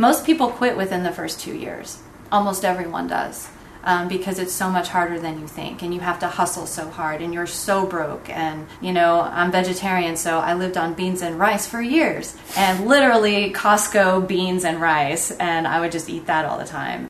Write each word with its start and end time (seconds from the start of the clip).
Most 0.00 0.24
people 0.24 0.46
quit 0.46 0.76
within 0.76 1.02
the 1.02 1.10
first 1.10 1.40
two 1.40 1.56
years. 1.56 1.98
Almost 2.30 2.64
everyone 2.64 3.08
does. 3.08 3.48
Um, 3.82 4.06
because 4.06 4.38
it's 4.38 4.52
so 4.52 4.70
much 4.70 4.88
harder 4.88 5.18
than 5.18 5.40
you 5.40 5.48
think, 5.48 5.82
and 5.82 5.94
you 5.94 6.00
have 6.00 6.18
to 6.20 6.28
hustle 6.28 6.66
so 6.66 6.90
hard, 6.90 7.22
and 7.22 7.32
you're 7.32 7.46
so 7.46 7.86
broke. 7.86 8.28
And 8.28 8.66
you 8.80 8.92
know, 8.92 9.22
I'm 9.22 9.50
vegetarian, 9.50 10.16
so 10.16 10.38
I 10.38 10.54
lived 10.54 10.76
on 10.76 10.94
beans 10.94 11.22
and 11.22 11.38
rice 11.38 11.66
for 11.66 11.80
years, 11.80 12.36
and 12.56 12.86
literally 12.86 13.52
Costco 13.52 14.28
beans 14.28 14.64
and 14.64 14.80
rice, 14.80 15.30
and 15.30 15.66
I 15.66 15.80
would 15.80 15.92
just 15.92 16.10
eat 16.10 16.26
that 16.26 16.44
all 16.44 16.58
the 16.58 16.64
time. 16.64 17.08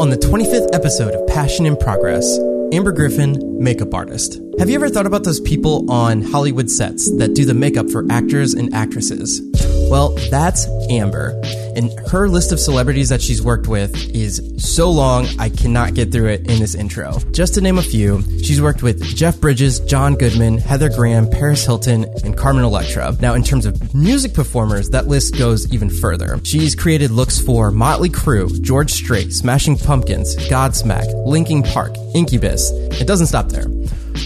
On 0.00 0.08
the 0.10 0.16
25th 0.16 0.74
episode 0.74 1.14
of 1.14 1.26
Passion 1.28 1.66
in 1.66 1.76
Progress, 1.76 2.38
Amber 2.72 2.92
Griffin, 2.92 3.62
makeup 3.62 3.94
artist. 3.94 4.40
Have 4.58 4.68
you 4.68 4.74
ever 4.74 4.88
thought 4.88 5.06
about 5.06 5.24
those 5.24 5.40
people 5.40 5.90
on 5.90 6.22
Hollywood 6.22 6.70
sets 6.70 7.10
that 7.18 7.34
do 7.34 7.44
the 7.44 7.54
makeup 7.54 7.88
for 7.90 8.04
actors 8.10 8.54
and 8.54 8.74
actresses? 8.74 9.40
Well, 9.88 10.10
that's 10.30 10.66
Amber. 10.90 11.40
And 11.74 11.90
her 12.10 12.28
list 12.28 12.52
of 12.52 12.60
celebrities 12.60 13.08
that 13.08 13.22
she's 13.22 13.42
worked 13.42 13.68
with 13.68 13.94
is 14.14 14.42
so 14.58 14.90
long, 14.90 15.26
I 15.38 15.48
cannot 15.48 15.94
get 15.94 16.12
through 16.12 16.28
it 16.28 16.40
in 16.40 16.58
this 16.58 16.74
intro. 16.74 17.18
Just 17.30 17.54
to 17.54 17.60
name 17.60 17.78
a 17.78 17.82
few, 17.82 18.22
she's 18.42 18.60
worked 18.60 18.82
with 18.82 19.02
Jeff 19.16 19.40
Bridges, 19.40 19.80
John 19.80 20.14
Goodman, 20.14 20.58
Heather 20.58 20.90
Graham, 20.90 21.30
Paris 21.30 21.64
Hilton, 21.64 22.04
and 22.24 22.36
Carmen 22.36 22.64
Electra. 22.64 23.16
Now, 23.20 23.34
in 23.34 23.42
terms 23.42 23.64
of 23.64 23.94
music 23.94 24.34
performers, 24.34 24.90
that 24.90 25.06
list 25.06 25.38
goes 25.38 25.72
even 25.72 25.88
further. 25.88 26.38
She's 26.44 26.74
created 26.74 27.10
looks 27.10 27.38
for 27.40 27.70
Motley 27.70 28.10
Crue, 28.10 28.60
George 28.60 28.90
Strait, 28.90 29.32
Smashing 29.32 29.78
Pumpkins, 29.78 30.36
Godsmack, 30.48 31.26
Linkin 31.26 31.62
Park, 31.62 31.94
Incubus. 32.14 32.70
It 33.00 33.06
doesn't 33.06 33.28
stop 33.28 33.48
there 33.48 33.66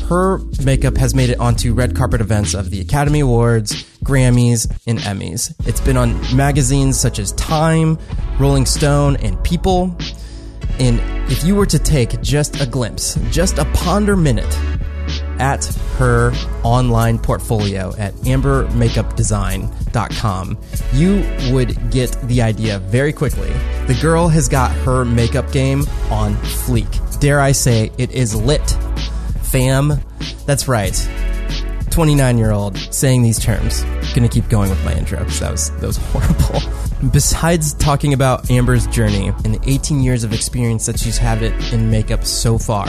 her 0.01 0.39
makeup 0.65 0.97
has 0.97 1.15
made 1.15 1.31
it 1.31 1.39
onto 1.41 1.75
red 1.75 1.97
carpet 1.97 2.21
events 2.21 2.55
of 2.55 2.71
the 2.71 2.81
Academy 2.81 3.21
Awards, 3.21 3.85
Grammys, 4.05 4.71
and 4.87 4.99
Emmys. 5.01 5.55
It's 5.67 5.81
been 5.81 5.97
on 5.97 6.21
magazines 6.37 7.01
such 7.01 7.19
as 7.19 7.33
Time, 7.33 7.99
Rolling 8.39 8.67
Stone, 8.67 9.17
and 9.17 9.43
People. 9.45 9.97
And 10.79 11.01
if 11.31 11.45
you 11.45 11.55
were 11.55 11.67
to 11.67 11.79
take 11.79 12.23
just 12.23 12.59
a 12.61 12.67
glimpse, 12.67 13.19
just 13.31 13.59
a 13.59 13.65
ponder 13.67 14.17
minute 14.17 14.59
at 15.39 15.65
her 15.99 16.33
online 16.63 17.19
portfolio 17.19 17.95
at 17.97 18.15
ambermakeupdesign.com, 18.15 20.59
you 20.93 21.23
would 21.53 21.91
get 21.91 22.17
the 22.29 22.41
idea 22.43 22.79
very 22.79 23.13
quickly. 23.13 23.51
The 23.87 23.99
girl 24.01 24.29
has 24.29 24.49
got 24.49 24.71
her 24.79 25.05
makeup 25.05 25.53
game 25.53 25.81
on 26.11 26.35
fleek. 26.37 27.21
Dare 27.21 27.41
I 27.41 27.53
say, 27.53 27.91
it 27.99 28.13
is 28.13 28.35
lit 28.35 28.79
fam. 29.53 30.01
That's 30.47 30.67
right. 30.67 30.97
29 31.91 32.39
year 32.39 32.53
old 32.53 32.79
saying 32.79 33.23
these 33.23 33.39
terms. 33.39 33.85
Gonna 34.15 34.29
keep 34.29 34.49
going 34.49 34.71
with 34.71 34.83
my 34.85 34.95
intro 34.95 35.19
because 35.19 35.41
that 35.41 35.53
was, 35.53 35.71
that 35.73 35.87
was 35.87 35.97
horrible. 36.01 36.61
Besides 37.11 37.75
talking 37.75 38.15
about 38.15 38.51
Amber's 38.51 38.87
journey 38.87 39.29
and 39.45 39.55
the 39.55 39.61
18 39.71 40.01
years 40.01 40.25
of 40.25 40.33
experience 40.33 40.87
that 40.87 40.99
she's 40.99 41.19
had 41.19 41.43
it 41.43 41.73
in 41.73 41.91
makeup 41.91 42.25
so 42.25 42.57
far, 42.57 42.89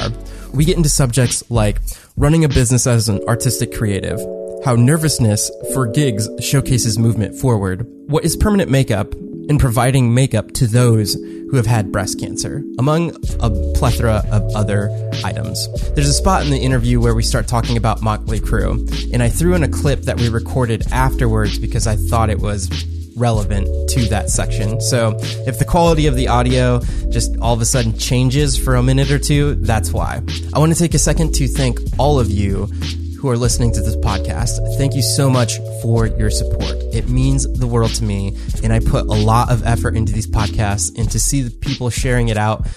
we 0.53 0.63
get 0.63 0.77
into 0.77 0.89
subjects 0.89 1.43
like 1.51 1.81
running 2.15 2.45
a 2.45 2.49
business 2.49 2.87
as 2.87 3.09
an 3.09 3.19
artistic 3.27 3.73
creative, 3.73 4.19
how 4.63 4.75
nervousness 4.75 5.51
for 5.73 5.87
gigs 5.87 6.29
showcases 6.39 6.97
movement 6.97 7.35
forward, 7.35 7.85
what 8.07 8.23
is 8.23 8.37
permanent 8.37 8.71
makeup, 8.71 9.13
and 9.49 9.59
providing 9.59 10.13
makeup 10.13 10.51
to 10.53 10.67
those 10.67 11.17
who 11.53 11.57
have 11.57 11.67
had 11.67 11.91
breast 11.91 12.19
cancer, 12.19 12.63
among 12.79 13.11
a 13.39 13.51
plethora 13.75 14.23
of 14.31 14.55
other 14.55 14.89
items. 15.23 15.67
There's 15.93 16.09
a 16.09 16.13
spot 16.13 16.43
in 16.43 16.49
the 16.49 16.57
interview 16.57 16.99
where 16.99 17.13
we 17.13 17.21
start 17.21 17.47
talking 17.47 17.77
about 17.77 18.01
Motley 18.01 18.39
Crue, 18.39 19.13
and 19.13 19.21
I 19.21 19.29
threw 19.29 19.53
in 19.53 19.61
a 19.61 19.67
clip 19.67 20.01
that 20.01 20.17
we 20.17 20.29
recorded 20.29 20.91
afterwards 20.91 21.59
because 21.59 21.85
I 21.85 21.95
thought 21.95 22.31
it 22.31 22.39
was 22.39 22.71
relevant 23.15 23.67
to 23.91 24.03
that 24.05 24.31
section. 24.31 24.81
So 24.81 25.15
if 25.45 25.59
the 25.59 25.65
quality 25.65 26.07
of 26.07 26.15
the 26.15 26.27
audio 26.27 26.79
just 27.11 27.37
all 27.37 27.53
of 27.53 27.61
a 27.61 27.65
sudden 27.65 27.95
changes 27.99 28.57
for 28.57 28.73
a 28.73 28.81
minute 28.81 29.11
or 29.11 29.19
two, 29.19 29.53
that's 29.53 29.93
why. 29.93 30.23
I 30.55 30.57
want 30.57 30.73
to 30.73 30.79
take 30.79 30.95
a 30.95 30.99
second 30.99 31.35
to 31.35 31.47
thank 31.47 31.77
all 31.99 32.19
of 32.19 32.31
you 32.31 32.67
who 33.23 33.29
are 33.29 33.37
listening 33.37 33.71
to 33.71 33.79
this 33.79 33.95
podcast. 33.95 34.59
Thank 34.75 34.95
you 34.95 35.01
so 35.01 35.29
much 35.29 35.59
for 35.81 36.07
your 36.07 36.29
support. 36.29 36.75
It 36.93 37.07
means 37.07 37.49
the 37.53 37.65
world 37.65 37.91
to 37.91 38.03
me. 38.03 38.35
And 38.61 38.73
I 38.73 38.81
put 38.81 39.05
a 39.05 39.13
lot 39.13 39.49
of 39.49 39.65
effort 39.65 39.95
into 39.95 40.11
these 40.11 40.27
podcasts 40.27 40.91
and 40.99 41.09
to 41.09 41.21
see 41.21 41.41
the 41.41 41.49
people 41.49 41.89
sharing 41.89 42.27
it 42.27 42.35
out. 42.35 42.67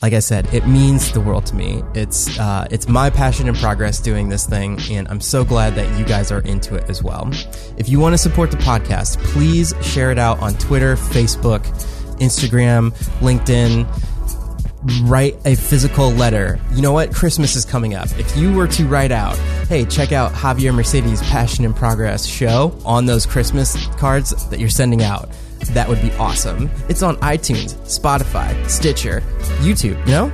Like 0.00 0.12
I 0.12 0.20
said, 0.20 0.46
it 0.54 0.64
means 0.64 1.10
the 1.10 1.20
world 1.20 1.44
to 1.46 1.56
me. 1.56 1.82
It's, 1.96 2.38
uh, 2.38 2.68
it's 2.70 2.86
my 2.86 3.10
passion 3.10 3.48
and 3.48 3.56
progress 3.56 3.98
doing 3.98 4.28
this 4.28 4.46
thing. 4.46 4.78
And 4.92 5.08
I'm 5.08 5.20
so 5.20 5.44
glad 5.44 5.74
that 5.74 5.98
you 5.98 6.04
guys 6.04 6.30
are 6.30 6.40
into 6.42 6.76
it 6.76 6.88
as 6.88 7.02
well. 7.02 7.28
If 7.76 7.88
you 7.88 7.98
want 7.98 8.12
to 8.12 8.18
support 8.18 8.52
the 8.52 8.58
podcast, 8.58 9.18
please 9.24 9.74
share 9.82 10.12
it 10.12 10.20
out 10.20 10.38
on 10.38 10.54
Twitter, 10.54 10.94
Facebook, 10.94 11.62
Instagram, 12.20 12.92
LinkedIn 13.18 13.88
write 15.02 15.36
a 15.44 15.54
physical 15.54 16.10
letter. 16.10 16.58
You 16.72 16.82
know 16.82 16.92
what? 16.92 17.14
Christmas 17.14 17.56
is 17.56 17.64
coming 17.64 17.94
up. 17.94 18.08
If 18.18 18.36
you 18.36 18.52
were 18.52 18.68
to 18.68 18.86
write 18.86 19.12
out, 19.12 19.36
hey, 19.68 19.84
check 19.84 20.12
out 20.12 20.32
Javier 20.32 20.74
Mercedes 20.74 21.22
Passion 21.22 21.64
in 21.64 21.74
Progress 21.74 22.26
show 22.26 22.78
on 22.84 23.06
those 23.06 23.26
Christmas 23.26 23.86
cards 23.96 24.48
that 24.50 24.60
you're 24.60 24.68
sending 24.68 25.02
out, 25.02 25.28
that 25.72 25.88
would 25.88 26.00
be 26.02 26.12
awesome. 26.12 26.70
It's 26.88 27.02
on 27.02 27.16
iTunes, 27.16 27.74
Spotify, 27.84 28.68
Stitcher, 28.68 29.20
YouTube, 29.60 29.98
you 30.06 30.12
know? 30.12 30.32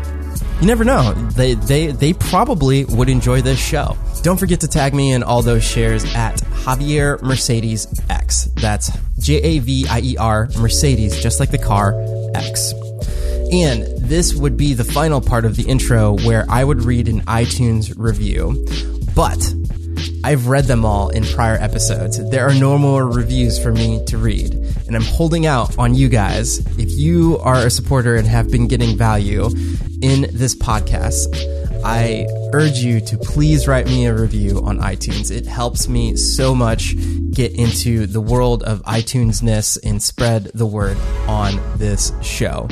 You 0.61 0.67
never 0.69 0.85
know. 0.85 1.13
They, 1.13 1.55
they, 1.55 1.89
they 1.89 2.13
probably 2.13 2.85
would 2.85 3.09
enjoy 3.09 3.43
this 3.43 3.59
show. 3.59 3.97
Don't 4.23 4.37
forget 4.37 4.61
to 4.61 4.69
tag 4.69 4.95
me 4.95 5.13
in 5.13 5.25
all 5.25 5.43
those 5.43 5.65
shares 5.65 6.05
at 6.15 6.37
Javier 6.37 7.21
Mercedes 7.23 7.89
X. 8.09 8.45
That's 8.55 8.97
J 9.19 9.35
A 9.43 9.59
V 9.59 9.87
I 9.89 10.01
E 10.01 10.17
R 10.17 10.49
Mercedes, 10.59 11.21
just 11.21 11.41
like 11.41 11.51
the 11.51 11.59
car 11.59 11.95
X. 12.35 12.73
And 13.53 13.83
this 13.99 14.35
would 14.35 14.57
be 14.57 14.73
the 14.73 14.85
final 14.85 15.21
part 15.21 15.45
of 15.45 15.57
the 15.57 15.65
intro 15.65 16.17
where 16.25 16.47
I 16.49 16.65
would 16.65 16.83
read 16.83 17.07
an 17.07 17.21
iTunes 17.23 17.93
review. 17.99 18.67
But 19.15 19.55
I've 20.25 20.47
read 20.47 20.65
them 20.65 20.87
all 20.87 21.11
in 21.11 21.25
prior 21.25 21.57
episodes. 21.57 22.19
There 22.31 22.49
are 22.49 22.55
no 22.55 22.79
more 22.79 23.07
reviews 23.07 23.63
for 23.63 23.71
me 23.71 24.03
to 24.07 24.17
read. 24.17 24.55
And 24.87 24.97
I'm 24.97 25.03
holding 25.03 25.47
out 25.47 25.79
on 25.79 25.95
you 25.95 26.09
guys. 26.09 26.61
If 26.79 26.91
you 26.93 27.39
are 27.39 27.67
a 27.67 27.71
supporter 27.71 28.17
and 28.17 28.27
have 28.27 28.51
been 28.51 28.69
getting 28.69 28.97
value 28.97 29.51
in 30.01 30.29
this 30.33 30.55
podcast, 30.55 31.37
I 31.85 32.27
urge 32.55 32.79
you 32.79 33.01
to 33.01 33.19
please 33.19 33.67
write 33.69 33.87
me 33.87 34.07
a 34.07 34.15
review 34.15 34.63
on 34.65 34.79
iTunes. 34.79 35.31
It 35.31 35.45
helps 35.45 35.89
me 35.89 36.17
so 36.17 36.55
much 36.55 36.95
get 37.33 37.53
into 37.53 38.07
the 38.07 38.21
world 38.21 38.63
of 38.63 38.83
iTunesness 38.85 39.79
and 39.85 40.03
spread 40.03 40.45
the 40.55 40.67
word 40.67 40.97
on 41.27 41.61
this 41.79 42.13
show. 42.23 42.69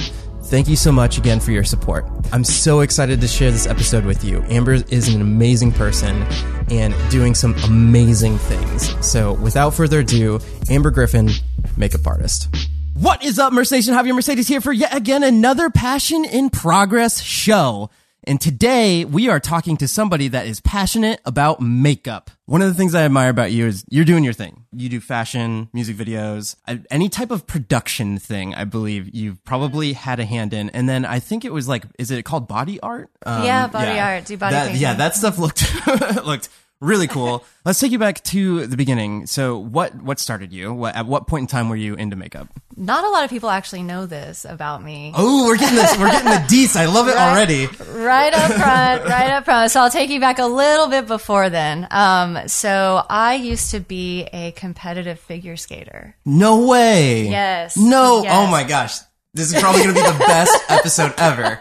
Thank 0.50 0.66
you 0.66 0.74
so 0.74 0.90
much 0.90 1.16
again 1.16 1.38
for 1.38 1.52
your 1.52 1.62
support. 1.62 2.06
I'm 2.32 2.42
so 2.42 2.80
excited 2.80 3.20
to 3.20 3.28
share 3.28 3.52
this 3.52 3.68
episode 3.68 4.04
with 4.04 4.24
you. 4.24 4.42
Amber 4.48 4.72
is 4.72 5.06
an 5.14 5.20
amazing 5.20 5.70
person 5.70 6.26
and 6.72 6.92
doing 7.08 7.36
some 7.36 7.54
amazing 7.66 8.36
things. 8.36 8.92
So, 9.06 9.34
without 9.34 9.74
further 9.74 10.00
ado, 10.00 10.40
Amber 10.68 10.90
Griffin, 10.90 11.30
makeup 11.76 12.04
artist. 12.04 12.48
What 12.94 13.24
is 13.24 13.38
up, 13.38 13.52
Mercedes? 13.52 13.88
Javier 13.88 14.12
Mercedes 14.12 14.48
here 14.48 14.60
for 14.60 14.72
yet 14.72 14.92
again 14.92 15.22
another 15.22 15.70
Passion 15.70 16.24
in 16.24 16.50
Progress 16.50 17.22
show. 17.22 17.88
And 18.24 18.40
today 18.40 19.04
we 19.04 19.28
are 19.28 19.40
talking 19.40 19.76
to 19.78 19.88
somebody 19.88 20.28
that 20.28 20.46
is 20.46 20.60
passionate 20.60 21.20
about 21.24 21.60
makeup. 21.60 22.30
One 22.46 22.60
of 22.60 22.68
the 22.68 22.74
things 22.74 22.94
I 22.94 23.04
admire 23.04 23.30
about 23.30 23.52
you 23.52 23.66
is 23.66 23.84
you're 23.88 24.04
doing 24.04 24.24
your 24.24 24.32
thing. 24.32 24.66
You 24.72 24.88
do 24.88 25.00
fashion, 25.00 25.68
music 25.72 25.96
videos, 25.96 26.56
any 26.90 27.08
type 27.08 27.30
of 27.30 27.46
production 27.46 28.18
thing, 28.18 28.54
I 28.54 28.64
believe 28.64 29.14
you've 29.14 29.42
probably 29.44 29.94
had 29.94 30.20
a 30.20 30.24
hand 30.24 30.52
in. 30.52 30.68
And 30.70 30.88
then 30.88 31.04
I 31.04 31.20
think 31.20 31.44
it 31.44 31.52
was 31.52 31.68
like, 31.68 31.84
is 31.98 32.10
it 32.10 32.24
called 32.24 32.48
body 32.48 32.78
art? 32.80 33.10
Um, 33.24 33.44
yeah, 33.44 33.66
body 33.68 33.92
yeah. 33.92 34.14
art. 34.16 34.24
Do 34.26 34.36
body 34.36 34.54
that, 34.54 34.74
Yeah, 34.74 34.94
that 34.94 35.14
stuff 35.14 35.38
looked, 35.38 35.64
looked 36.24 36.48
really 36.80 37.06
cool. 37.06 37.44
Let's 37.64 37.78
take 37.78 37.92
you 37.92 37.98
back 37.98 38.22
to 38.24 38.66
the 38.66 38.76
beginning. 38.76 39.26
So, 39.26 39.58
what 39.58 39.94
what 40.02 40.18
started 40.18 40.52
you? 40.52 40.72
What, 40.72 40.96
at 40.96 41.06
what 41.06 41.26
point 41.26 41.42
in 41.42 41.46
time 41.46 41.68
were 41.68 41.76
you 41.76 41.94
into 41.94 42.16
makeup? 42.16 42.48
Not 42.76 43.04
a 43.04 43.10
lot 43.10 43.24
of 43.24 43.30
people 43.30 43.50
actually 43.50 43.82
know 43.82 44.06
this 44.06 44.46
about 44.48 44.82
me. 44.82 45.12
Oh, 45.14 45.46
we're 45.46 45.58
getting 45.58 45.76
this. 45.76 45.96
We're 45.98 46.10
getting 46.10 46.30
the 46.30 46.46
deets. 46.54 46.76
I 46.76 46.86
love 46.86 47.08
it 47.08 47.14
right, 47.14 47.30
already. 47.30 47.66
Right 47.66 48.32
up 48.32 48.52
front. 48.52 49.04
right 49.04 49.30
up 49.30 49.44
front. 49.44 49.70
So 49.70 49.80
I'll 49.80 49.90
take 49.90 50.08
you 50.08 50.20
back 50.20 50.38
a 50.38 50.46
little 50.46 50.88
bit 50.88 51.06
before 51.06 51.50
then. 51.50 51.86
Um, 51.90 52.48
so 52.48 53.04
I 53.08 53.34
used 53.34 53.72
to 53.72 53.80
be 53.80 54.22
a 54.32 54.52
competitive 54.52 55.20
figure 55.20 55.56
skater. 55.56 56.16
No 56.24 56.66
way. 56.66 57.28
Yes. 57.28 57.76
No. 57.76 58.22
Yes. 58.22 58.32
Oh 58.34 58.50
my 58.50 58.64
gosh. 58.64 58.98
This 59.34 59.52
is 59.54 59.60
probably 59.60 59.82
going 59.82 59.94
to 59.94 60.02
be 60.02 60.10
the 60.10 60.18
best 60.18 60.58
episode 60.70 61.14
ever 61.18 61.60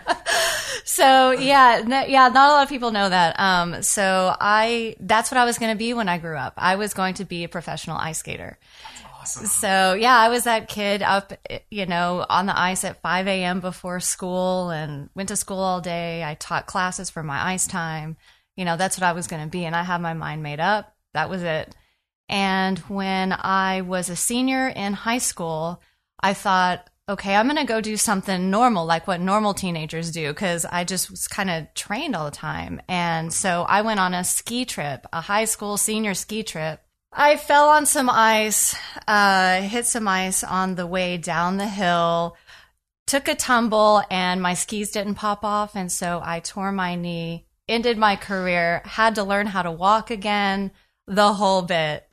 so 0.90 1.30
yeah, 1.34 1.84
no, 1.86 2.02
yeah, 2.06 2.30
not 2.30 2.50
a 2.50 2.54
lot 2.54 2.64
of 2.64 2.70
people 2.70 2.90
know 2.90 3.08
that. 3.08 3.40
Um, 3.40 3.84
so 3.84 4.36
I, 4.42 4.96
that's 5.00 5.30
what 5.30 5.38
I 5.38 5.46
was 5.46 5.60
going 5.60 5.72
to 5.72 5.78
be 5.78 5.94
when 5.94 6.10
I 6.10 6.18
grew 6.18 6.36
up. 6.36 6.56
I 6.58 6.78
was 6.78 6.96
going 6.96 7.14
to 7.16 7.26
be 7.26 7.44
a 7.44 7.48
professional 7.48 7.96
ice 7.96 8.18
skater. 8.18 8.58
Awesome. 9.22 9.46
So 9.46 9.94
yeah, 9.94 10.18
I 10.18 10.30
was 10.30 10.46
that 10.46 10.68
kid 10.68 11.04
up, 11.04 11.32
you 11.70 11.86
know, 11.86 12.26
on 12.28 12.48
the 12.48 12.60
ice 12.60 12.84
at 12.84 13.04
5 13.04 13.28
a.m. 13.28 13.60
before 13.60 14.00
school 14.00 14.72
and 14.72 15.12
went 15.14 15.30
to 15.30 15.36
school 15.36 15.60
all 15.60 15.80
day. 15.80 16.24
I 16.24 16.34
taught 16.34 16.66
classes 16.66 17.12
for 17.12 17.22
my 17.22 17.40
ice 17.54 17.68
time. 17.68 18.18
You 18.58 18.66
know, 18.66 18.76
that's 18.76 18.98
what 18.98 19.06
I 19.06 19.12
was 19.12 19.28
going 19.28 19.44
to 19.44 19.48
be. 19.50 19.66
And 19.66 19.76
I 19.76 19.84
had 19.84 20.02
my 20.02 20.16
mind 20.16 20.42
made 20.42 20.60
up. 20.60 20.96
That 21.14 21.30
was 21.30 21.44
it. 21.44 21.76
And 22.28 22.80
when 22.80 23.32
I 23.32 23.82
was 23.82 24.10
a 24.10 24.16
senior 24.16 24.68
in 24.68 24.94
high 24.94 25.20
school, 25.20 25.84
I 26.20 26.34
thought, 26.34 26.89
okay, 27.10 27.36
I'm 27.36 27.48
going 27.48 27.58
to 27.58 27.66
go 27.66 27.82
do 27.82 27.98
something 27.98 28.52
normal, 28.52 28.86
like 28.86 29.08
what 29.08 29.20
normal 29.20 29.56
teenagers 29.56 30.12
do, 30.12 30.28
because 30.28 30.64
I 30.64 30.84
just 30.84 31.10
was 31.10 31.28
kind 31.28 31.50
of 31.50 31.74
trained 31.74 32.16
all 32.16 32.26
the 32.26 32.32
time. 32.32 32.82
And 32.88 33.34
so 33.34 33.64
I 33.64 33.82
went 33.82 34.00
on 34.00 34.14
a 34.14 34.24
ski 34.24 34.64
trip, 34.64 35.08
a 35.12 35.20
high 35.20 35.46
school 35.46 35.76
senior 35.78 36.14
ski 36.14 36.44
trip. 36.44 36.82
I 37.12 37.38
fell 37.38 37.70
on 37.70 37.88
some 37.88 38.10
ice, 38.12 38.76
uh, 39.08 39.62
hit 39.62 39.88
some 39.88 40.08
ice 40.08 40.44
on 40.44 40.76
the 40.76 40.86
way 40.86 41.18
down 41.18 41.58
the 41.58 41.68
hill, 41.68 42.38
took 43.08 43.28
a 43.28 43.34
tumble, 43.34 44.04
and 44.12 44.40
my 44.40 44.54
skis 44.54 44.92
didn't 44.92 45.16
pop 45.16 45.44
off. 45.44 45.76
And 45.76 45.92
so 45.92 46.22
I 46.24 46.42
tore 46.42 46.72
my 46.72 46.94
knee, 46.94 47.48
ended 47.68 47.98
my 47.98 48.16
career, 48.16 48.84
had 48.86 49.16
to 49.16 49.24
learn 49.24 49.48
how 49.48 49.64
to 49.64 49.72
walk 49.72 50.12
again, 50.12 50.72
the 51.08 51.34
whole 51.34 51.64
bit. 51.64 52.08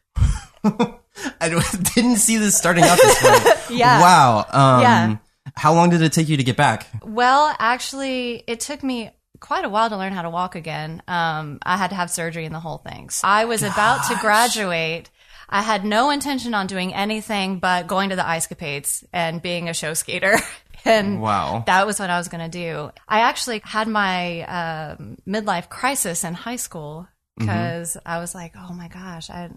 I 1.40 1.48
didn't 1.94 2.16
see 2.16 2.36
this 2.36 2.56
starting 2.56 2.84
out 2.84 2.98
this 2.98 3.22
way. 3.22 3.38
Yeah. 3.78 4.00
Wow. 4.00 4.38
Um, 4.50 4.82
Yeah. 4.82 5.16
How 5.54 5.72
long 5.74 5.90
did 5.90 6.02
it 6.02 6.12
take 6.12 6.28
you 6.28 6.36
to 6.36 6.44
get 6.44 6.56
back? 6.56 6.86
Well, 7.04 7.54
actually, 7.58 8.42
it 8.46 8.60
took 8.60 8.82
me 8.82 9.10
quite 9.40 9.64
a 9.64 9.68
while 9.68 9.88
to 9.88 9.96
learn 9.96 10.12
how 10.12 10.22
to 10.22 10.30
walk 10.30 10.54
again. 10.56 11.02
Um, 11.08 11.58
I 11.62 11.76
had 11.76 11.90
to 11.90 11.96
have 11.96 12.10
surgery 12.10 12.44
and 12.46 12.54
the 12.54 12.60
whole 12.60 12.78
thing. 12.78 13.10
So 13.10 13.26
I 13.28 13.44
was 13.44 13.62
about 13.62 14.06
to 14.08 14.16
graduate. 14.20 15.08
I 15.48 15.62
had 15.62 15.84
no 15.84 16.10
intention 16.10 16.52
on 16.54 16.66
doing 16.66 16.92
anything 16.94 17.58
but 17.60 17.86
going 17.86 18.10
to 18.10 18.16
the 18.16 18.26
ice 18.26 18.46
capades 18.48 19.04
and 19.12 19.40
being 19.40 19.68
a 19.68 19.74
show 19.74 19.94
skater. 19.94 20.36
and 20.84 21.20
Wow. 21.20 21.62
that 21.66 21.86
was 21.86 21.98
what 22.00 22.10
I 22.10 22.18
was 22.18 22.28
going 22.28 22.48
to 22.50 22.58
do. 22.58 22.90
I 23.08 23.20
actually 23.20 23.60
had 23.64 23.86
my 23.88 24.42
um, 24.42 25.16
midlife 25.26 25.68
crisis 25.68 26.24
in 26.24 26.34
high 26.34 26.56
school 26.56 27.06
because 27.38 27.96
I 28.04 28.18
was 28.18 28.34
like, 28.34 28.54
oh 28.58 28.72
my 28.72 28.88
gosh, 28.88 29.30
I, 29.30 29.50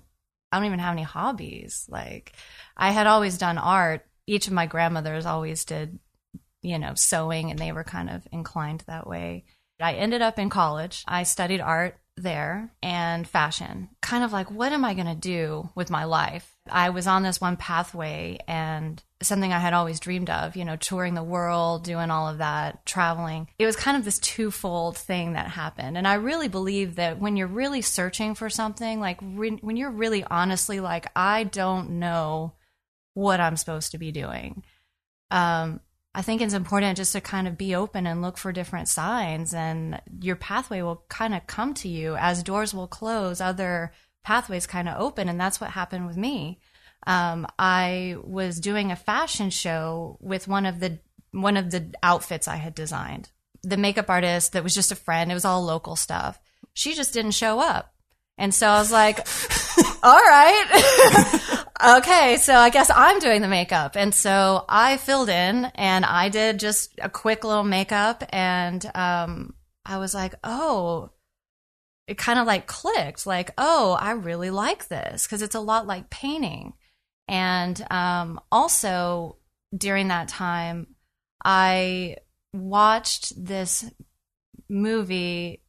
I 0.51 0.57
don't 0.57 0.65
even 0.65 0.79
have 0.79 0.93
any 0.93 1.03
hobbies. 1.03 1.85
Like, 1.89 2.33
I 2.75 2.91
had 2.91 3.07
always 3.07 3.37
done 3.37 3.57
art. 3.57 4.05
Each 4.25 4.47
of 4.47 4.53
my 4.53 4.65
grandmothers 4.65 5.25
always 5.25 5.65
did, 5.65 5.99
you 6.61 6.79
know, 6.79 6.93
sewing, 6.95 7.51
and 7.51 7.59
they 7.59 7.71
were 7.71 7.83
kind 7.83 8.09
of 8.09 8.27
inclined 8.31 8.83
that 8.87 9.07
way. 9.07 9.45
I 9.79 9.93
ended 9.93 10.21
up 10.21 10.37
in 10.39 10.49
college. 10.49 11.03
I 11.07 11.23
studied 11.23 11.61
art 11.61 11.97
there 12.17 12.73
and 12.83 13.27
fashion. 13.27 13.89
Kind 14.01 14.23
of 14.23 14.33
like, 14.33 14.51
what 14.51 14.73
am 14.73 14.83
I 14.83 14.93
going 14.93 15.07
to 15.07 15.15
do 15.15 15.69
with 15.75 15.89
my 15.89 16.03
life? 16.03 16.58
I 16.71 16.89
was 16.89 17.07
on 17.07 17.23
this 17.23 17.41
one 17.41 17.57
pathway 17.57 18.39
and 18.47 19.01
something 19.21 19.51
I 19.51 19.59
had 19.59 19.73
always 19.73 19.99
dreamed 19.99 20.29
of, 20.29 20.55
you 20.55 20.65
know, 20.65 20.75
touring 20.75 21.13
the 21.13 21.23
world, 21.23 21.83
doing 21.83 22.09
all 22.09 22.29
of 22.29 22.37
that, 22.37 22.85
traveling. 22.85 23.49
It 23.59 23.65
was 23.65 23.75
kind 23.75 23.97
of 23.97 24.05
this 24.05 24.19
twofold 24.19 24.97
thing 24.97 25.33
that 25.33 25.47
happened. 25.47 25.97
And 25.97 26.07
I 26.07 26.15
really 26.15 26.47
believe 26.47 26.95
that 26.95 27.19
when 27.19 27.35
you're 27.35 27.47
really 27.47 27.81
searching 27.81 28.35
for 28.35 28.49
something, 28.49 28.99
like 28.99 29.19
re- 29.21 29.59
when 29.61 29.77
you're 29.77 29.91
really 29.91 30.23
honestly 30.23 30.79
like, 30.79 31.07
I 31.15 31.43
don't 31.43 31.99
know 31.99 32.53
what 33.13 33.39
I'm 33.39 33.57
supposed 33.57 33.91
to 33.91 33.97
be 33.97 34.11
doing. 34.11 34.63
Um, 35.31 35.81
I 36.15 36.21
think 36.21 36.41
it's 36.41 36.53
important 36.53 36.97
just 36.97 37.13
to 37.13 37.21
kind 37.21 37.47
of 37.47 37.57
be 37.57 37.75
open 37.75 38.07
and 38.07 38.21
look 38.21 38.37
for 38.37 38.51
different 38.51 38.87
signs, 38.89 39.53
and 39.53 40.01
your 40.21 40.35
pathway 40.35 40.81
will 40.81 41.03
kind 41.07 41.35
of 41.35 41.45
come 41.45 41.73
to 41.75 41.87
you 41.87 42.15
as 42.15 42.41
doors 42.41 42.73
will 42.73 42.87
close, 42.87 43.39
other 43.39 43.93
pathways 44.29 44.67
kind 44.67 44.87
of 44.87 45.01
open, 45.01 45.27
and 45.27 45.41
that's 45.41 45.59
what 45.59 45.71
happened 45.71 46.05
with 46.05 46.15
me. 46.15 46.59
Um, 47.07 47.47
I 47.57 48.15
was 48.23 48.59
doing 48.59 48.91
a 48.91 48.95
fashion 48.95 49.49
show 49.49 50.19
with 50.21 50.47
one 50.47 50.67
of 50.67 50.79
the 50.79 50.99
one 51.31 51.57
of 51.57 51.71
the 51.71 51.91
outfits 52.03 52.47
I 52.47 52.57
had 52.57 52.75
designed. 52.75 53.29
The 53.63 53.75
makeup 53.75 54.07
artist 54.07 54.53
that 54.53 54.63
was 54.63 54.75
just 54.75 54.91
a 54.91 54.95
friend, 54.95 55.31
it 55.31 55.33
was 55.33 55.45
all 55.45 55.63
local 55.63 55.95
stuff. 55.95 56.39
She 56.75 56.93
just 56.93 57.11
didn't 57.11 57.31
show 57.31 57.59
up. 57.59 57.91
And 58.37 58.53
so 58.53 58.67
I 58.67 58.77
was 58.77 58.91
like, 58.91 59.17
all 60.03 60.23
right. 60.35 61.65
okay. 61.97 62.37
So 62.37 62.53
I 62.53 62.69
guess 62.69 62.91
I'm 62.95 63.17
doing 63.17 63.41
the 63.41 63.47
makeup. 63.47 63.95
And 63.95 64.13
so 64.13 64.63
I 64.69 64.97
filled 64.97 65.29
in 65.29 65.65
and 65.73 66.05
I 66.05 66.29
did 66.29 66.59
just 66.59 66.93
a 67.01 67.09
quick 67.09 67.43
little 67.43 67.63
makeup. 67.63 68.23
And 68.29 68.85
um, 68.93 69.55
I 69.85 69.97
was 69.97 70.13
like, 70.13 70.35
oh, 70.43 71.09
it 72.09 72.17
kind 72.17 72.39
of 72.39 72.47
like 72.47 72.65
clicked 72.65 73.27
like, 73.27 73.51
oh, 73.59 73.91
I 73.99 74.11
really 74.11 74.49
like 74.49 74.87
this 74.87 75.27
because 75.27 75.43
it's 75.43 75.53
a 75.53 75.59
lot 75.59 75.85
like 75.85 76.09
painting. 76.09 76.73
And 77.27 77.79
um, 77.91 78.39
also 78.51 79.37
during 79.77 80.07
that 80.07 80.27
time, 80.27 80.87
I 81.45 82.15
watched 82.51 83.33
this 83.37 83.85
movie. 84.67 85.61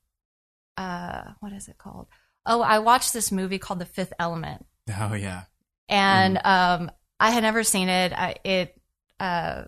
Uh, 0.78 1.32
what 1.40 1.52
is 1.52 1.68
it 1.68 1.76
called? 1.76 2.06
Oh, 2.46 2.62
I 2.62 2.78
watched 2.78 3.12
this 3.12 3.30
movie 3.30 3.58
called 3.58 3.80
The 3.80 3.84
Fifth 3.84 4.14
Element, 4.18 4.64
Oh 4.98 5.12
yeah. 5.12 5.42
and 5.90 6.38
um, 6.42 6.90
I 7.20 7.32
had 7.32 7.42
never 7.42 7.62
seen 7.62 7.90
it. 7.90 8.14
I, 8.14 8.36
it 8.44 8.80
uh, 9.20 9.64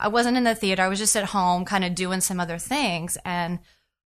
I 0.00 0.08
wasn't 0.08 0.38
in 0.38 0.44
the 0.44 0.54
theater. 0.54 0.82
I 0.82 0.88
was 0.88 0.98
just 0.98 1.16
at 1.16 1.24
home, 1.26 1.66
kind 1.66 1.84
of 1.84 1.94
doing 1.94 2.22
some 2.22 2.40
other 2.40 2.56
things. 2.56 3.18
And 3.26 3.58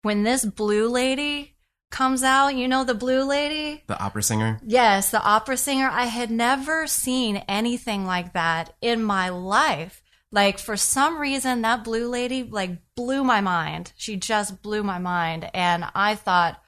when 0.03 0.23
this 0.23 0.45
blue 0.45 0.87
lady 0.87 1.56
comes 1.89 2.23
out, 2.23 2.55
you 2.55 2.67
know 2.67 2.83
the 2.83 2.93
blue 2.93 3.23
lady. 3.23 3.83
The 3.87 3.99
opera 4.01 4.23
singer. 4.23 4.59
Yes, 4.63 5.11
the 5.11 5.21
opera 5.21 5.57
singer. 5.57 5.89
I 5.89 6.05
had 6.05 6.29
never 6.29 6.87
seen 6.87 7.37
anything 7.47 8.05
like 8.05 8.33
that 8.33 8.75
in 8.81 9.03
my 9.03 9.29
life. 9.29 10.01
Like 10.31 10.59
for 10.59 10.75
some 10.75 11.19
reason 11.19 11.61
that 11.61 11.83
blue 11.83 12.09
lady 12.09 12.43
like 12.43 12.79
blew 12.95 13.23
my 13.23 13.39
mind. 13.39 13.93
She 13.95 14.17
just 14.17 14.61
blew 14.61 14.83
my 14.83 14.99
mind 14.99 15.49
and 15.53 15.85
I 15.95 16.15
thought, 16.15 16.61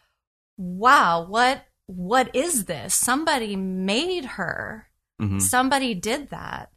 "Wow, 0.57 1.25
what 1.27 1.65
what 1.85 2.33
is 2.33 2.65
this? 2.65 2.93
Somebody 2.93 3.55
made 3.57 4.23
her. 4.25 4.87
Mhm. 5.21 5.41
Somebody 5.41 5.93
did 5.93 6.29
that." 6.29 6.71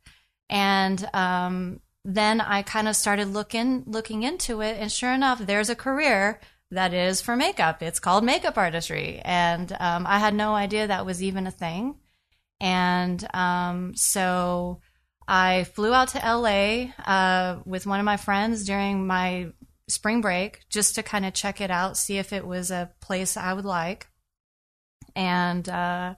And 0.50 1.08
um 1.14 1.80
then 2.04 2.40
I 2.40 2.62
kind 2.62 2.88
of 2.88 2.96
started 2.96 3.28
looking 3.28 3.84
looking 3.86 4.24
into 4.24 4.60
it 4.60 4.76
and 4.80 4.90
sure 4.90 5.12
enough 5.12 5.38
there's 5.38 5.70
a 5.70 5.76
career 5.76 6.40
that 6.72 6.94
is 6.94 7.20
for 7.20 7.36
makeup. 7.36 7.82
It's 7.82 8.00
called 8.00 8.24
makeup 8.24 8.56
artistry, 8.58 9.20
and 9.24 9.70
um, 9.78 10.06
I 10.06 10.18
had 10.18 10.34
no 10.34 10.54
idea 10.54 10.86
that 10.86 11.06
was 11.06 11.22
even 11.22 11.46
a 11.46 11.50
thing. 11.50 11.96
And 12.60 13.26
um, 13.34 13.94
so 13.94 14.80
I 15.28 15.64
flew 15.64 15.92
out 15.92 16.08
to 16.08 16.18
LA 16.18 16.92
uh, 17.04 17.60
with 17.64 17.86
one 17.86 18.00
of 18.00 18.04
my 18.04 18.16
friends 18.16 18.64
during 18.64 19.06
my 19.06 19.52
spring 19.88 20.20
break 20.20 20.60
just 20.70 20.94
to 20.94 21.02
kind 21.02 21.26
of 21.26 21.34
check 21.34 21.60
it 21.60 21.70
out, 21.70 21.96
see 21.96 22.18
if 22.18 22.32
it 22.32 22.46
was 22.46 22.70
a 22.70 22.90
place 23.00 23.36
I 23.36 23.52
would 23.52 23.64
like. 23.64 24.08
And 25.14 25.68
uh, 25.68 26.14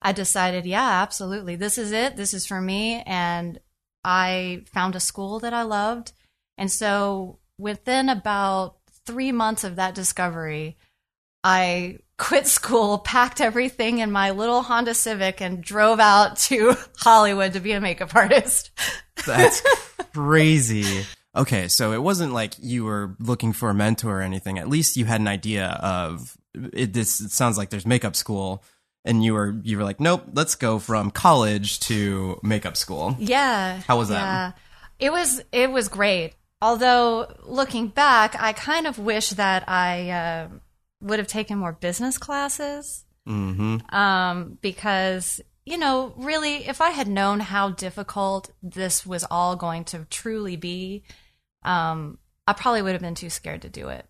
I 0.00 0.12
decided, 0.12 0.64
yeah, 0.64 1.02
absolutely, 1.02 1.56
this 1.56 1.78
is 1.78 1.90
it. 1.92 2.16
This 2.16 2.34
is 2.34 2.46
for 2.46 2.60
me. 2.60 3.02
And 3.06 3.58
I 4.04 4.64
found 4.72 4.94
a 4.94 5.00
school 5.00 5.40
that 5.40 5.52
I 5.52 5.62
loved. 5.62 6.12
And 6.56 6.70
so 6.70 7.40
within 7.58 8.08
about 8.08 8.77
three 9.08 9.32
months 9.32 9.64
of 9.64 9.76
that 9.76 9.94
discovery, 9.94 10.76
I 11.42 11.98
quit 12.18 12.46
school, 12.46 12.98
packed 13.04 13.40
everything 13.40 13.98
in 13.98 14.12
my 14.12 14.30
little 14.30 14.62
Honda 14.62 14.94
Civic, 14.94 15.40
and 15.40 15.62
drove 15.62 15.98
out 15.98 16.36
to 16.48 16.76
Hollywood 16.98 17.54
to 17.54 17.60
be 17.60 17.72
a 17.72 17.80
makeup 17.80 18.14
artist. 18.14 18.70
That's 19.26 19.62
crazy. 20.14 21.06
Okay, 21.34 21.68
so 21.68 21.92
it 21.92 22.02
wasn't 22.02 22.32
like 22.32 22.54
you 22.60 22.84
were 22.84 23.16
looking 23.18 23.52
for 23.52 23.70
a 23.70 23.74
mentor 23.74 24.18
or 24.18 24.22
anything. 24.22 24.58
At 24.58 24.68
least 24.68 24.96
you 24.96 25.06
had 25.06 25.20
an 25.20 25.28
idea 25.28 25.68
of 25.82 26.36
it. 26.54 26.92
This 26.92 27.20
it 27.20 27.30
sounds 27.30 27.56
like 27.56 27.70
there's 27.70 27.86
makeup 27.86 28.14
school, 28.16 28.62
and 29.04 29.24
you 29.24 29.34
were 29.34 29.56
you 29.62 29.78
were 29.78 29.84
like, 29.84 30.00
nope, 30.00 30.24
let's 30.34 30.54
go 30.54 30.78
from 30.78 31.10
college 31.10 31.80
to 31.80 32.40
makeup 32.42 32.76
school. 32.76 33.16
Yeah. 33.18 33.80
How 33.86 33.98
was 33.98 34.08
that? 34.10 34.20
Yeah. 34.20 34.52
It 34.98 35.12
was 35.12 35.42
it 35.52 35.70
was 35.70 35.88
great. 35.88 36.34
Although 36.60 37.32
looking 37.44 37.88
back, 37.88 38.34
I 38.40 38.52
kind 38.52 38.86
of 38.86 38.98
wish 38.98 39.30
that 39.30 39.68
I 39.68 40.10
uh, 40.10 40.48
would 41.00 41.18
have 41.18 41.28
taken 41.28 41.58
more 41.58 41.72
business 41.72 42.18
classes. 42.18 43.04
Hmm 43.26 43.76
um, 43.90 44.58
because 44.60 45.40
you 45.68 45.76
know, 45.76 46.14
really, 46.16 46.66
if 46.66 46.80
I 46.80 46.90
had 46.90 47.08
known 47.08 47.40
how 47.40 47.70
difficult 47.70 48.50
this 48.62 49.04
was 49.04 49.22
all 49.30 49.54
going 49.54 49.84
to 49.84 50.06
truly 50.08 50.56
be, 50.56 51.02
um, 51.62 52.16
I 52.46 52.54
probably 52.54 52.80
would 52.80 52.92
have 52.92 53.02
been 53.02 53.14
too 53.14 53.28
scared 53.28 53.62
to 53.62 53.68
do 53.68 53.88
it. 53.88 54.06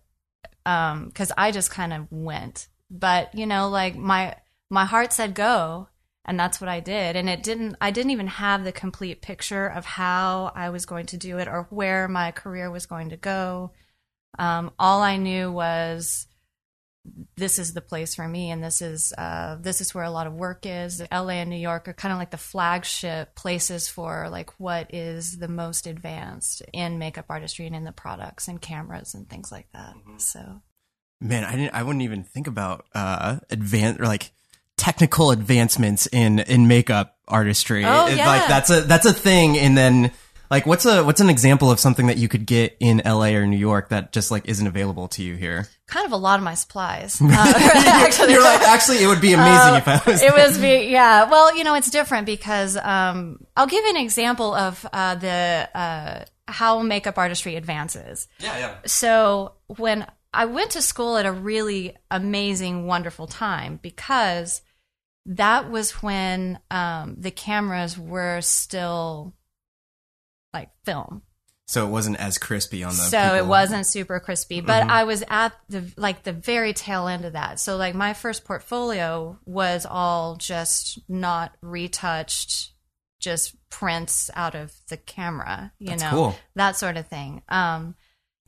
Because 0.63 1.33
I 1.37 1.51
just 1.51 1.69
kind 1.69 1.91
of 1.91 2.07
went. 2.11 2.67
But 2.89 3.35
you 3.35 3.45
know, 3.45 3.67
like 3.67 3.97
my 3.97 4.37
my 4.69 4.85
heart 4.85 5.11
said 5.11 5.33
go, 5.33 5.89
and 6.29 6.39
that's 6.39 6.61
what 6.61 6.69
I 6.69 6.79
did. 6.79 7.15
And 7.15 7.27
it 7.27 7.41
didn't. 7.41 7.75
I 7.81 7.89
didn't 7.89 8.11
even 8.11 8.27
have 8.27 8.63
the 8.63 8.71
complete 8.71 9.19
picture 9.19 9.65
of 9.65 9.83
how 9.83 10.51
I 10.55 10.69
was 10.69 10.85
going 10.85 11.07
to 11.07 11.17
do 11.17 11.39
it 11.39 11.47
or 11.47 11.65
where 11.71 12.07
my 12.07 12.29
career 12.31 12.69
was 12.69 12.85
going 12.85 13.09
to 13.09 13.17
go. 13.17 13.71
Um, 14.37 14.71
all 14.77 15.01
I 15.01 15.17
knew 15.17 15.51
was 15.51 16.27
this 17.35 17.57
is 17.57 17.73
the 17.73 17.81
place 17.81 18.13
for 18.13 18.27
me 18.27 18.51
and 18.51 18.63
this 18.63 18.79
is 18.79 19.11
uh, 19.17 19.57
this 19.59 19.81
is 19.81 19.95
where 19.95 20.03
a 20.03 20.11
lot 20.11 20.27
of 20.27 20.33
work 20.33 20.67
is 20.67 21.01
la 21.11 21.29
and 21.29 21.49
new 21.49 21.55
york 21.55 21.87
are 21.87 21.93
kind 21.93 22.11
of 22.11 22.19
like 22.19 22.29
the 22.29 22.37
flagship 22.37 23.33
places 23.35 23.87
for 23.87 24.29
like 24.29 24.51
what 24.59 24.93
is 24.93 25.39
the 25.39 25.47
most 25.47 25.87
advanced 25.87 26.61
in 26.73 26.99
makeup 26.99 27.25
artistry 27.29 27.65
and 27.65 27.75
in 27.75 27.85
the 27.85 27.91
products 27.91 28.47
and 28.47 28.61
cameras 28.61 29.15
and 29.15 29.27
things 29.29 29.51
like 29.51 29.67
that 29.73 29.95
so 30.17 30.61
Man, 31.21 31.43
I 31.43 31.51
didn't. 31.51 31.73
I 31.73 31.83
wouldn't 31.83 32.03
even 32.03 32.23
think 32.23 32.47
about 32.47 32.85
uh 32.95 33.39
advan 33.49 33.99
or 33.99 34.05
like 34.05 34.31
technical 34.79 35.31
advancements 35.31 36.07
in 36.07 36.39
in 36.39 36.67
makeup 36.67 37.17
artistry. 37.27 37.83
Oh, 37.85 38.07
yeah. 38.07 38.25
Like 38.25 38.47
that's 38.47 38.69
a 38.69 38.81
that's 38.81 39.05
a 39.05 39.13
thing. 39.13 39.57
And 39.57 39.77
then 39.77 40.11
Like, 40.51 40.65
what's 40.65 40.85
a 40.85 41.03
what's 41.03 41.21
an 41.21 41.29
example 41.29 41.69
of 41.69 41.79
something 41.79 42.07
that 42.07 42.17
you 42.17 42.27
could 42.27 42.47
get 42.47 42.75
in 42.79 43.01
L.A. 43.01 43.35
or 43.35 43.45
New 43.45 43.57
York 43.57 43.89
that 43.89 44.11
just 44.11 44.31
like 44.31 44.47
isn't 44.49 44.65
available 44.65 45.07
to 45.09 45.21
you 45.21 45.35
here? 45.35 45.67
Kind 45.85 46.07
of 46.07 46.11
a 46.11 46.17
lot 46.17 46.39
of 46.39 46.43
my 46.43 46.55
supplies. 46.55 47.21
Uh, 47.21 47.53
actually, 48.05 48.33
You're 48.33 48.43
like, 48.43 48.61
actually, 48.61 49.03
it 49.03 49.07
would 49.07 49.21
be 49.21 49.33
amazing 49.33 49.75
if 49.75 49.87
I 49.87 50.01
was. 50.07 50.21
it 50.23 50.33
was 50.33 50.57
me. 50.57 50.89
Yeah. 50.89 51.29
Well, 51.29 51.55
you 51.55 51.63
know, 51.63 51.75
it's 51.75 51.91
different 51.91 52.25
because 52.25 52.77
um, 52.77 53.37
I'll 53.55 53.67
give 53.67 53.83
you 53.83 53.91
an 53.91 53.97
example 54.01 54.55
of 54.55 54.83
uh, 54.91 55.15
the 55.15 55.69
uh, 55.75 56.23
how 56.47 56.81
makeup 56.81 57.17
artistry 57.19 57.55
advances. 57.55 58.27
yeah, 58.39 58.57
yeah. 58.57 58.75
So 58.87 59.53
when 59.67 60.07
I 60.33 60.45
went 60.45 60.71
to 60.71 60.81
school 60.81 61.17
at 61.17 61.27
a 61.27 61.31
really 61.31 61.95
amazing, 62.09 62.87
wonderful 62.87 63.27
time 63.27 63.79
because 63.83 64.61
that 65.29 65.69
was 65.69 65.91
when 66.01 66.59
um, 66.71 67.15
the 67.19 67.31
cameras 67.31 67.97
were 67.97 68.41
still 68.41 69.33
like 70.53 70.69
film. 70.83 71.21
So 71.67 71.85
it 71.85 71.91
wasn't 71.91 72.17
as 72.17 72.39
crispy 72.39 72.83
on 72.83 72.89
the. 72.89 72.95
So 72.95 73.35
it 73.35 73.45
wasn't 73.45 73.85
super 73.85 74.19
crispy, 74.19 74.59
but 74.59 74.89
I 74.89 75.03
was 75.03 75.23
at 75.29 75.53
the 75.69 75.91
like 75.97 76.23
the 76.23 76.33
very 76.33 76.73
tail 76.73 77.07
end 77.07 77.25
of 77.25 77.33
that. 77.33 77.59
So 77.59 77.77
like 77.77 77.93
my 77.93 78.13
first 78.13 78.43
portfolio 78.43 79.37
was 79.45 79.85
all 79.87 80.35
just 80.35 80.97
not 81.07 81.55
retouched, 81.61 82.73
just 83.19 83.55
prints 83.69 84.31
out 84.33 84.55
of 84.55 84.73
the 84.89 84.97
camera, 84.97 85.71
you 85.77 85.89
That's 85.89 86.01
know, 86.01 86.09
cool. 86.09 86.35
that 86.55 86.75
sort 86.75 86.97
of 86.97 87.07
thing. 87.07 87.43
Um, 87.49 87.93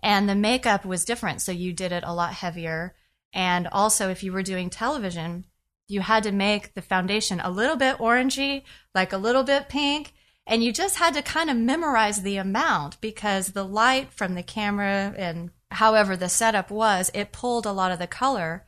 and 0.02 0.28
the 0.28 0.34
makeup 0.34 0.84
was 0.84 1.06
different, 1.06 1.42
so 1.42 1.52
you 1.52 1.74
did 1.74 1.92
it 1.92 2.04
a 2.04 2.16
lot 2.16 2.34
heavier. 2.34 2.96
And 3.34 3.68
also, 3.68 4.10
if 4.10 4.24
you 4.24 4.34
were 4.34 4.42
doing 4.42 4.72
television, 4.72 5.46
you 5.92 6.02
had 6.02 6.24
to 6.24 6.32
make 6.32 6.74
the 6.74 6.82
foundation 6.82 7.40
a 7.40 7.52
little 7.52 7.76
bit 7.76 7.98
orangey, 7.98 8.64
like 8.96 9.12
a 9.12 9.18
little 9.18 9.44
bit 9.44 9.70
pink, 9.70 10.14
and 10.48 10.64
you 10.64 10.72
just 10.72 10.98
had 10.98 11.14
to 11.14 11.22
kind 11.22 11.50
of 11.50 11.58
memorize 11.58 12.22
the 12.22 12.38
amount 12.38 13.00
because 13.02 13.50
the 13.50 13.64
light 13.64 14.12
from 14.12 14.34
the 14.34 14.44
camera 14.44 15.14
and 15.18 15.52
however 15.70 16.18
the 16.18 16.30
setup 16.30 16.72
was, 16.72 17.12
it 17.14 17.32
pulled 17.32 17.66
a 17.66 17.72
lot 17.72 17.92
of 17.92 18.00
the 18.00 18.08
color 18.08 18.66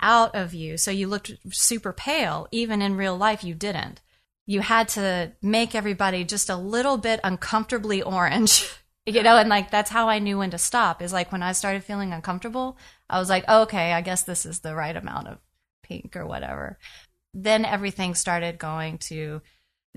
out 0.00 0.34
of 0.34 0.54
you. 0.54 0.76
So 0.76 0.90
you 0.90 1.08
looked 1.08 1.32
super 1.50 1.92
pale. 1.92 2.46
Even 2.52 2.82
in 2.82 2.96
real 2.96 3.16
life, 3.16 3.42
you 3.42 3.54
didn't. 3.54 4.00
You 4.46 4.60
had 4.60 4.88
to 4.90 5.32
make 5.42 5.74
everybody 5.74 6.24
just 6.24 6.48
a 6.48 6.56
little 6.56 6.96
bit 6.98 7.20
uncomfortably 7.24 8.02
orange. 8.02 8.68
You 9.08 9.22
know, 9.22 9.36
and 9.36 9.48
like 9.48 9.70
that's 9.70 9.88
how 9.88 10.08
I 10.08 10.18
knew 10.18 10.38
when 10.38 10.50
to 10.50 10.58
stop. 10.58 11.00
Is 11.00 11.12
like 11.12 11.30
when 11.30 11.40
I 11.40 11.52
started 11.52 11.84
feeling 11.84 12.12
uncomfortable, 12.12 12.76
I 13.08 13.20
was 13.20 13.28
like, 13.28 13.48
okay, 13.48 13.92
I 13.92 14.00
guess 14.00 14.24
this 14.24 14.44
is 14.44 14.58
the 14.58 14.74
right 14.74 14.96
amount 14.96 15.28
of 15.28 15.38
pink 15.86 16.16
or 16.16 16.26
whatever. 16.26 16.78
Then 17.34 17.64
everything 17.64 18.14
started 18.14 18.58
going 18.58 18.98
to 18.98 19.42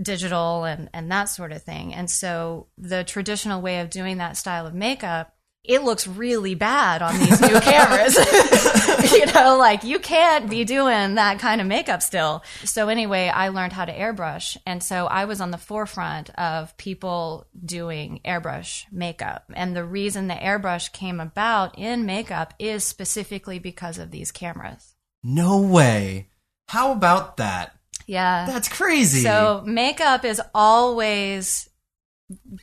digital 0.02 0.64
and 0.64 0.90
and 0.94 1.12
that 1.12 1.26
sort 1.26 1.52
of 1.52 1.64
thing. 1.64 1.94
And 1.94 2.10
so 2.10 2.68
the 2.78 3.04
traditional 3.04 3.62
way 3.62 3.82
of 3.82 3.90
doing 3.90 4.18
that 4.18 4.38
style 4.38 4.66
of 4.66 4.74
makeup, 4.74 5.36
it 5.64 5.84
looks 5.84 6.08
really 6.08 6.56
bad 6.56 7.02
on 7.02 7.20
these 7.20 7.42
new 7.42 7.60
cameras. 7.62 8.16
you 9.12 9.26
know, 9.28 9.58
like 9.58 9.84
you 9.84 10.00
can't 10.00 10.50
be 10.50 10.64
doing 10.64 11.16
that 11.16 11.40
kind 11.40 11.62
of 11.62 11.68
makeup 11.68 12.02
still. 12.02 12.44
So 12.64 12.88
anyway, 12.88 13.28
I 13.28 13.50
learned 13.50 13.74
how 13.74 13.86
to 13.86 13.94
airbrush, 13.94 14.58
and 14.66 14.82
so 14.82 15.06
I 15.06 15.26
was 15.26 15.42
on 15.42 15.52
the 15.52 15.58
forefront 15.58 16.30
of 16.32 16.76
people 16.78 17.48
doing 17.64 18.22
airbrush 18.26 18.86
makeup. 18.92 19.52
And 19.54 19.76
the 19.76 19.86
reason 19.86 20.28
the 20.28 20.34
airbrush 20.34 20.92
came 20.92 21.20
about 21.20 21.78
in 21.78 22.06
makeup 22.06 22.54
is 22.60 22.84
specifically 22.84 23.60
because 23.60 23.98
of 23.98 24.12
these 24.12 24.32
cameras. 24.32 24.96
No 25.24 25.62
way. 25.62 26.30
How 26.68 26.92
about 26.92 27.38
that? 27.38 27.76
Yeah. 28.08 28.46
That's 28.46 28.70
crazy. 28.70 29.22
So 29.22 29.64
makeup 29.66 30.26
is 30.26 30.42
always 30.54 31.70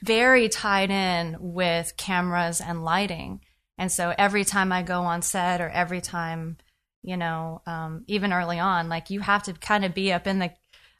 very 0.02 0.48
tied 0.48 0.90
in 0.90 1.36
with 1.40 1.96
cameras 1.96 2.60
and 2.60 2.84
lighting. 2.84 3.40
And 3.78 3.90
so 3.92 4.14
every 4.16 4.44
time 4.44 4.72
I 4.72 4.82
go 4.82 5.02
on 5.02 5.22
set 5.22 5.60
or 5.60 5.68
every 5.68 6.00
time, 6.00 6.56
you 7.02 7.16
know, 7.16 7.62
um, 7.66 8.04
even 8.06 8.32
early 8.32 8.58
on, 8.58 8.88
like 8.88 9.10
you 9.10 9.20
have 9.20 9.42
to 9.44 9.52
kind 9.52 9.84
of 9.84 9.94
be 9.94 10.12
up 10.12 10.26
in 10.26 10.38
the 10.38 10.50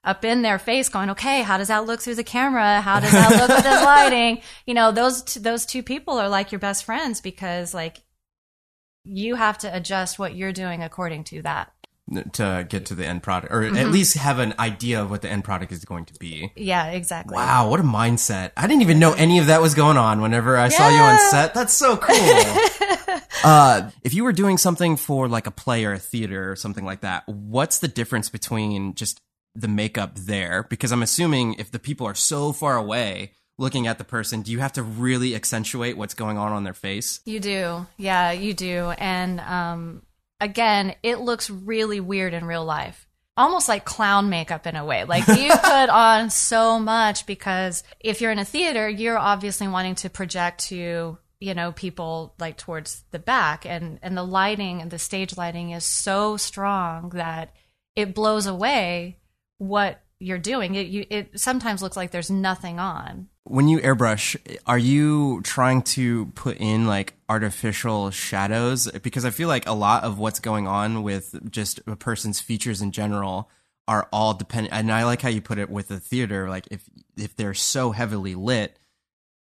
up 0.05 0.25
in 0.25 0.43
their 0.43 0.59
face 0.59 0.89
going, 0.89 1.11
okay, 1.11 1.43
how 1.43 1.59
does 1.59 1.67
that 1.69 1.85
look 1.85 2.01
through 2.01 2.15
the 2.15 2.23
camera? 2.23 2.81
How 2.81 3.01
does 3.01 3.11
that 3.11 3.31
look 3.33 3.49
with 3.49 3.65
this 3.65 3.85
lighting? 3.85 4.41
You 4.65 4.75
know, 4.75 4.93
those 4.93 5.25
those 5.35 5.67
two 5.67 5.83
people 5.83 6.19
are 6.19 6.29
like 6.29 6.53
your 6.53 6.61
best 6.61 6.85
friends 6.85 7.21
because 7.21 7.75
like 7.75 8.03
you 9.07 9.35
have 9.37 9.59
to 9.59 9.75
adjust 9.75 10.19
what 10.19 10.35
you're 10.35 10.53
doing 10.53 10.83
according 10.83 11.25
to 11.25 11.43
that. 11.43 11.73
to 12.35 12.65
get 12.69 12.87
to 12.87 12.95
the 12.95 13.05
end 13.05 13.23
product, 13.23 13.53
or 13.53 13.63
Mm-hmm. 13.63 13.77
at 13.77 13.89
least 13.91 14.17
have 14.17 14.39
an 14.39 14.55
idea 14.59 15.03
of 15.03 15.11
what 15.11 15.23
the 15.23 15.29
end 15.29 15.43
product 15.45 15.73
is 15.73 15.85
going 15.85 16.05
to 16.05 16.15
be. 16.15 16.53
Yeah, 16.55 16.87
exactly. 16.91 17.35
Wow, 17.35 17.69
what 17.71 17.81
a 17.81 17.83
mindset. 17.83 18.53
I 18.57 18.67
didn't 18.69 18.83
even 18.83 18.99
know 19.01 19.13
any 19.15 19.39
of 19.41 19.47
that 19.47 19.61
was 19.61 19.75
going 19.75 19.97
on 19.97 20.21
whenever 20.21 20.57
I 20.57 20.69
saw 20.69 20.89
you 20.89 21.01
on 21.01 21.19
set. 21.31 21.53
That's 21.55 21.75
so 21.75 21.97
cool. 21.97 22.17
uh, 23.45 23.91
if 24.05 24.15
you 24.15 24.25
were 24.25 24.33
doing 24.33 24.59
something 24.59 24.97
for 24.97 25.29
like 25.29 25.47
a 25.47 25.51
play 25.51 25.85
or 25.85 25.93
a 25.95 25.99
theater 25.99 26.51
or 26.51 26.57
something 26.57 26.85
like 26.85 27.01
that, 27.01 27.27
what's 27.29 27.79
the 27.81 27.89
difference 27.89 28.29
between 28.31 28.95
just 28.95 29.21
the 29.55 29.69
makeup 29.69 30.15
there? 30.17 30.63
Because 30.65 30.93
I'm 30.93 31.03
assuming 31.03 31.55
if 31.55 31.71
the 31.71 31.79
people 31.79 32.07
are 32.07 32.15
so 32.15 32.53
far 32.53 32.77
away 32.77 33.33
looking 33.59 33.87
at 33.87 33.99
the 33.99 34.05
person, 34.05 34.43
do 34.43 34.53
you 34.53 34.59
have 34.59 34.73
to 34.73 34.83
really 34.83 35.35
accentuate 35.35 35.97
what's 35.97 36.15
going 36.15 36.39
on 36.39 36.53
on 36.53 36.65
their 36.65 36.75
face? 36.75 37.21
You 37.25 37.41
do. 37.41 37.87
Yeah, 37.97 38.33
you 38.33 38.55
do. 38.55 38.91
And 38.99 39.41
um, 39.41 40.03
again, 40.41 40.95
it 41.03 41.21
looks 41.21 41.49
really 41.49 42.01
weird 42.01 42.35
in 42.35 42.45
real 42.45 42.65
life. 42.65 43.07
Almost 43.39 43.69
like 43.69 43.85
clown 43.85 44.31
makeup 44.31 44.67
in 44.67 44.77
a 44.77 44.85
way. 44.85 45.05
Like 45.05 45.27
you 45.29 45.51
put 45.51 45.89
on 45.89 46.31
so 46.31 46.79
much 46.79 47.27
because 47.27 47.83
if 48.01 48.21
you're 48.21 48.33
in 48.33 48.39
a 48.39 48.45
theater, 48.45 48.89
you're 48.89 49.19
obviously 49.19 49.69
wanting 49.69 49.95
to 49.97 50.11
project 50.11 50.69
to, 50.69 51.19
you 51.41 51.55
know, 51.55 51.73
people 51.73 52.35
like 52.39 52.57
towards 52.57 53.05
the 53.11 53.19
back 53.19 53.67
and 53.67 53.99
and 54.03 54.17
the 54.17 54.23
lighting 54.23 54.81
and 54.81 54.91
the 54.91 54.99
stage 54.99 55.37
lighting 55.37 55.71
is 55.71 55.85
so 55.85 56.39
strong 56.39 57.11
that 57.11 57.55
it 57.95 58.15
blows 58.15 58.47
away 58.47 59.19
what 59.59 60.01
you're 60.19 60.39
doing. 60.39 60.75
It 60.75 60.87
you 60.87 61.07
it 61.11 61.39
sometimes 61.39 61.83
looks 61.83 61.97
like 61.97 62.11
there's 62.11 62.31
nothing 62.31 62.79
on. 62.79 63.29
When 63.45 63.69
you 63.69 63.79
airbrush, 63.79 64.37
are 64.67 64.79
you 64.79 65.41
trying 65.43 65.83
to 65.83 66.27
put 66.35 66.57
in 66.57 66.87
like 66.87 67.15
artificial 67.29 68.11
shadows? 68.11 68.91
Because 69.03 69.25
I 69.25 69.31
feel 69.31 69.49
like 69.49 69.67
a 69.69 69.73
lot 69.73 70.05
of 70.05 70.19
what's 70.19 70.41
going 70.41 70.67
on 70.67 71.03
with 71.03 71.51
just 71.51 71.81
a 71.87 71.97
person's 71.97 72.41
features 72.41 72.83
in 72.83 72.91
general 72.93 73.51
are 73.87 74.09
all 74.13 74.35
dependent. 74.35 74.75
And 74.75 74.91
I 74.91 75.05
like 75.05 75.23
how 75.23 75.29
you 75.29 75.41
put 75.41 75.59
it 75.59 75.71
with 75.71 75.89
the 75.89 76.01
theater. 76.01 76.49
Like 76.49 76.67
if 76.71 76.83
if 77.17 77.37
they're 77.37 77.55
so 77.55 77.93
heavily 77.93 78.35
lit, 78.35 78.77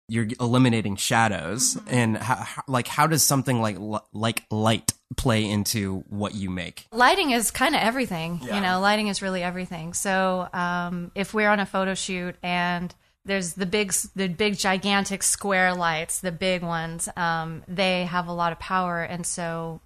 you're 0.08 0.28
eliminating 0.40 0.96
shadows. 0.96 1.74
Mm-hmm. 1.74 1.94
And 1.94 2.16
how, 2.18 2.36
how- 2.36 2.62
like 2.68 2.88
how 2.88 3.06
does 3.06 3.22
something 3.22 3.60
like 3.60 3.76
like 4.12 4.44
light 4.50 4.92
play 5.16 5.44
into 5.48 6.04
what 6.08 6.34
you 6.34 6.50
make? 6.50 6.86
lighting 6.92 7.30
is 7.30 7.50
kind 7.50 7.74
of 7.74 7.80
everything 7.82 8.40
Yeah. 8.42 8.56
you 8.56 8.60
know 8.62 8.80
lighting 8.80 9.08
is 9.08 9.22
really 9.22 9.42
everything 9.42 9.94
so 9.94 10.48
um, 10.52 11.10
if 11.14 11.32
we're 11.34 11.48
on 11.48 11.60
a 11.60 11.66
photo 11.66 11.94
shoot 11.94 12.36
and 12.42 12.94
there's 13.24 13.54
the 13.54 13.66
big 13.66 13.92
the 14.14 14.28
big 14.28 14.58
gigantic 14.58 15.22
square 15.22 15.74
lights 15.74 16.20
the 16.20 16.32
big 16.32 16.62
ones 16.62 17.08
um, 17.16 17.62
they 17.68 18.04
have 18.04 18.26
a 18.28 18.32
lot 18.32 18.52
of 18.52 18.58
power 18.58 19.02
and 19.02 19.26
so 19.26 19.80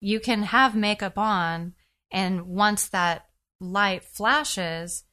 you 0.00 0.20
can 0.20 0.42
have 0.44 0.74
makeup 0.74 1.18
on 1.18 1.74
and 2.12 2.46
once 2.46 2.88
that 2.88 3.26
light 3.60 4.02
flashes 4.04 5.04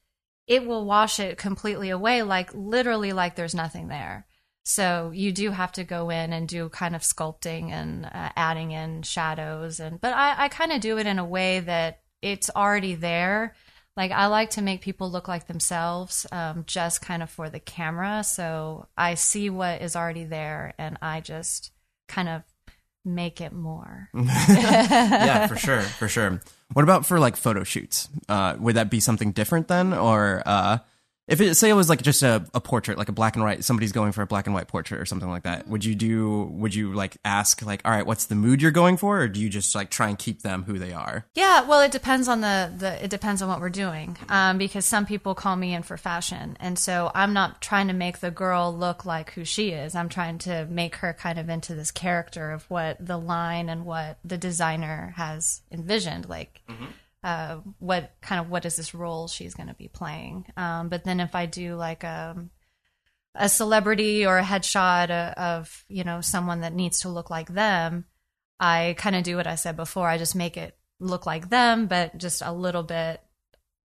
it 0.47 0.65
will 0.65 0.85
wash 0.85 1.19
it 1.19 1.37
completely 1.37 1.89
away 1.89 2.23
like 2.23 2.53
literally 2.53 3.13
like 3.13 3.35
there's 3.35 3.55
nothing 3.55 3.87
there 3.87 4.25
so 4.63 5.11
you 5.13 5.31
do 5.31 5.51
have 5.51 5.71
to 5.73 5.83
go 5.83 6.09
in 6.09 6.33
and 6.33 6.47
do 6.47 6.69
kind 6.69 6.95
of 6.95 7.01
sculpting 7.01 7.71
and 7.71 8.05
uh, 8.05 8.29
adding 8.35 8.71
in 8.71 9.01
shadows 9.01 9.79
and 9.79 9.99
but 9.99 10.13
I, 10.13 10.45
I 10.45 10.49
kind 10.49 10.71
of 10.71 10.81
do 10.81 10.97
it 10.97 11.07
in 11.07 11.19
a 11.19 11.25
way 11.25 11.59
that 11.61 12.01
it's 12.21 12.49
already 12.55 12.95
there. 12.95 13.55
Like 13.97 14.11
I 14.11 14.27
like 14.27 14.51
to 14.51 14.61
make 14.61 14.81
people 14.81 15.11
look 15.11 15.27
like 15.27 15.47
themselves, 15.47 16.25
um, 16.31 16.63
just 16.65 17.01
kind 17.01 17.21
of 17.21 17.29
for 17.29 17.49
the 17.49 17.59
camera. 17.59 18.23
So 18.23 18.87
I 18.97 19.15
see 19.15 19.49
what 19.49 19.81
is 19.81 19.95
already 19.95 20.23
there 20.25 20.73
and 20.77 20.97
I 21.01 21.19
just 21.19 21.71
kind 22.07 22.29
of 22.29 22.43
make 23.03 23.41
it 23.41 23.51
more. 23.51 24.09
yeah, 24.13 25.47
for 25.47 25.55
sure, 25.55 25.81
for 25.81 26.07
sure. 26.07 26.39
What 26.73 26.83
about 26.83 27.05
for 27.05 27.19
like 27.19 27.35
photo 27.35 27.63
shoots? 27.63 28.07
Uh, 28.29 28.55
would 28.59 28.75
that 28.75 28.89
be 28.89 28.99
something 28.99 29.31
different 29.31 29.67
then, 29.67 29.93
or 29.93 30.43
uh, 30.45 30.77
if 31.31 31.39
it 31.39 31.55
say 31.55 31.69
it 31.69 31.73
was 31.73 31.87
like 31.87 32.01
just 32.01 32.23
a, 32.23 32.45
a 32.53 32.59
portrait, 32.59 32.97
like 32.97 33.07
a 33.07 33.13
black 33.13 33.35
and 33.35 33.43
white, 33.43 33.63
somebody's 33.63 33.93
going 33.93 34.11
for 34.11 34.21
a 34.21 34.27
black 34.27 34.47
and 34.47 34.53
white 34.53 34.67
portrait 34.67 34.99
or 34.99 35.05
something 35.05 35.29
like 35.29 35.43
that? 35.43 35.65
Would 35.67 35.85
you 35.85 35.95
do? 35.95 36.43
Would 36.51 36.75
you 36.75 36.93
like 36.93 37.15
ask 37.23 37.61
like, 37.61 37.81
all 37.85 37.91
right, 37.91 38.05
what's 38.05 38.25
the 38.25 38.35
mood 38.35 38.61
you're 38.61 38.71
going 38.71 38.97
for, 38.97 39.21
or 39.21 39.27
do 39.29 39.39
you 39.39 39.49
just 39.49 39.73
like 39.73 39.89
try 39.89 40.09
and 40.09 40.19
keep 40.19 40.41
them 40.41 40.63
who 40.63 40.77
they 40.77 40.91
are? 40.91 41.25
Yeah, 41.33 41.61
well, 41.65 41.79
it 41.81 41.91
depends 41.91 42.27
on 42.27 42.41
the, 42.41 42.73
the 42.77 43.03
it 43.03 43.09
depends 43.09 43.41
on 43.41 43.47
what 43.47 43.61
we're 43.61 43.69
doing. 43.69 44.17
Um, 44.27 44.57
because 44.57 44.85
some 44.85 45.05
people 45.05 45.33
call 45.33 45.55
me 45.55 45.73
in 45.73 45.83
for 45.83 45.95
fashion, 45.95 46.57
and 46.59 46.77
so 46.77 47.11
I'm 47.15 47.31
not 47.31 47.61
trying 47.61 47.87
to 47.87 47.93
make 47.93 48.19
the 48.19 48.31
girl 48.31 48.75
look 48.75 49.05
like 49.05 49.31
who 49.31 49.45
she 49.45 49.69
is. 49.69 49.95
I'm 49.95 50.09
trying 50.09 50.37
to 50.39 50.67
make 50.69 50.97
her 50.97 51.13
kind 51.13 51.39
of 51.39 51.47
into 51.47 51.75
this 51.75 51.91
character 51.91 52.51
of 52.51 52.69
what 52.69 52.97
the 52.99 53.17
line 53.17 53.69
and 53.69 53.85
what 53.85 54.17
the 54.25 54.37
designer 54.37 55.13
has 55.15 55.61
envisioned, 55.71 56.27
like. 56.27 56.61
Uh, 57.23 57.57
what 57.79 58.11
kind 58.21 58.41
of 58.41 58.49
what 58.49 58.65
is 58.65 58.75
this 58.75 58.95
role 58.95 59.27
she's 59.27 59.53
going 59.53 59.67
to 59.67 59.75
be 59.75 59.87
playing? 59.87 60.45
Um, 60.57 60.89
but 60.89 61.03
then 61.03 61.19
if 61.19 61.35
I 61.35 61.45
do 61.45 61.75
like 61.75 62.03
a 62.03 62.35
a 63.35 63.47
celebrity 63.47 64.25
or 64.25 64.37
a 64.37 64.43
headshot 64.43 65.09
of, 65.09 65.33
of 65.37 65.85
you 65.87 66.03
know 66.03 66.21
someone 66.21 66.61
that 66.61 66.73
needs 66.73 67.01
to 67.01 67.09
look 67.09 67.29
like 67.29 67.53
them, 67.53 68.05
I 68.59 68.95
kind 68.97 69.15
of 69.15 69.23
do 69.23 69.35
what 69.35 69.47
I 69.47 69.55
said 69.55 69.75
before. 69.75 70.07
I 70.07 70.17
just 70.17 70.35
make 70.35 70.57
it 70.57 70.77
look 70.99 71.25
like 71.25 71.49
them, 71.49 71.87
but 71.87 72.17
just 72.17 72.41
a 72.43 72.51
little 72.51 72.83
bit 72.83 73.21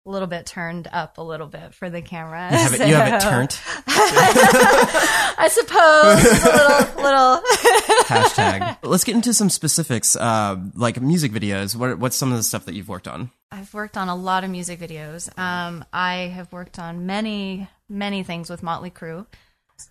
a 0.05 0.09
little 0.09 0.27
bit 0.27 0.45
turned 0.45 0.87
up 0.91 1.17
a 1.17 1.21
little 1.21 1.47
bit 1.47 1.73
for 1.73 1.89
the 1.89 2.01
camera. 2.01 2.49
You 2.51 2.57
have 2.57 2.73
it, 2.73 2.87
you 2.87 2.95
have 2.95 3.13
it 3.15 3.25
turned. 3.25 3.59
I 3.87 5.49
suppose 5.51 6.23
a 6.43 6.49
little, 6.51 7.03
little. 7.03 7.41
Hashtag. 8.05 8.77
Let's 8.83 9.03
get 9.03 9.15
into 9.15 9.33
some 9.33 9.49
specifics, 9.49 10.15
uh, 10.15 10.57
like 10.75 11.01
music 11.01 11.31
videos. 11.31 11.75
What, 11.75 11.97
what's 11.97 12.15
some 12.15 12.31
of 12.31 12.37
the 12.37 12.43
stuff 12.43 12.65
that 12.65 12.75
you've 12.75 12.87
worked 12.87 13.07
on? 13.07 13.31
I've 13.51 13.73
worked 13.73 13.97
on 13.97 14.07
a 14.07 14.15
lot 14.15 14.43
of 14.43 14.51
music 14.51 14.79
videos. 14.79 15.35
Um, 15.39 15.83
I 15.91 16.31
have 16.35 16.53
worked 16.53 16.77
on 16.77 17.07
many, 17.07 17.67
many 17.89 18.21
things 18.21 18.49
with 18.49 18.61
Motley 18.61 18.91
Crue. 18.91 19.25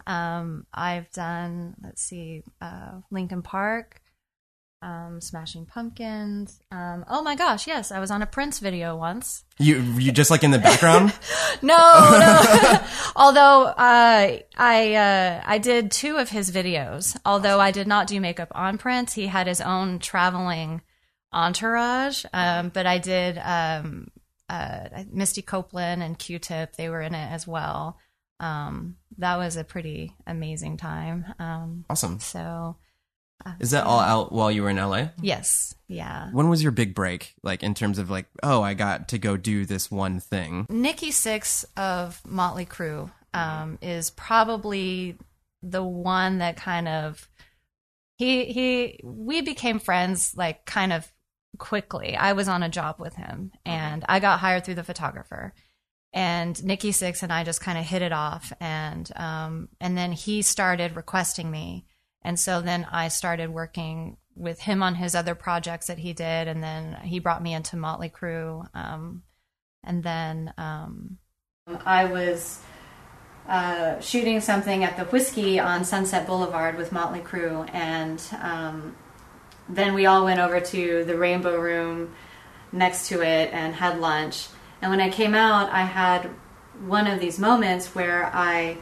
Um, 0.07 0.67
I've 0.73 1.11
done, 1.11 1.75
let's 1.83 2.03
see, 2.03 2.45
uh, 2.61 3.01
Linkin 3.11 3.43
Park 3.43 4.01
um, 4.85 5.19
Smashing 5.21 5.65
Pumpkins. 5.65 6.61
Um, 6.71 7.07
oh 7.09 7.23
my 7.23 7.35
gosh, 7.35 7.67
yes, 7.67 7.91
I 7.91 8.01
was 8.01 8.11
on 8.11 8.21
a 8.21 8.27
Prince 8.27 8.59
video 8.59 8.95
once. 8.95 9.45
You 9.59 9.81
you 9.81 10.13
just 10.13 10.31
like 10.31 10.45
in 10.45 10.51
the 10.51 10.59
background? 10.59 11.15
no, 11.63 11.77
no. 11.77 12.81
although 13.17 13.65
uh, 13.65 14.39
I 14.57 14.95
uh, 14.95 15.43
I 15.45 15.59
did 15.59 15.91
two 15.91 16.19
of 16.19 16.29
his 16.29 16.51
videos. 16.51 17.17
Although 17.25 17.59
I 17.59 17.71
did 17.71 17.87
not 17.87 18.07
do 18.07 18.21
makeup 18.21 18.53
on 18.55 18.77
Prince, 18.77 19.15
he 19.15 19.27
had 19.27 19.47
his 19.47 19.63
own 19.63 20.01
traveling 20.01 20.83
entourage. 21.33 22.27
Um, 22.35 22.69
but 22.69 22.87
I 22.87 22.99
did 22.99 23.39
um, 23.39 24.09
uh, 24.51 24.89
Misty 25.11 25.41
Copeland 25.41 26.03
and 26.03 26.19
Q-Tip. 26.19 26.77
They 26.77 26.91
were 26.91 27.01
in 27.01 27.15
it 27.15 27.33
as 27.33 27.47
well. 27.47 27.99
Um, 28.39 28.97
that 29.17 29.37
was 29.39 29.57
a 29.57 29.65
pretty 29.65 30.15
amazing 30.27 30.77
time. 30.77 31.25
Um, 31.39 31.87
awesome. 31.89 32.21
So 32.21 32.77
is 33.61 33.71
that 33.73 33.85
all 33.85 34.01
out 34.01 34.33
while 34.33 34.51
you 34.51 34.63
were 34.63 34.71
in 34.71 34.77
LA? 34.77 35.09
Yes. 35.21 35.75
Yeah. 35.87 36.31
When 36.33 36.49
was 36.49 36.63
your 36.63 36.73
big 36.73 36.95
break? 36.95 37.35
Like 37.43 37.63
in 37.63 37.75
terms 37.75 37.99
of 37.99 38.11
like, 38.11 38.27
oh, 38.43 38.63
I 38.63 38.75
got 38.75 39.09
to 39.09 39.19
go 39.19 39.37
do 39.37 39.65
this 39.65 39.91
one 39.91 40.21
thing. 40.21 40.67
Nikki 40.69 41.11
Sixx 41.11 41.65
of 41.77 42.23
Motley 42.27 42.67
Crue 42.67 43.11
um, 43.33 43.79
is 43.83 44.11
probably 44.11 45.17
the 45.63 45.83
one 45.85 46.39
that 46.39 46.57
kind 46.57 46.89
of 46.89 47.29
he 48.17 48.45
he 48.47 49.01
we 49.03 49.41
became 49.41 49.79
friends 49.79 50.35
like 50.37 50.65
kind 50.65 50.93
of 50.93 51.11
quickly. 51.59 52.17
I 52.17 52.33
was 52.33 52.49
on 52.49 52.63
a 52.63 52.69
job 52.69 52.97
with 52.99 53.15
him 53.15 53.53
and 53.65 54.05
I 54.09 54.21
got 54.21 54.41
hired 54.41 54.65
through 54.65 54.77
the 54.77 54.85
photographer. 54.85 55.53
And 56.13 56.63
Nikki 56.63 56.93
Sixx 56.93 57.25
and 57.25 57.33
I 57.33 57.43
just 57.43 57.61
kind 57.61 57.77
of 57.77 57.85
hit 57.85 58.01
it 58.01 58.13
off 58.13 58.53
and 58.61 59.11
um, 59.17 59.69
and 59.81 59.99
then 59.99 60.13
he 60.13 60.43
started 60.43 60.97
requesting 60.97 61.51
me 61.51 61.87
and 62.25 62.41
so 62.41 62.61
then 62.61 62.87
I 62.91 63.09
started 63.09 63.51
working 63.51 64.17
with 64.35 64.61
him 64.61 64.83
on 64.83 64.95
his 64.95 65.15
other 65.15 65.35
projects 65.35 65.87
that 65.87 65.99
he 65.99 66.13
did, 66.13 66.49
and 66.49 66.63
then 66.63 66.95
he 67.03 67.19
brought 67.19 67.43
me 67.43 67.55
into 67.55 67.77
Motley 67.77 68.09
Crue. 68.09 68.67
Um, 68.75 69.23
and 69.85 70.03
then 70.03 70.53
um, 70.57 71.19
I 71.85 72.07
was 72.07 72.61
uh, 73.49 74.01
shooting 74.01 74.41
something 74.41 74.83
at 74.83 74.97
the 74.97 75.05
Whisky 75.05 75.61
on 75.61 75.85
Sunset 75.85 76.27
Boulevard 76.27 76.77
with 76.77 76.91
Motley 76.93 77.21
Crue, 77.21 77.69
and 77.73 78.23
um, 78.41 78.97
then 79.69 79.95
we 79.95 80.07
all 80.07 80.25
went 80.25 80.41
over 80.41 80.61
to 80.61 81.05
the 81.05 81.17
Rainbow 81.17 81.59
Room 81.59 82.15
next 82.73 83.09
to 83.09 83.23
it 83.23 83.51
and 83.53 83.75
had 83.75 84.01
lunch. 84.01 84.49
And 84.83 84.91
when 84.91 85.01
I 85.01 85.11
came 85.11 85.35
out, 85.35 85.71
I 85.71 85.83
had 85.83 86.31
one 86.87 87.07
of 87.07 87.21
these 87.21 87.39
moments 87.39 87.95
where 87.95 88.31
I 88.35 88.79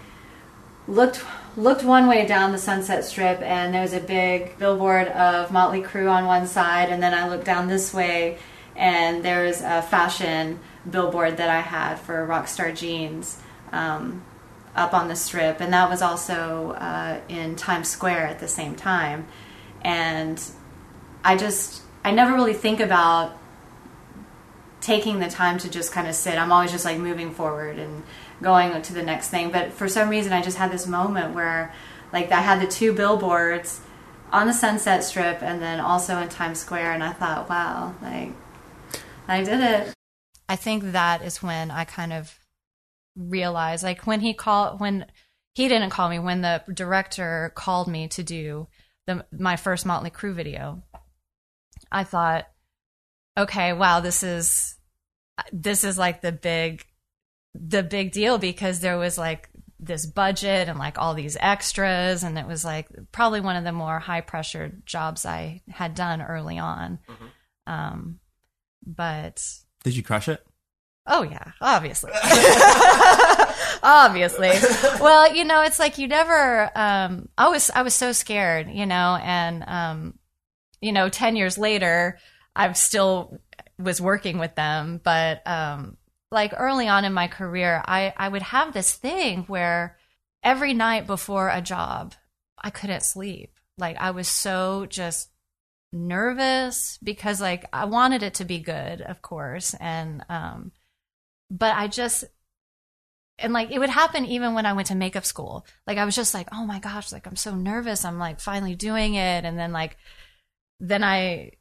looked 0.89 1.25
looked 1.57 1.85
one 1.85 2.07
way 2.07 2.27
down 2.27 2.53
the 2.53 2.59
Sunset 2.59 3.05
Strip, 3.05 3.41
and 3.43 3.75
there 3.75 3.83
was 3.83 3.93
a 3.93 4.01
big 4.01 4.59
billboard 4.59 5.09
of 5.09 5.53
Motley 5.53 5.83
Crue 5.83 6.11
on 6.11 6.27
one 6.27 6.47
side, 6.47 6.89
and 6.89 7.03
then 7.03 7.13
I 7.13 7.29
looked 7.29 7.45
down 7.45 7.69
this 7.69 7.93
way, 7.93 8.39
and 8.75 9.25
there 9.25 9.45
was 9.45 9.61
a 9.61 9.83
fashion 9.83 10.61
billboard 10.89 11.37
that 11.37 11.51
I 11.51 11.61
had 11.61 11.97
for 11.97 12.27
Rockstar 12.27 12.75
Jeans 12.75 13.39
um, 13.71 14.25
up 14.75 14.95
on 14.95 15.09
the 15.09 15.17
strip, 15.17 15.61
and 15.61 15.73
that 15.73 15.91
was 15.91 16.01
also 16.01 16.73
uh, 16.73 17.21
in 17.29 17.57
Times 17.57 17.89
Square 17.89 18.27
at 18.27 18.39
the 18.39 18.49
same 18.49 18.75
time. 18.75 19.27
And 19.83 20.43
I 21.25 21.37
just, 21.37 21.83
I 22.05 22.13
never 22.13 22.33
really 22.33 22.55
think 22.55 22.81
about 22.81 23.37
taking 24.81 25.21
the 25.21 25.29
time 25.29 25.59
to 25.59 25.71
just 25.71 25.93
kind 25.93 26.09
of 26.09 26.15
sit. 26.15 26.37
I'm 26.37 26.51
always 26.51 26.73
just 26.73 26.85
like 26.85 26.99
moving 26.99 27.33
forward 27.33 27.79
and 27.79 28.03
going 28.43 28.83
to 28.83 28.93
the 28.93 29.03
next 29.03 29.29
thing. 29.29 29.51
But 29.51 29.73
for 29.73 29.89
some 29.89 30.09
reason, 30.09 30.33
I 30.33 30.43
just 30.43 30.59
had 30.59 30.73
this 30.73 30.87
moment 30.87 31.35
where, 31.35 31.73
like, 32.13 32.31
I 32.33 32.41
had 32.41 32.61
the 32.61 32.67
two 32.67 32.93
billboards 32.93 33.81
on 34.31 34.47
the 34.47 34.53
Sunset 34.53 35.05
Strip 35.05 35.43
and 35.43 35.63
then 35.63 35.81
also 35.81 36.19
in 36.19 36.29
Times 36.29 36.59
Square, 36.59 36.93
and 36.93 37.05
I 37.05 37.13
thought, 37.13 37.49
wow, 37.49 37.95
like, 38.03 38.33
I 39.29 39.43
did 39.43 39.61
it. 39.61 39.95
I 40.49 40.57
think 40.57 40.93
that 40.93 41.23
is 41.23 41.43
when 41.43 41.71
I 41.71 41.85
kind 41.85 42.13
of 42.13 42.39
realized, 43.17 43.83
like, 43.83 44.07
when 44.07 44.21
he 44.21 44.35
called, 44.35 44.81
when 44.81 45.07
he 45.55 45.69
didn't 45.69 45.91
call 45.91 46.09
me, 46.09 46.19
when 46.19 46.41
the 46.41 46.63
director 46.73 47.53
called 47.55 47.89
me 47.89 48.09
to 48.09 48.23
do 48.23 48.69
the 49.07 49.25
my 49.31 49.57
first 49.57 49.85
Motley 49.85 50.11
Crue 50.11 50.35
video, 50.35 50.83
I 51.91 52.05
thought, 52.05 52.49
okay, 53.37 53.73
wow, 53.73 54.01
this 54.01 54.23
is 54.23 54.77
this 55.53 55.85
is 55.85 55.99
like 55.99 56.21
the 56.21 56.33
big 56.33 56.85
the 57.55 57.83
big 57.83 58.13
deal 58.13 58.39
because 58.39 58.81
there 58.81 58.99
was 58.99 59.19
like 59.19 59.49
this 59.79 60.07
budget 60.07 60.69
and 60.69 60.79
like 60.79 60.97
all 60.97 61.13
these 61.13 61.37
extras 61.41 62.23
and 62.23 62.39
it 62.39 62.47
was 62.47 62.65
like 62.65 62.89
probably 63.11 63.41
one 63.41 63.57
of 63.57 63.65
the 63.65 63.73
more 63.73 63.99
high 63.99 64.21
pressure 64.21 64.73
jobs 64.87 65.27
I 65.27 65.61
had 65.69 65.95
done 65.95 66.23
early 66.23 66.59
on. 66.59 67.01
Mm-hmm. 67.09 67.73
Um, 67.73 68.21
but 68.87 69.45
did 69.83 69.97
you 69.97 70.03
crush 70.03 70.29
it? 70.29 70.45
Oh 71.07 71.25
yeah, 71.25 71.53
obviously. 71.61 72.13
obviously. 73.83 74.53
Well, 75.01 75.35
you 75.35 75.45
know, 75.45 75.63
it's 75.63 75.81
like 75.81 75.99
you 75.99 76.07
never 76.07 76.71
um 76.77 77.29
I 77.37 77.49
was 77.49 77.71
I 77.71 77.83
was 77.83 77.95
so 77.95 78.13
scared, 78.13 78.71
you 78.71 78.87
know, 78.87 79.19
and 79.21 79.65
um 79.67 80.19
you 80.81 80.93
know, 80.93 81.09
10 81.09 81.37
years 81.37 81.59
later, 81.59 82.19
I've 82.55 82.77
still 82.77 83.39
was 83.79 84.01
working 84.01 84.39
with 84.39 84.55
them, 84.55 85.01
but 85.03 85.45
um 85.45 85.97
like 86.33 86.55
early 86.57 86.89
on 86.89 87.05
in 87.05 87.13
my 87.13 87.29
career, 87.29 87.83
I, 87.87 88.15
I 88.17 88.29
would 88.29 88.43
have 88.43 88.73
this 88.73 88.93
thing 88.93 89.43
where 89.43 89.99
every 90.43 90.73
night 90.73 91.07
before 91.07 91.51
a 91.51 91.61
job, 91.61 92.15
I 92.59 92.71
couldn't 92.71 93.03
sleep. 93.03 93.53
Like 93.77 93.99
I 93.99 94.13
was 94.13 94.29
so 94.29 94.87
just 94.87 95.29
nervous 95.93 96.99
because 97.03 97.41
like 97.41 97.67
I 97.73 97.85
wanted 97.85 98.23
it 98.23 98.35
to 98.35 98.47
be 98.47 98.59
good, 98.59 99.03
of 99.03 99.21
course. 99.21 99.75
And, 99.75 100.25
um, 100.31 100.73
but 101.51 101.77
I 101.77 101.87
just, 101.87 102.25
and 103.39 103.53
like 103.53 103.71
it 103.71 103.79
would 103.79 103.91
happen 103.91 104.25
even 104.25 104.55
when 104.55 104.65
I 104.65 104.73
went 104.73 104.89
to 104.89 104.95
makeup 104.95 105.27
school. 105.27 105.67
Like 105.87 105.99
I 105.99 106.05
was 106.07 106.17
just 106.17 106.33
like, 106.33 106.49
oh 106.53 106.65
my 106.65 106.79
gosh, 106.79 107.13
like 107.13 107.27
I'm 107.27 107.37
so 107.37 107.55
nervous. 107.55 108.07
I'm 108.07 108.19
like 108.19 108.41
finally 108.41 108.75
doing 108.75 109.15
it. 109.15 109.45
And 109.45 109.59
then 109.59 109.73
like, 109.73 109.99
then 110.81 111.05
I 111.05 111.53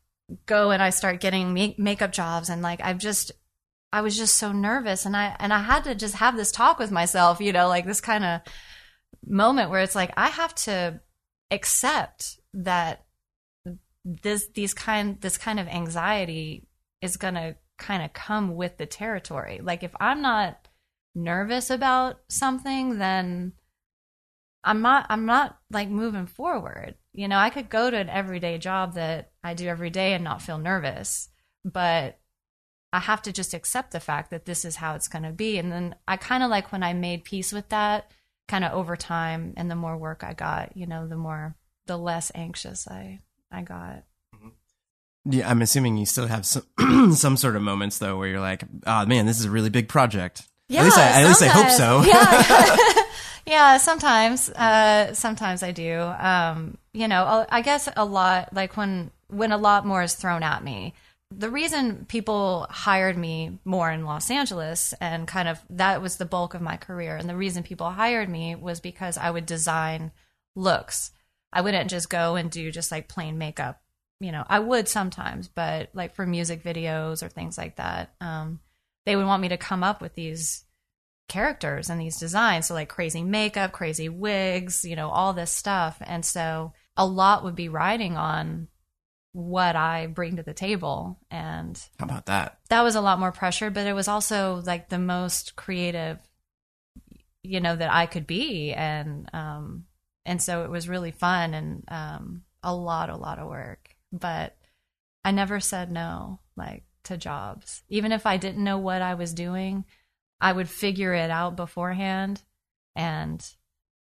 go 0.46 0.72
and 0.72 0.82
I 0.82 0.92
start 0.92 1.20
getting 1.20 1.54
make- 1.54 1.78
makeup 1.78 2.14
jobs 2.14 2.50
and 2.50 2.62
like 2.62 2.80
I've 2.82 3.00
just 3.00 3.34
I 3.94 4.02
was 4.02 4.18
just 4.18 4.36
so 4.36 4.52
nervous 4.52 5.06
and 5.06 5.16
I 5.16 5.36
and 5.40 5.54
I 5.54 5.60
had 5.60 5.84
to 5.84 5.96
just 5.96 6.16
have 6.16 6.38
this 6.38 6.52
talk 6.52 6.80
with 6.80 6.92
myself, 6.92 7.42
you 7.42 7.52
know, 7.52 7.68
like 7.68 7.86
this 7.86 8.02
kind 8.02 8.24
of 8.24 8.42
moment 9.26 9.70
where 9.70 9.82
it's 9.82 9.96
like 9.96 10.12
I 10.16 10.30
have 10.30 10.56
to 10.56 11.02
accept 11.52 12.40
that 12.54 13.06
this 14.06 14.48
these 14.54 14.74
kind 14.74 15.20
this 15.20 15.38
kind 15.38 15.60
of 15.60 15.68
anxiety 15.68 16.68
is 17.02 17.18
going 17.18 17.34
to 17.34 17.56
kind 17.78 18.04
of 18.04 18.14
come 18.14 18.56
with 18.56 18.78
the 18.78 18.86
territory. 18.86 19.60
Like 19.62 19.84
if 19.84 19.92
I'm 20.00 20.22
not 20.22 20.68
nervous 21.14 21.70
about 21.70 22.20
something 22.30 22.98
then 22.98 23.54
I'm 24.64 24.82
not 24.82 25.08
I'm 25.10 25.26
not 25.26 25.58
like 25.70 25.90
moving 25.90 26.28
forward. 26.28 26.96
You 27.14 27.28
know, 27.28 27.38
I 27.38 27.50
could 27.50 27.70
go 27.70 27.90
to 27.90 27.98
an 27.98 28.10
everyday 28.10 28.58
job 28.58 28.94
that 28.94 29.32
I 29.44 29.54
do 29.54 29.68
every 29.68 29.90
day 29.90 30.14
and 30.14 30.24
not 30.24 30.42
feel 30.42 30.58
nervous, 30.58 31.28
but 31.66 32.21
I 32.94 33.00
have 33.00 33.22
to 33.24 33.32
just 33.32 33.54
accept 33.54 33.92
the 33.92 34.00
fact 34.00 34.32
that 34.32 34.46
this 34.46 34.66
is 34.66 34.76
how 34.76 34.96
it's 34.96 35.08
going 35.08 35.24
to 35.24 35.32
be. 35.32 35.58
And 35.58 35.72
then 35.72 35.96
I 36.08 36.18
kind 36.18 36.44
of 36.44 36.50
like 36.50 36.72
when 36.72 36.84
I 36.84 36.94
made 36.94 37.24
peace 37.24 37.54
with 37.54 37.70
that 37.70 38.12
kind 38.48 38.66
of 38.66 38.74
over 38.74 38.98
time 38.98 39.54
and 39.56 39.72
the 39.72 39.76
more 39.76 39.96
work 39.96 40.24
I 40.24 40.34
got, 40.34 40.76
you 40.76 40.86
know, 40.86 41.08
the 41.08 41.16
more, 41.16 41.56
the 41.86 41.98
less 41.98 42.32
anxious 42.36 42.88
I, 42.88 43.22
I 43.50 43.62
got. 43.62 44.04
Mm-hmm. 44.36 44.50
Yeah, 45.32 45.50
I'm 45.50 45.62
assuming 45.62 45.98
you 45.98 46.06
still 46.06 46.28
have 46.28 46.46
some 46.46 47.14
some 47.14 47.38
sort 47.38 47.56
of 47.56 47.62
moments 47.62 48.00
though 48.00 48.18
where 48.18 48.28
you're 48.28 48.40
like, 48.40 48.64
"Oh 48.88 49.06
man, 49.06 49.28
this 49.28 49.40
is 49.40 49.46
a 49.46 49.52
really 49.52 49.70
big 49.70 49.88
project." 49.88 50.48
Yeah, 50.68 50.80
at 50.80 50.86
least 50.86 50.98
I, 50.98 51.22
at 51.22 51.28
least 51.28 51.42
I 51.44 51.48
hope 51.48 51.70
so. 51.70 52.02
Yeah, 52.02 53.04
yeah. 53.46 53.78
Sometimes, 53.78 54.50
uh, 54.50 55.14
sometimes 55.14 55.62
I 55.62 55.72
do. 55.72 56.00
Um, 56.00 56.78
you 56.92 57.08
know, 57.08 57.46
I 57.50 57.62
guess 57.62 57.88
a 57.96 58.04
lot 58.04 58.52
like 58.54 58.76
when 58.78 59.12
when 59.28 59.52
a 59.52 59.58
lot 59.58 59.86
more 59.86 60.02
is 60.02 60.16
thrown 60.16 60.42
at 60.42 60.64
me 60.64 60.96
the 61.32 61.50
reason 61.50 62.06
people 62.06 62.68
hired 62.70 63.18
me 63.18 63.60
more 63.64 63.90
in 63.90 64.06
Los 64.06 64.30
Angeles 64.30 64.94
and 65.00 65.28
kind 65.28 65.48
of 65.48 65.60
that 65.70 66.02
was 66.02 66.18
the 66.18 66.26
bulk 66.26 66.54
of 66.54 66.62
my 66.62 66.78
career. 66.78 67.16
And 67.16 67.30
the 67.30 67.38
reason 67.38 67.64
people 67.64 67.90
hired 67.90 68.30
me 68.30 68.56
was 68.56 68.80
because 68.80 69.18
I 69.18 69.32
would 69.32 69.46
design 69.46 70.12
looks. 70.56 71.12
I 71.54 71.62
wouldn't 71.62 71.90
just 71.90 72.10
go 72.10 72.36
and 72.36 72.52
do 72.52 72.72
just 72.72 72.92
like 72.92 73.08
plain 73.08 73.38
makeup. 73.38 73.82
You 74.20 74.32
know, 74.32 74.46
I 74.48 74.60
would 74.60 74.88
sometimes, 74.88 75.48
but 75.48 75.90
like 75.94 76.14
for 76.14 76.26
music 76.28 76.64
videos 76.64 77.24
or 77.24 77.30
things 77.30 77.58
like 77.58 77.78
that, 77.78 78.14
um, 78.20 78.60
they 79.06 79.16
would 79.16 79.26
want 79.26 79.42
me 79.42 79.50
to 79.50 79.58
come 79.58 79.84
up 79.84 80.02
with 80.02 80.14
these 80.14 80.66
characters 81.28 81.90
and 81.90 82.00
these 82.00 82.20
designs. 82.20 82.68
So 82.68 82.74
like 82.74 82.90
crazy 82.90 83.24
makeup, 83.24 83.72
crazy 83.72 84.10
wigs, 84.10 84.84
you 84.84 84.96
know, 84.96 85.10
all 85.10 85.34
this 85.34 85.52
stuff. 85.52 85.98
And 86.02 86.26
so 86.26 86.74
a 86.98 87.06
lot 87.06 87.44
would 87.44 87.56
be 87.56 87.70
riding 87.70 88.18
on 88.18 88.68
what 89.34 89.76
I 89.76 90.08
bring 90.08 90.36
to 90.36 90.44
the 90.44 90.54
table. 90.54 91.18
And 91.30 91.82
how 92.00 92.06
about 92.06 92.26
that? 92.26 92.60
That 92.70 92.82
was 92.82 92.96
a 92.96 93.02
lot 93.02 93.20
more 93.20 93.32
pressure, 93.32 93.70
but 93.70 93.88
it 93.88 93.94
was 93.94 94.08
also 94.08 94.62
like 94.66 94.90
the 94.90 95.00
most 95.00 95.56
creative, 95.56 96.20
you 97.44 97.60
know, 97.62 97.76
that 97.76 97.94
I 97.94 98.06
could 98.06 98.28
be. 98.28 98.74
And, 98.74 99.30
um, 99.34 99.86
and 100.26 100.42
so 100.42 100.64
it 100.64 100.70
was 100.70 100.90
really 100.90 101.12
fun 101.12 101.54
and, 101.54 101.84
um, 101.88 102.44
a 102.64 102.76
lot, 102.76 103.10
a 103.10 103.18
lot 103.18 103.40
of 103.40 103.48
work, 103.48 103.96
but 104.12 104.56
I 105.24 105.32
never 105.32 105.60
said 105.60 105.92
no, 105.92 106.40
like 106.56 106.84
to 107.06 107.18
jobs. 107.18 107.84
Even 107.90 108.12
if 108.12 108.26
I 108.26 108.38
didn't 108.38 108.64
know 108.64 108.78
what 108.78 109.02
I 109.02 109.16
was 109.16 109.34
doing, 109.34 109.86
I 110.40 110.52
would 110.52 110.70
figure 110.70 111.14
it 111.14 111.32
out 111.32 111.56
beforehand 111.56 112.42
and 112.96 113.44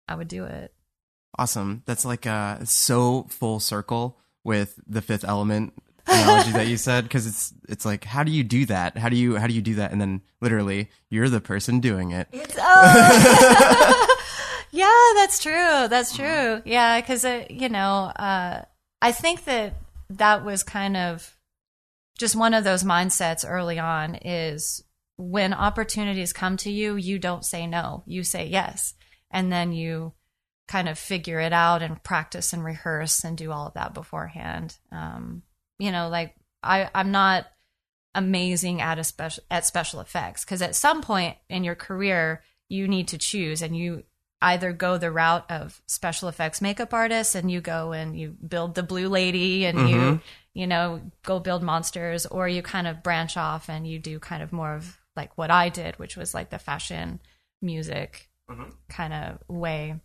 I 0.08 0.15
would 0.15 0.27
do 0.27 0.45
it. 0.45 0.73
Awesome. 1.38 1.84
That's 1.86 2.05
like 2.05 2.25
uh 2.25 2.65
so 2.65 3.27
full 3.29 3.60
circle 3.60 4.19
with 4.43 4.80
the 4.88 5.02
fifth 5.02 5.23
element 5.23 5.73
analogy 6.08 6.52
that 6.52 6.67
you 6.67 6.78
said? 6.88 7.04
Because 7.04 7.28
it's 7.28 7.54
it's 7.67 7.86
like 7.86 8.04
how 8.04 8.23
do 8.23 8.32
you 8.32 8.43
do 8.43 8.65
that? 8.65 8.97
How 8.97 9.10
do 9.10 9.15
you 9.15 9.36
how 9.38 9.47
do 9.47 9.54
you 9.54 9.62
do 9.62 9.75
that? 9.75 9.91
And 9.91 9.99
then 10.02 10.21
literally 10.41 10.89
you're 11.10 11.30
the 11.30 11.41
person 11.41 11.80
doing 11.80 12.12
it. 12.12 12.28
It's, 12.32 12.56
oh. 12.60 14.17
yeah 14.71 15.12
that's 15.15 15.41
true. 15.41 15.88
That's 15.88 16.15
true. 16.15 16.62
Yeah 16.65 16.99
because 17.02 17.25
uh, 17.25 17.45
you 17.49 17.69
know 17.69 18.12
uh, 18.15 18.63
i 19.02 19.12
think 19.12 19.45
that 19.45 19.75
that 20.10 20.43
was 20.43 20.63
kind 20.63 20.97
of 20.97 21.36
just 22.17 22.36
one 22.36 22.54
of 22.54 22.63
those 22.63 22.84
mindsets 22.84 23.45
early 23.47 23.80
on 23.80 24.15
is 24.15 24.84
when 25.17 25.54
opportunities 25.54 26.34
come 26.34 26.58
to 26.58 26.71
you 26.71 26.95
you 26.95 27.19
don't 27.19 27.45
say 27.45 27.67
no. 27.67 28.04
You 28.06 28.23
say 28.23 28.47
yes. 28.47 28.93
And 29.32 29.52
then 29.52 29.71
you 29.71 30.13
kind 30.69 30.88
of 30.88 30.99
figure 30.99 31.39
it 31.39 31.51
out 31.51 31.82
and 31.82 32.01
practice 32.03 32.53
and 32.53 32.63
rehearse 32.63 33.23
and 33.23 33.36
do 33.36 33.51
all 33.51 33.65
of 33.65 33.73
that 33.73 33.95
beforehand. 33.95 34.77
Um, 34.91 35.41
you 35.79 35.91
know, 35.91 36.10
like 36.10 36.36
I, 36.62 36.88
I'm 36.93 37.12
not 37.12 37.47
amazing 38.13 38.79
at 38.79 38.99
a 38.99 39.03
special 39.03 39.43
at 39.49 39.65
special 39.65 39.99
effects 39.99 40.45
because 40.45 40.62
at 40.62 40.75
some 40.75 41.01
point 41.01 41.38
in 41.49 41.63
your 41.63 41.75
career 41.75 42.43
you 42.67 42.88
need 42.88 43.08
to 43.08 43.17
choose 43.17 43.62
and 43.63 43.75
you 43.75 44.03
either 44.41 44.71
go 44.71 44.97
the 44.97 45.12
route 45.12 45.49
of 45.49 45.82
special 45.86 46.27
effects 46.27 46.62
makeup 46.62 46.93
artists 46.93 47.36
and 47.36 47.51
you 47.51 47.62
go 47.62 47.91
and 47.91 48.19
you 48.19 48.36
build 48.47 48.73
the 48.73 48.84
blue 48.84 49.08
lady 49.08 49.65
and 49.65 49.77
mm-hmm. 49.77 49.88
you 49.88 50.21
you 50.53 50.65
know 50.65 51.01
go 51.23 51.39
build 51.39 51.62
monsters 51.62 52.25
or 52.25 52.47
you 52.47 52.63
kind 52.63 52.88
of 52.88 53.03
branch 53.03 53.38
off 53.38 53.69
and 53.69 53.86
you 53.86 53.99
do 53.99 54.19
kind 54.19 54.41
of 54.41 54.51
more 54.51 54.73
of 54.73 54.97
like 55.15 55.38
what 55.38 55.51
I 55.51 55.69
did 55.69 55.97
which 55.99 56.17
was 56.17 56.34
like 56.34 56.49
the 56.49 56.60
fashion 56.60 57.19
music 57.62 58.27
mm-hmm. 58.49 58.69
kind 58.88 59.13
of 59.13 59.38
way 59.47 59.99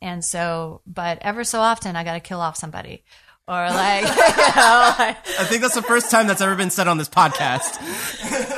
and 0.00 0.24
so, 0.24 0.80
but 0.86 1.18
ever 1.22 1.44
so 1.44 1.60
often, 1.60 1.96
I 1.96 2.04
got 2.04 2.14
to 2.14 2.20
kill 2.20 2.40
off 2.40 2.56
somebody. 2.56 3.04
Or 3.46 3.54
like, 3.54 4.02
you 4.08 4.08
know, 4.08 4.94
like, 4.98 5.18
I 5.38 5.44
think 5.44 5.60
that's 5.60 5.74
the 5.74 5.82
first 5.82 6.10
time 6.10 6.26
that's 6.26 6.40
ever 6.40 6.54
been 6.54 6.70
said 6.70 6.88
on 6.88 6.96
this 6.96 7.10
podcast. 7.10 7.76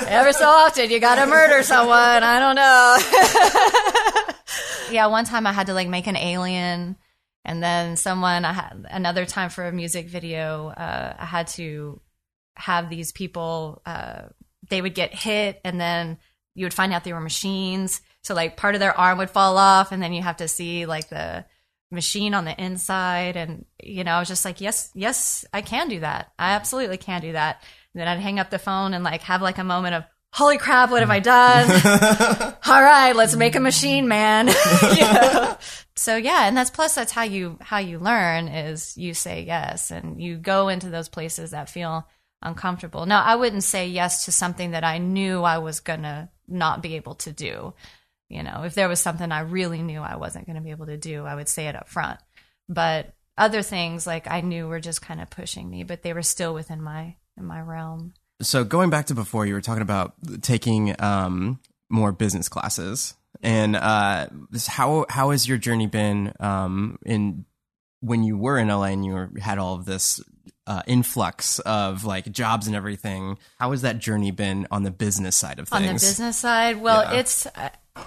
Ever 0.07 0.33
so 0.33 0.47
often, 0.47 0.91
you 0.91 1.01
got 1.01 1.17
to 1.17 1.27
murder 1.27 1.65
someone. 1.65 2.23
I 2.23 2.39
don't 2.39 2.55
know. 2.55 4.35
yeah, 4.93 5.07
one 5.07 5.25
time 5.25 5.45
I 5.45 5.53
had 5.53 5.67
to 5.67 5.75
like 5.75 5.89
make 5.89 6.07
an 6.07 6.17
alien, 6.17 6.97
and 7.45 7.61
then 7.61 7.97
someone 7.97 8.45
I 8.45 8.53
had 8.53 8.87
another 8.89 9.27
time 9.27 9.51
for 9.51 9.67
a 9.67 9.73
music 9.73 10.07
video. 10.07 10.69
Uh, 10.69 11.17
I 11.19 11.25
had 11.25 11.49
to 11.49 12.01
have 12.55 12.89
these 12.89 13.11
people. 13.11 13.83
Uh, 13.85 14.27
they 14.69 14.81
would 14.81 14.95
get 14.95 15.13
hit, 15.13 15.61
and 15.65 15.81
then 15.81 16.19
you 16.57 16.65
would 16.65 16.75
find 16.75 16.93
out 16.93 17.05
they 17.05 17.13
were 17.13 17.21
machines 17.21 18.01
so 18.27 18.35
like 18.35 18.57
part 18.57 18.75
of 18.75 18.81
their 18.81 18.99
arm 18.99 19.19
would 19.19 19.31
fall 19.31 19.57
off 19.57 19.93
and 19.93 20.03
then 20.03 20.13
you 20.13 20.21
have 20.21 20.39
to 20.39 20.49
see 20.49 20.85
like 20.85 21.09
the 21.09 21.45
machine 21.93 22.35
on 22.35 22.45
the 22.45 22.61
inside 22.61 23.37
and 23.37 23.65
you 23.81 24.03
know, 24.03 24.13
I 24.13 24.19
was 24.19 24.27
just 24.27 24.45
like, 24.45 24.61
Yes, 24.61 24.91
yes, 24.95 25.45
I 25.53 25.63
can 25.63 25.89
do 25.89 26.01
that. 26.01 26.33
I 26.37 26.53
absolutely 26.53 26.97
can 26.97 27.21
do 27.21 27.33
that. 27.33 27.63
And 27.95 28.01
then 28.01 28.09
I'd 28.09 28.19
hang 28.19 28.41
up 28.41 28.51
the 28.51 28.59
phone 28.59 28.95
and 28.95 29.05
like 29.05 29.23
have 29.23 29.43
like 29.43 29.59
a 29.59 29.65
moment 29.65 29.95
of 29.95 30.05
holy 30.33 30.59
crap, 30.59 30.91
what 30.91 31.01
have 31.01 31.11
I 31.11 31.21
done? 31.21 31.71
All 32.67 32.83
right, 32.83 33.15
let's 33.15 33.37
make 33.37 33.55
a 33.55 33.61
machine, 33.61 34.09
man. 34.09 34.49
So 35.99 36.15
yeah, 36.17 36.47
and 36.47 36.55
that's 36.55 36.69
plus 36.69 36.95
that's 36.95 37.13
how 37.13 37.23
you 37.23 37.57
how 37.63 37.79
you 37.79 37.99
learn 37.99 38.49
is 38.49 38.99
you 38.99 39.15
say 39.15 39.45
yes 39.45 39.91
and 39.91 40.21
you 40.21 40.37
go 40.37 40.69
into 40.69 40.91
those 40.91 41.09
places 41.09 41.53
that 41.53 41.71
feel 41.71 42.07
uncomfortable. 42.43 43.07
Now, 43.07 43.23
I 43.23 43.37
wouldn't 43.37 43.65
say 43.65 43.89
yes 43.89 44.27
to 44.27 44.33
something 44.33 44.73
that 44.73 44.85
I 44.85 44.99
knew 44.99 45.43
I 45.43 45.57
was 45.57 45.81
going 45.81 46.03
to 46.03 46.29
not 46.49 46.83
be 46.83 46.97
able 46.97 47.15
to 47.17 47.33
do. 47.33 47.75
You 48.29 48.43
know, 48.43 48.63
if 48.65 48.75
there 48.75 48.89
was 48.89 49.01
something 49.01 49.31
I 49.31 49.41
really 49.41 49.83
knew 49.83 50.01
I 50.01 50.17
wasn't 50.17 50.47
going 50.47 50.57
to 50.57 50.63
be 50.63 50.71
able 50.71 50.87
to 50.87 50.97
do, 50.97 51.25
I 51.25 51.35
would 51.35 51.49
say 51.49 51.69
it 51.69 51.77
up 51.77 51.89
front. 51.89 52.19
But 52.69 53.15
other 53.39 53.63
things 53.63 54.07
like 54.07 54.29
I 54.29 54.41
knew 54.41 54.67
were 54.67 54.81
just 54.81 55.03
kind 55.03 55.21
of 55.21 55.31
pushing 55.31 55.71
me, 55.71 55.85
but 55.85 56.03
they 56.03 56.13
were 56.13 56.23
still 56.23 56.55
within 56.55 56.83
my 56.83 57.17
in 57.37 57.45
my 57.45 57.61
realm. 57.61 58.15
So 58.43 58.65
going 58.65 58.91
back 58.91 59.07
to 59.07 59.15
before, 59.15 59.47
you 59.47 59.55
were 59.55 59.61
talking 59.61 59.83
about 59.83 60.15
taking 60.43 60.95
um, 61.01 61.61
more 61.89 62.13
business 62.13 62.49
classes, 62.49 63.15
and 63.43 63.77
uh, 63.77 64.27
how 64.67 65.07
how 65.09 65.31
has 65.31 65.47
your 65.47 65.59
journey 65.59 65.87
been 65.87 66.33
um, 66.41 66.99
in 67.05 67.45
when 68.01 68.23
you 68.23 68.37
were 68.37 68.59
in 68.59 68.69
LA 68.69 68.85
and 68.85 69.05
you 69.05 69.13
were, 69.13 69.31
had 69.41 69.59
all 69.59 69.75
of 69.75 69.85
this 69.85 70.21
uh, 70.67 70.83
influx 70.87 71.59
of 71.61 72.05
like 72.05 72.31
jobs 72.31 72.67
and 72.67 72.77
everything? 72.77 73.39
How 73.59 73.71
has 73.71 73.83
that 73.83 73.99
journey 73.99 74.31
been 74.31 74.67
on 74.71 74.83
the 74.83 74.91
business 74.91 75.37
side 75.37 75.59
of 75.59 75.69
things? 75.69 75.81
On 75.81 75.87
the 75.87 75.93
business 75.95 76.37
side, 76.37 76.81
well, 76.81 77.03
yeah. 77.03 77.21
it's 77.21 77.47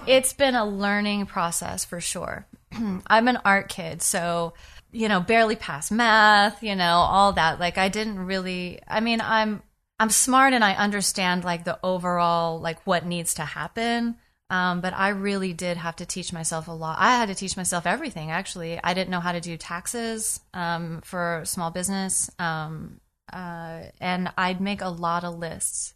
it's 0.06 0.32
been 0.32 0.54
a 0.54 0.64
learning 0.64 1.26
process 1.26 1.84
for 1.84 2.00
sure. 2.00 2.46
I'm 3.06 3.28
an 3.28 3.38
art 3.44 3.68
kid, 3.68 4.02
so 4.02 4.54
you 4.92 5.08
know, 5.08 5.20
barely 5.20 5.56
passed 5.56 5.92
math, 5.92 6.62
you 6.62 6.74
know, 6.74 6.96
all 6.96 7.32
that. 7.34 7.60
Like 7.60 7.78
I 7.78 7.88
didn't 7.88 8.18
really 8.18 8.80
I 8.88 9.00
mean, 9.00 9.20
I'm 9.20 9.62
I'm 9.98 10.10
smart 10.10 10.54
and 10.54 10.64
I 10.64 10.74
understand 10.74 11.44
like 11.44 11.64
the 11.64 11.78
overall 11.82 12.60
like 12.60 12.80
what 12.86 13.06
needs 13.06 13.34
to 13.34 13.44
happen. 13.44 14.16
Um, 14.50 14.80
but 14.80 14.92
I 14.92 15.10
really 15.10 15.52
did 15.52 15.76
have 15.76 15.96
to 15.96 16.06
teach 16.06 16.32
myself 16.32 16.66
a 16.66 16.72
lot. 16.72 16.98
I 16.98 17.16
had 17.16 17.28
to 17.28 17.36
teach 17.36 17.56
myself 17.56 17.86
everything. 17.86 18.32
Actually, 18.32 18.80
I 18.82 18.94
didn't 18.94 19.10
know 19.10 19.20
how 19.20 19.30
to 19.30 19.40
do 19.40 19.56
taxes 19.56 20.40
um, 20.52 21.02
for 21.02 21.42
small 21.44 21.70
business, 21.70 22.28
um, 22.40 23.00
uh, 23.32 23.82
and 24.00 24.32
I'd 24.36 24.60
make 24.60 24.82
a 24.82 24.88
lot 24.88 25.22
of 25.22 25.38
lists 25.38 25.94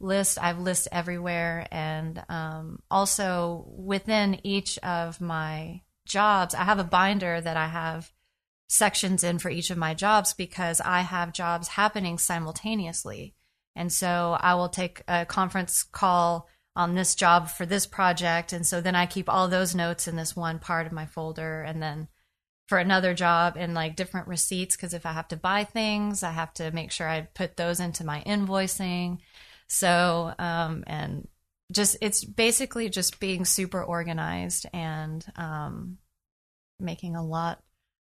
list. 0.00 0.38
I've 0.40 0.58
lists 0.58 0.86
everywhere, 0.92 1.66
and 1.72 2.22
um, 2.28 2.82
also 2.90 3.64
within 3.74 4.38
each 4.46 4.78
of 4.80 5.18
my 5.18 5.80
jobs, 6.06 6.54
I 6.54 6.64
have 6.64 6.78
a 6.78 6.84
binder 6.84 7.40
that 7.40 7.56
I 7.56 7.68
have 7.68 8.12
sections 8.68 9.24
in 9.24 9.38
for 9.38 9.48
each 9.48 9.70
of 9.70 9.78
my 9.78 9.94
jobs 9.94 10.34
because 10.34 10.82
I 10.82 11.00
have 11.00 11.32
jobs 11.32 11.68
happening 11.68 12.18
simultaneously, 12.18 13.34
and 13.74 13.90
so 13.90 14.36
I 14.38 14.56
will 14.56 14.68
take 14.68 15.02
a 15.08 15.24
conference 15.24 15.82
call 15.82 16.48
on 16.78 16.94
this 16.94 17.14
job 17.14 17.50
for 17.50 17.66
this 17.66 17.86
project, 17.86 18.52
and 18.54 18.66
so 18.66 18.80
then 18.80 18.94
I 18.94 19.04
keep 19.04 19.28
all 19.28 19.48
those 19.48 19.74
notes 19.74 20.08
in 20.08 20.16
this 20.16 20.34
one 20.34 20.58
part 20.58 20.86
of 20.86 20.92
my 20.92 21.04
folder, 21.04 21.62
and 21.62 21.82
then 21.82 22.08
for 22.68 22.78
another 22.78 23.14
job 23.14 23.56
in 23.56 23.74
like 23.74 23.96
different 23.96 24.28
receipts 24.28 24.76
because 24.76 24.92
if 24.92 25.06
I 25.06 25.12
have 25.12 25.28
to 25.28 25.36
buy 25.36 25.64
things, 25.64 26.22
I 26.22 26.30
have 26.32 26.52
to 26.54 26.70
make 26.70 26.92
sure 26.92 27.08
I 27.08 27.22
put 27.22 27.56
those 27.56 27.80
into 27.80 28.04
my 28.04 28.22
invoicing. 28.26 29.18
So, 29.68 30.34
um, 30.38 30.84
and 30.86 31.26
just 31.72 31.96
it's 32.00 32.24
basically 32.24 32.88
just 32.90 33.20
being 33.20 33.44
super 33.44 33.82
organized 33.82 34.66
and 34.72 35.24
um, 35.36 35.98
making 36.78 37.16
a 37.16 37.24
lot 37.24 37.60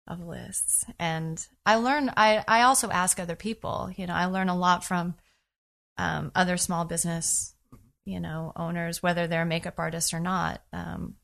of 0.09 0.21
lists. 0.21 0.85
And 0.99 1.45
I 1.65 1.77
learn. 1.77 2.11
I 2.17 2.45
I 2.49 2.63
also 2.63 2.91
ask 2.91 3.21
other 3.21 3.37
people. 3.37 3.91
You 3.97 4.07
know, 4.07 4.15
I 4.15 4.27
learn 4.27 4.49
a 4.49 4.57
lot 4.57 4.85
from 4.85 5.15
um, 5.99 6.33
other 6.35 6.57
small 6.57 6.85
business, 6.85 7.55
you 8.09 8.21
know, 8.21 8.53
owners, 8.57 9.03
whether 9.03 9.27
they're 9.27 9.45
makeup 9.45 9.75
artists 9.79 10.15
or 10.15 10.21
not. 10.21 10.63
Um, 10.73 11.15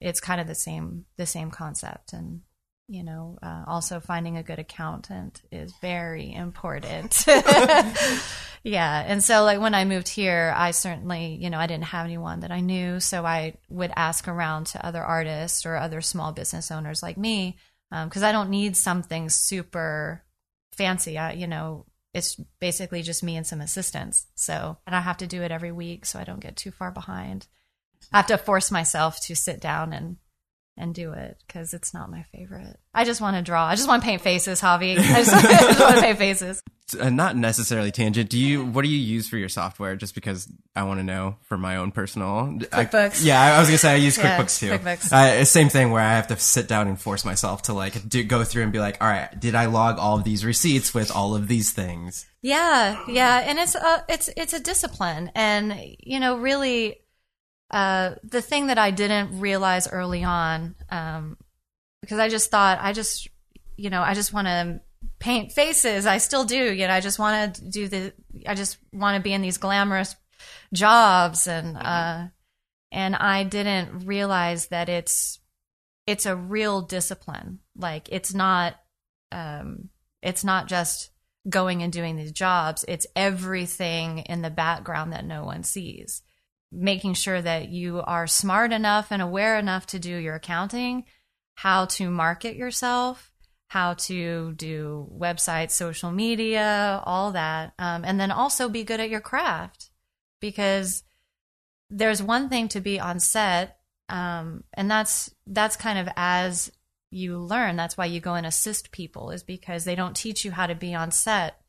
it's 0.00 0.20
kind 0.20 0.40
of 0.40 0.46
the 0.46 0.54
same 0.54 1.06
the 1.16 1.26
same 1.26 1.50
concept 1.50 2.12
and 2.12 2.42
you 2.86 3.02
know, 3.02 3.38
uh, 3.42 3.64
also 3.66 3.98
finding 3.98 4.36
a 4.36 4.42
good 4.42 4.58
accountant 4.58 5.40
is 5.50 5.72
very 5.80 6.34
important. 6.34 7.24
yeah. 8.62 9.04
And 9.06 9.24
so, 9.24 9.42
like, 9.42 9.58
when 9.58 9.74
I 9.74 9.86
moved 9.86 10.08
here, 10.08 10.52
I 10.54 10.72
certainly, 10.72 11.38
you 11.40 11.48
know, 11.48 11.58
I 11.58 11.66
didn't 11.66 11.84
have 11.84 12.04
anyone 12.04 12.40
that 12.40 12.50
I 12.50 12.60
knew. 12.60 13.00
So 13.00 13.24
I 13.24 13.54
would 13.70 13.90
ask 13.96 14.28
around 14.28 14.66
to 14.66 14.84
other 14.84 15.02
artists 15.02 15.64
or 15.64 15.76
other 15.76 16.02
small 16.02 16.32
business 16.32 16.70
owners 16.70 17.02
like 17.02 17.16
me, 17.16 17.56
because 17.90 18.22
um, 18.22 18.28
I 18.28 18.32
don't 18.32 18.50
need 18.50 18.76
something 18.76 19.30
super 19.30 20.22
fancy. 20.72 21.16
I, 21.16 21.32
you 21.32 21.46
know, 21.46 21.86
it's 22.14 22.36
basically 22.60 23.02
just 23.02 23.24
me 23.24 23.36
and 23.36 23.46
some 23.46 23.60
assistants. 23.60 24.26
So, 24.36 24.78
and 24.86 24.94
I 24.94 25.00
have 25.00 25.18
to 25.18 25.26
do 25.26 25.42
it 25.42 25.50
every 25.50 25.72
week 25.72 26.06
so 26.06 26.18
I 26.18 26.24
don't 26.24 26.40
get 26.40 26.56
too 26.56 26.70
far 26.70 26.90
behind. 26.92 27.48
I 28.12 28.18
have 28.18 28.26
to 28.28 28.38
force 28.38 28.70
myself 28.70 29.20
to 29.22 29.34
sit 29.34 29.60
down 29.60 29.92
and 29.92 30.16
and 30.76 30.94
do 30.94 31.12
it 31.12 31.36
because 31.46 31.74
it's 31.74 31.94
not 31.94 32.10
my 32.10 32.22
favorite. 32.24 32.78
I 32.92 33.04
just 33.04 33.20
want 33.20 33.36
to 33.36 33.42
draw. 33.42 33.66
I 33.66 33.74
just 33.74 33.88
want 33.88 34.02
to 34.02 34.06
paint 34.08 34.22
faces, 34.22 34.60
Javi. 34.60 34.98
I 34.98 35.22
just, 35.22 35.32
I 35.34 35.42
just 35.42 35.80
want 35.80 35.96
to 35.96 36.02
paint 36.02 36.18
faces. 36.18 36.62
Uh, 37.00 37.08
not 37.10 37.36
necessarily 37.36 37.90
tangent. 37.90 38.28
Do 38.28 38.38
you? 38.38 38.64
What 38.64 38.82
do 38.82 38.88
you 38.88 38.98
use 38.98 39.28
for 39.28 39.38
your 39.38 39.48
software? 39.48 39.96
Just 39.96 40.14
because 40.14 40.46
I 40.76 40.82
want 40.82 41.00
to 41.00 41.04
know 41.04 41.36
for 41.42 41.56
my 41.56 41.76
own 41.76 41.92
personal. 41.92 42.58
QuickBooks. 42.58 43.22
I, 43.22 43.24
yeah, 43.24 43.56
I 43.56 43.58
was 43.58 43.68
gonna 43.68 43.78
say 43.78 43.92
I 43.92 43.96
use 43.96 44.18
Yeah, 44.18 44.38
QuickBooks 44.38 44.58
too. 44.60 44.70
QuickBooks. 44.70 45.12
Uh, 45.12 45.44
same 45.44 45.70
thing 45.70 45.90
where 45.90 46.02
I 46.02 46.12
have 46.16 46.26
to 46.28 46.36
sit 46.36 46.68
down 46.68 46.86
and 46.88 47.00
force 47.00 47.24
myself 47.24 47.62
to 47.62 47.72
like 47.72 48.06
do, 48.08 48.22
go 48.22 48.44
through 48.44 48.64
and 48.64 48.72
be 48.72 48.80
like, 48.80 49.02
all 49.02 49.08
right, 49.08 49.28
did 49.40 49.54
I 49.54 49.66
log 49.66 49.98
all 49.98 50.18
of 50.18 50.24
these 50.24 50.44
receipts 50.44 50.92
with 50.92 51.10
all 51.10 51.34
of 51.34 51.48
these 51.48 51.72
things? 51.72 52.26
Yeah, 52.42 53.02
yeah, 53.08 53.38
and 53.38 53.58
it's 53.58 53.74
a 53.74 54.04
it's 54.08 54.28
it's 54.36 54.52
a 54.52 54.60
discipline, 54.60 55.32
and 55.34 55.74
you 55.98 56.20
know, 56.20 56.36
really, 56.36 56.98
uh, 57.70 58.14
the 58.22 58.42
thing 58.42 58.68
that 58.68 58.78
I 58.78 58.90
didn't 58.90 59.40
realize 59.40 59.90
early 59.90 60.24
on, 60.24 60.74
um, 60.90 61.36
because 62.00 62.18
I 62.18 62.28
just 62.28 62.50
thought 62.50 62.78
I 62.80 62.92
just, 62.92 63.28
you 63.76 63.90
know, 63.90 64.02
I 64.02 64.14
just 64.14 64.32
want 64.32 64.46
to 64.46 64.80
paint 65.18 65.52
faces. 65.52 66.06
I 66.06 66.18
still 66.18 66.44
do, 66.44 66.72
you 66.72 66.86
know. 66.86 66.92
I 66.92 67.00
just 67.00 67.18
want 67.18 67.54
to 67.54 67.64
do 67.64 67.88
the. 67.88 68.12
I 68.46 68.54
just 68.54 68.78
want 68.92 69.16
to 69.16 69.22
be 69.22 69.32
in 69.32 69.42
these 69.42 69.58
glamorous 69.58 70.14
jobs, 70.72 71.46
and 71.46 71.76
uh, 71.76 72.26
and 72.92 73.16
I 73.16 73.44
didn't 73.44 74.06
realize 74.06 74.68
that 74.68 74.88
it's 74.88 75.40
it's 76.06 76.26
a 76.26 76.36
real 76.36 76.82
discipline. 76.82 77.60
Like 77.76 78.08
it's 78.12 78.34
not, 78.34 78.74
um, 79.32 79.88
it's 80.22 80.44
not 80.44 80.68
just 80.68 81.10
going 81.48 81.82
and 81.82 81.92
doing 81.92 82.16
these 82.16 82.32
jobs. 82.32 82.84
It's 82.86 83.06
everything 83.16 84.18
in 84.18 84.42
the 84.42 84.50
background 84.50 85.12
that 85.12 85.24
no 85.24 85.44
one 85.44 85.62
sees. 85.62 86.22
Making 86.74 87.14
sure 87.14 87.40
that 87.40 87.68
you 87.68 88.02
are 88.02 88.26
smart 88.26 88.72
enough 88.72 89.08
and 89.10 89.22
aware 89.22 89.58
enough 89.58 89.86
to 89.86 89.98
do 89.98 90.16
your 90.16 90.34
accounting, 90.34 91.04
how 91.54 91.84
to 91.86 92.10
market 92.10 92.56
yourself, 92.56 93.30
how 93.68 93.94
to 93.94 94.52
do 94.54 95.08
websites, 95.16 95.72
social 95.72 96.10
media, 96.10 97.02
all 97.04 97.32
that. 97.32 97.74
Um, 97.78 98.04
and 98.04 98.18
then 98.18 98.30
also 98.30 98.68
be 98.68 98.84
good 98.84 99.00
at 99.00 99.10
your 99.10 99.20
craft 99.20 99.90
because 100.40 101.04
there's 101.90 102.22
one 102.22 102.48
thing 102.48 102.68
to 102.68 102.80
be 102.80 103.00
on 103.00 103.20
set. 103.20 103.78
Um, 104.08 104.64
and 104.74 104.90
that's 104.90 105.34
that's 105.46 105.76
kind 105.76 105.98
of 105.98 106.08
as 106.16 106.70
you 107.10 107.38
learn. 107.38 107.76
That's 107.76 107.96
why 107.96 108.06
you 108.06 108.20
go 108.20 108.34
and 108.34 108.46
assist 108.46 108.90
people 108.90 109.30
is 109.30 109.42
because 109.42 109.84
they 109.84 109.94
don't 109.94 110.16
teach 110.16 110.44
you 110.44 110.50
how 110.50 110.66
to 110.66 110.74
be 110.74 110.94
on 110.94 111.10
set 111.10 111.60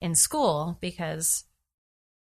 in 0.00 0.14
school 0.14 0.78
because 0.80 1.44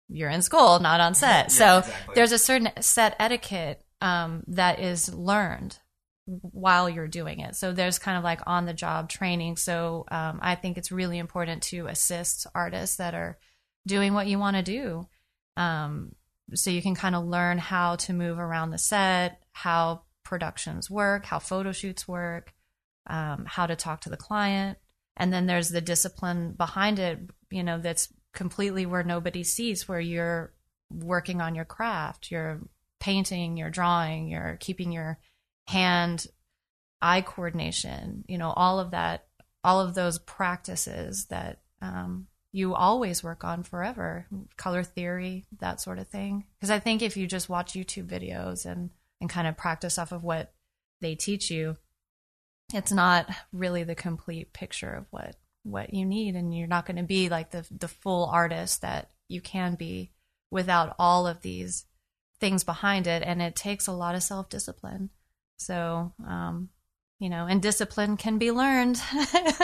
you're 0.10 0.30
in 0.30 0.42
school, 0.42 0.80
not 0.80 1.00
on 1.00 1.16
set. 1.16 1.52
so 1.52 1.80
exactly. 1.80 2.16
there's 2.16 2.32
a 2.32 2.38
certain 2.38 2.70
set 2.82 3.16
etiquette 3.20 3.84
um, 4.02 4.44
that 4.48 4.80
is 4.80 5.14
learned 5.14 5.78
while 6.26 6.90
you're 6.90 7.08
doing 7.08 7.40
it. 7.40 7.56
So 7.56 7.72
there's 7.72 8.00
kind 8.00 8.18
of 8.18 8.24
like 8.24 8.42
on 8.48 8.66
the 8.66 8.74
job 8.74 9.10
training. 9.10 9.58
So 9.58 10.06
um, 10.10 10.40
I 10.42 10.56
think 10.56 10.78
it's 10.78 10.92
really 10.92 11.20
important 11.20 11.64
to 11.64 11.88
assist 11.88 12.48
artists 12.56 12.98
that 12.98 13.14
are 13.14 13.38
doing 13.88 14.14
what 14.14 14.28
you 14.28 14.40
want 14.40 14.56
to 14.56 14.64
do. 14.64 15.08
Um, 15.56 16.16
so 16.54 16.70
you 16.70 16.82
can 16.82 16.96
kind 16.96 17.16
of 17.16 17.26
learn 17.26 17.58
how 17.58 17.96
to 17.98 18.14
move 18.14 18.40
around 18.40 18.72
the 18.72 18.78
set, 18.78 19.42
how 19.52 20.04
productions 20.24 20.90
work, 20.90 21.26
how 21.26 21.40
photo 21.40 21.72
shoots 21.72 22.08
work, 22.08 22.54
um, 23.08 23.46
how 23.48 23.68
to 23.68 23.76
talk 23.76 24.02
to 24.02 24.10
the 24.10 24.18
client. 24.18 24.78
And 25.18 25.32
then 25.32 25.46
there's 25.46 25.70
the 25.70 25.82
discipline 25.82 26.54
behind 26.54 27.00
it, 27.00 27.20
you 27.50 27.64
know, 27.64 27.80
that's 27.80 28.10
completely 28.36 28.86
where 28.86 29.04
nobody 29.04 29.44
sees, 29.44 29.88
where 29.88 30.00
you're 30.00 30.54
working 30.92 31.42
on 31.42 31.56
your 31.56 31.66
craft, 31.66 32.30
you're 32.30 32.62
painting, 33.00 33.58
you're 33.58 33.72
drawing, 33.72 34.28
you're 34.28 34.58
keeping 34.60 34.92
your 34.92 35.20
hand 35.68 36.28
eye 37.02 37.22
coordination, 37.22 38.24
you 38.28 38.38
know, 38.38 38.52
all 38.52 38.80
of 38.80 38.92
that, 38.92 39.26
all 39.64 39.80
of 39.80 39.96
those 39.96 40.20
practices 40.20 41.26
that 41.30 41.60
um, 41.82 42.28
you 42.52 42.74
always 42.74 43.24
work 43.24 43.44
on 43.44 43.64
forever, 43.64 44.28
color 44.58 44.84
theory, 44.84 45.46
that 45.60 45.82
sort 45.82 46.00
of 46.00 46.08
thing. 46.08 46.46
Because 46.58 46.70
I 46.70 46.80
think 46.80 47.02
if 47.02 47.18
you 47.18 47.28
just 47.28 47.50
watch 47.50 47.74
YouTube 47.74 48.08
videos 48.08 48.66
and, 48.66 48.92
and 49.20 49.30
kind 49.30 49.48
of 49.48 49.58
practice 49.58 49.98
off 49.98 50.12
of 50.12 50.24
what 50.24 50.54
they 51.02 51.16
teach 51.16 51.52
you, 51.52 51.76
it's 52.74 52.92
not 52.92 53.30
really 53.52 53.84
the 53.84 53.96
complete 53.96 54.54
picture 54.54 54.92
of 54.92 55.06
what 55.12 55.36
what 55.66 55.94
you 55.94 56.06
need 56.06 56.36
and 56.36 56.56
you're 56.56 56.68
not 56.68 56.86
going 56.86 56.98
to 56.98 57.04
be 57.04 57.28
like 57.28 57.50
the 57.52 57.66
the 57.72 57.88
full 57.88 58.26
artist 58.26 58.82
that 58.82 59.10
you 59.28 59.42
can 59.42 59.76
be 59.76 60.12
without 60.52 60.96
all 61.00 61.26
of 61.26 61.42
these 61.42 61.86
things 62.40 62.64
behind 62.64 63.08
it 63.08 63.24
and 63.24 63.42
it 63.42 63.56
takes 63.56 63.88
a 63.88 63.92
lot 63.92 64.16
of 64.16 64.24
self-discipline. 64.24 65.10
So 65.58 66.14
um 66.26 66.70
you 67.20 67.30
know 67.30 67.48
and 67.48 67.62
discipline 67.62 68.16
can 68.16 68.38
be 68.38 68.52
learned 68.52 69.02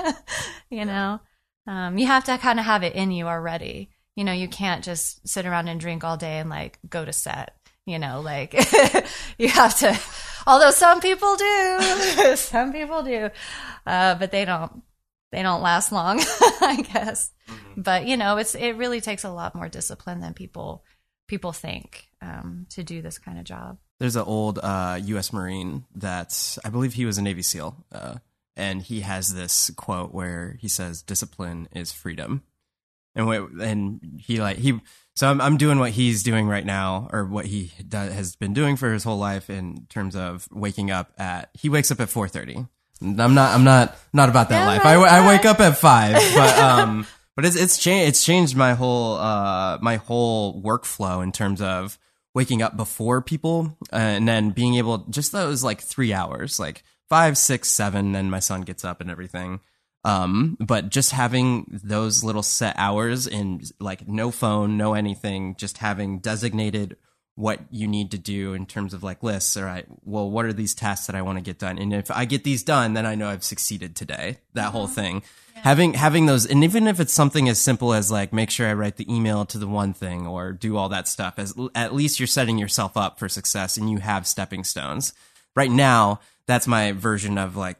you 0.69 0.85
know? 0.85 1.21
Um 1.67 1.97
you 1.99 2.07
have 2.07 2.23
to 2.25 2.37
kind 2.39 2.59
of 2.59 2.65
have 2.65 2.83
it 2.83 2.95
in 2.95 3.11
you 3.11 3.27
already. 3.27 3.91
You 4.15 4.23
know 4.23 4.33
you 4.33 4.47
can't 4.47 4.83
just 4.83 5.27
sit 5.27 5.45
around 5.45 5.67
and 5.67 5.79
drink 5.79 6.03
all 6.03 6.17
day 6.17 6.39
and 6.39 6.49
like 6.49 6.79
go 6.89 7.05
to 7.05 7.13
set 7.13 7.55
you 7.85 7.99
know? 7.99 8.21
Like 8.21 8.53
you 9.37 9.49
have 9.49 9.77
to 9.79 9.99
although 10.47 10.71
some 10.71 10.99
people 10.99 11.35
do 11.35 11.79
some 12.35 12.73
people 12.73 13.03
do 13.03 13.29
uh 13.85 14.15
but 14.15 14.31
they 14.31 14.45
don't 14.45 14.81
they 15.31 15.41
don't 15.41 15.61
last 15.61 15.91
long 15.91 16.19
i 16.61 16.85
guess 16.93 17.31
but 17.77 18.05
you 18.05 18.17
know 18.17 18.37
it's 18.37 18.55
it 18.55 18.75
really 18.77 19.01
takes 19.01 19.23
a 19.23 19.31
lot 19.31 19.55
more 19.55 19.69
discipline 19.69 20.19
than 20.19 20.33
people 20.33 20.83
people 21.27 21.51
think 21.51 22.09
um 22.21 22.65
to 22.69 22.83
do 22.83 23.01
this 23.01 23.17
kind 23.17 23.37
of 23.39 23.43
job 23.43 23.77
There's 24.01 24.15
an 24.15 24.23
old 24.23 24.57
uh, 24.57 24.97
U.S. 25.03 25.31
Marine 25.31 25.85
that 25.93 26.57
I 26.65 26.69
believe 26.69 26.95
he 26.95 27.05
was 27.05 27.19
a 27.19 27.21
Navy 27.21 27.43
SEAL, 27.43 27.85
uh, 27.91 28.15
and 28.55 28.81
he 28.81 29.01
has 29.01 29.35
this 29.35 29.69
quote 29.77 30.11
where 30.11 30.57
he 30.59 30.67
says, 30.67 31.03
"Discipline 31.03 31.67
is 31.71 31.91
freedom," 31.91 32.41
and 33.13 33.27
what, 33.27 33.51
and 33.61 34.01
he 34.19 34.41
like 34.41 34.57
he. 34.57 34.79
So 35.15 35.29
I'm 35.29 35.39
I'm 35.39 35.57
doing 35.57 35.77
what 35.77 35.91
he's 35.91 36.23
doing 36.23 36.47
right 36.47 36.65
now, 36.65 37.09
or 37.13 37.25
what 37.25 37.45
he 37.45 37.71
has 37.91 38.35
been 38.35 38.53
doing 38.55 38.75
for 38.75 38.91
his 38.91 39.03
whole 39.03 39.19
life 39.19 39.51
in 39.51 39.85
terms 39.87 40.15
of 40.15 40.47
waking 40.51 40.89
up 40.89 41.13
at. 41.19 41.51
He 41.53 41.69
wakes 41.69 41.91
up 41.91 42.01
at 42.01 42.09
4:30. 42.09 42.67
I'm 43.01 43.33
not 43.33 43.55
I'm 43.55 43.63
not 43.63 43.95
not 44.13 44.29
about 44.29 44.49
that 44.49 44.61
Yeah, 44.61 44.67
life. 44.67 44.85
I, 44.85 44.95
I 44.95 45.27
wake 45.27 45.45
up 45.45 45.59
at 45.59 45.77
five, 45.77 46.13
but 46.35 46.57
um, 46.59 47.05
but 47.35 47.45
it's 47.45 47.55
it's 47.55 47.77
changed 47.77 48.09
it's 48.09 48.23
changed 48.25 48.55
my 48.55 48.73
whole 48.73 49.15
uh 49.15 49.77
my 49.81 49.95
whole 49.97 50.61
workflow 50.61 51.23
in 51.23 51.31
terms 51.31 51.61
of 51.61 51.97
waking 52.33 52.61
up 52.61 52.77
before 52.77 53.21
people 53.21 53.77
uh, 53.91 53.95
and 53.95 54.27
then 54.27 54.51
being 54.51 54.75
able 54.75 54.99
just 55.09 55.31
those 55.31 55.63
like 55.63 55.81
three 55.81 56.13
hours 56.13 56.59
like 56.59 56.83
five 57.09 57.37
six 57.37 57.69
seven 57.69 58.13
then 58.13 58.29
my 58.29 58.39
son 58.39 58.61
gets 58.61 58.85
up 58.85 59.01
and 59.01 59.11
everything 59.11 59.59
um 60.05 60.55
but 60.59 60.89
just 60.89 61.11
having 61.11 61.65
those 61.83 62.23
little 62.23 62.41
set 62.43 62.73
hours 62.77 63.27
and 63.27 63.69
like 63.81 64.07
no 64.07 64.31
phone 64.31 64.77
no 64.77 64.93
anything 64.93 65.55
just 65.57 65.79
having 65.79 66.19
designated 66.19 66.95
what 67.35 67.59
you 67.71 67.87
need 67.87 68.11
to 68.11 68.17
do 68.17 68.53
in 68.53 68.65
terms 68.65 68.93
of 68.93 69.03
like 69.03 69.23
lists 69.23 69.55
all 69.55 69.63
right 69.63 69.85
well 70.03 70.29
what 70.29 70.45
are 70.45 70.53
these 70.53 70.75
tasks 70.75 71.07
that 71.07 71.15
i 71.15 71.21
want 71.21 71.37
to 71.37 71.43
get 71.43 71.57
done? 71.57 71.77
And 71.77 71.93
if 71.93 72.11
i 72.11 72.25
get 72.25 72.43
these 72.43 72.63
done 72.63 72.93
then 72.93 73.05
i 73.05 73.15
know 73.15 73.29
i've 73.29 73.43
succeeded 73.43 73.95
today 73.95 74.39
that 74.53 74.71
whole 74.71 74.87
thing. 74.87 75.23
Having 75.55 75.93
having 75.93 76.25
those 76.25 76.45
and 76.45 76.63
even 76.63 76.87
if 76.87 76.99
it's 76.99 77.13
something 77.13 77.47
as 77.47 77.59
simple 77.59 77.93
as 77.93 78.11
like 78.11 78.33
make 78.33 78.49
sure 78.49 78.67
i 78.67 78.73
write 78.73 78.97
the 78.97 79.13
email 79.13 79.45
to 79.45 79.57
the 79.57 79.67
one 79.67 79.93
thing 79.93 80.25
or 80.27 80.51
do 80.51 80.75
all 80.75 80.89
that 80.89 81.07
stuff 81.07 81.35
as 81.37 81.53
at 81.75 81.93
least 81.93 82.19
you're 82.19 82.27
setting 82.27 82.57
yourself 82.57 82.97
up 82.97 83.19
for 83.19 83.29
success 83.29 83.77
and 83.77 83.89
you 83.89 83.99
have 83.99 84.25
stepping 84.27 84.63
stones. 84.63 85.13
Right 85.55 85.71
now 85.71 86.19
that's 86.47 86.67
my 86.67 86.91
version 86.91 87.37
of 87.37 87.55
like 87.55 87.77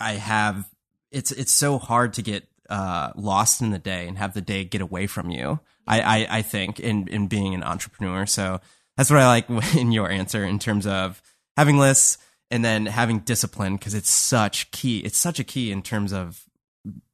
i 0.00 0.12
have 0.12 0.68
it's 1.10 1.32
it's 1.32 1.52
so 1.52 1.78
hard 1.78 2.12
to 2.14 2.22
get 2.22 2.46
uh, 2.68 3.12
lost 3.16 3.60
in 3.60 3.70
the 3.70 3.78
day 3.78 4.06
and 4.06 4.18
have 4.18 4.34
the 4.34 4.40
day 4.40 4.64
get 4.64 4.80
away 4.80 5.06
from 5.06 5.30
you. 5.30 5.60
I, 5.86 6.00
I, 6.00 6.38
I 6.38 6.42
think 6.42 6.78
in 6.78 7.08
in 7.08 7.26
being 7.26 7.54
an 7.54 7.62
entrepreneur. 7.62 8.26
So 8.26 8.60
that's 8.98 9.10
what 9.10 9.20
I 9.20 9.28
like 9.28 9.48
in 9.76 9.92
your 9.92 10.10
answer 10.10 10.44
in 10.44 10.58
terms 10.58 10.86
of 10.86 11.22
having 11.56 11.78
lists 11.78 12.18
and 12.50 12.64
then 12.64 12.84
having 12.86 13.20
discipline 13.20 13.76
because 13.76 13.94
it's 13.94 14.10
such 14.10 14.70
key. 14.72 14.98
It's 14.98 15.16
such 15.16 15.38
a 15.38 15.44
key 15.44 15.70
in 15.70 15.82
terms 15.82 16.12
of 16.12 16.44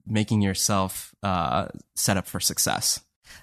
making 0.06 0.42
yourself 0.42 1.14
uh, 1.22 1.68
set 1.94 2.16
up 2.16 2.26
for 2.26 2.40
success. 2.40 3.00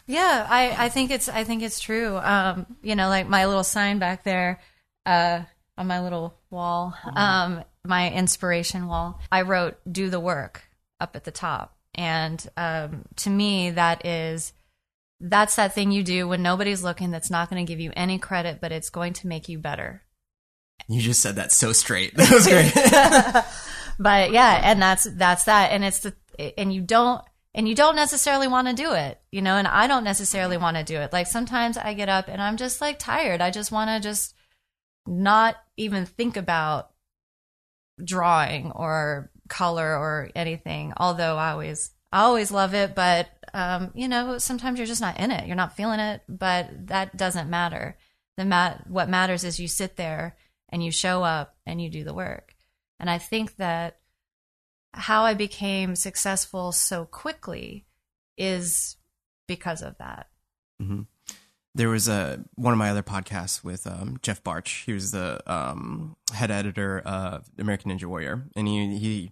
Yeah, 0.08 0.48
I, 0.50 0.86
I 0.86 0.90
think 0.90 1.12
it's 1.12 1.30
I 1.30 1.44
think 1.44 1.62
it's 1.62 1.80
true. 1.80 2.18
Um, 2.18 2.66
you 2.82 2.96
know, 2.96 3.10
like 3.10 3.28
my 3.28 3.46
little 3.46 3.64
sign 3.64 4.00
back 4.00 4.24
there, 4.24 4.60
uh, 5.06 5.42
on 5.78 5.88
my 5.88 6.02
little 6.02 6.34
wall, 6.50 6.94
um, 7.16 7.64
my 7.86 8.12
inspiration 8.12 8.88
wall. 8.88 9.20
I 9.32 9.42
wrote 9.44 9.78
"Do 9.90 10.10
the 10.10 10.20
work" 10.20 10.64
up 11.00 11.16
at 11.16 11.26
the 11.26 11.32
top, 11.32 11.76
and 11.94 12.46
um, 12.58 13.04
to 13.18 13.30
me, 13.30 13.72
that 13.72 14.06
is 14.06 14.54
that's 15.22 15.56
that 15.56 15.74
thing 15.74 15.92
you 15.92 16.04
do 16.04 16.28
when 16.28 16.42
nobody's 16.42 16.84
looking. 16.84 17.12
That's 17.12 17.30
not 17.30 17.50
going 17.50 17.64
to 17.64 17.72
give 17.72 17.80
you 17.80 17.92
any 17.96 18.18
credit, 18.18 18.60
but 18.60 18.72
it's 18.72 18.90
going 18.90 19.14
to 19.14 19.28
make 19.28 19.48
you 19.48 19.60
better. 19.60 20.02
You 20.88 21.02
just 21.02 21.22
said 21.22 21.36
that 21.36 21.52
so 21.52 21.74
straight. 21.74 22.14
That 22.18 22.32
was 22.32 22.48
great. 22.48 22.74
but 24.00 24.32
yeah, 24.32 24.60
and 24.64 24.82
that's 24.82 25.04
that's 25.04 25.46
that, 25.46 25.72
and 25.72 25.84
it's 25.84 26.00
the 26.00 26.16
and 26.58 26.74
you 26.74 26.82
don't 26.82 27.22
and 27.54 27.68
you 27.68 27.76
don't 27.76 27.96
necessarily 27.96 28.48
want 28.48 28.68
to 28.68 28.74
do 28.74 28.94
it, 28.94 29.20
you 29.32 29.42
know, 29.42 29.58
and 29.58 29.68
I 29.68 29.88
don't 29.88 30.04
necessarily 30.04 30.58
want 30.58 30.78
to 30.78 30.84
do 30.84 30.98
it. 30.98 31.14
Like 31.14 31.28
sometimes 31.28 31.78
I 31.78 31.94
get 31.94 32.10
up 32.10 32.28
and 32.28 32.42
I'm 32.42 32.58
just 32.58 32.82
like 32.82 32.98
tired. 32.98 33.42
I 33.42 33.52
just 33.52 33.72
want 33.72 33.90
to 33.90 34.00
just 34.00 34.34
not 35.06 35.56
even 35.78 36.06
think 36.06 36.38
about 36.38 36.92
drawing 38.04 38.72
or 38.72 39.32
color 39.50 39.98
or 39.98 40.30
anything. 40.34 40.94
Although 40.98 41.36
I 41.38 41.52
always 41.52 41.92
I 42.12 42.22
always 42.22 42.52
love 42.52 42.74
it, 42.74 42.96
but 42.96 43.30
um, 43.54 43.92
you 43.94 44.08
know, 44.08 44.38
sometimes 44.38 44.80
you're 44.80 44.88
just 44.88 45.02
not 45.02 45.20
in 45.20 45.32
it. 45.32 45.48
You're 45.48 45.56
not 45.56 45.76
feeling 45.76 46.00
it, 46.00 46.22
but 46.28 46.88
that 46.88 47.18
doesn't 47.18 47.50
matter. 47.50 47.98
The 48.38 48.46
mat 48.46 48.86
what 48.88 49.10
matters 49.10 49.44
is 49.44 49.60
you 49.60 49.68
sit 49.68 49.98
there 49.98 50.36
and 50.70 50.84
you 50.84 50.92
show 50.92 51.24
up 51.24 51.56
and 51.66 51.82
you 51.82 51.90
do 51.90 52.04
the 52.04 52.14
work. 52.14 52.56
And 53.00 53.10
I 53.10 53.18
think 53.18 53.58
that 53.58 54.00
how 54.94 55.24
I 55.24 55.34
became 55.34 55.96
successful 55.96 56.72
so 56.72 57.06
quickly 57.06 57.86
is 58.38 58.98
because 59.48 59.82
of 59.82 59.98
that. 59.98 60.28
Mm-hmm. 60.82 61.02
There 61.74 61.90
was 61.90 62.08
a 62.10 62.44
one 62.56 62.74
of 62.74 62.80
my 62.80 62.90
other 62.90 63.04
podcasts 63.04 63.64
with 63.64 63.88
um, 63.88 64.20
Jeff 64.22 64.44
Barch. 64.44 64.84
He 64.86 64.94
was 64.94 65.12
the 65.12 65.42
um, 65.52 66.18
head 66.34 66.52
editor 66.52 67.00
of 67.00 67.50
American 67.58 67.92
Ninja 67.92 68.06
Warrior, 68.06 68.48
and 68.56 68.68
he 68.68 68.98
he 68.98 69.32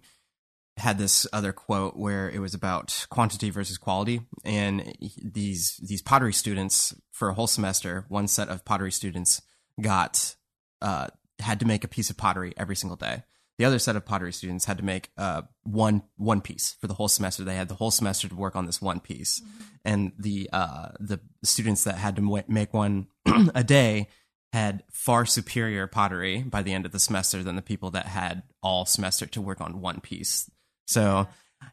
had 0.80 0.98
this 0.98 1.26
other 1.32 1.52
quote 1.52 1.96
where 1.96 2.28
it 2.28 2.40
was 2.40 2.54
about 2.54 3.06
quantity 3.10 3.50
versus 3.50 3.78
quality, 3.78 4.22
and 4.44 4.94
these 5.22 5.76
these 5.82 6.02
pottery 6.02 6.32
students 6.32 6.94
for 7.12 7.28
a 7.28 7.34
whole 7.34 7.46
semester, 7.46 8.04
one 8.08 8.28
set 8.28 8.48
of 8.48 8.64
pottery 8.64 8.92
students 8.92 9.40
got 9.80 10.34
uh, 10.82 11.08
had 11.38 11.60
to 11.60 11.66
make 11.66 11.84
a 11.84 11.88
piece 11.88 12.10
of 12.10 12.16
pottery 12.16 12.52
every 12.56 12.76
single 12.76 12.96
day 12.96 13.22
the 13.60 13.66
other 13.66 13.78
set 13.78 13.94
of 13.94 14.06
pottery 14.06 14.32
students 14.32 14.64
had 14.64 14.78
to 14.78 14.82
make 14.82 15.10
uh, 15.18 15.42
one 15.64 16.02
one 16.16 16.40
piece 16.40 16.78
for 16.80 16.86
the 16.86 16.94
whole 16.94 17.08
semester. 17.08 17.44
They 17.44 17.56
had 17.56 17.68
the 17.68 17.74
whole 17.74 17.90
semester 17.90 18.26
to 18.26 18.34
work 18.34 18.56
on 18.56 18.64
this 18.64 18.80
one 18.80 19.00
piece, 19.00 19.40
mm-hmm. 19.40 19.62
and 19.84 20.12
the 20.18 20.48
uh, 20.50 20.92
the 20.98 21.20
students 21.44 21.84
that 21.84 21.96
had 21.96 22.16
to 22.16 22.42
make 22.48 22.72
one 22.72 23.08
a 23.54 23.62
day 23.62 24.08
had 24.54 24.82
far 24.90 25.26
superior 25.26 25.86
pottery 25.86 26.42
by 26.42 26.62
the 26.62 26.72
end 26.72 26.86
of 26.86 26.92
the 26.92 26.98
semester 26.98 27.42
than 27.42 27.54
the 27.54 27.60
people 27.60 27.90
that 27.90 28.06
had 28.06 28.44
all 28.62 28.86
semester 28.86 29.26
to 29.26 29.42
work 29.42 29.60
on 29.60 29.82
one 29.82 30.00
piece. 30.00 30.50
So, 30.90 31.28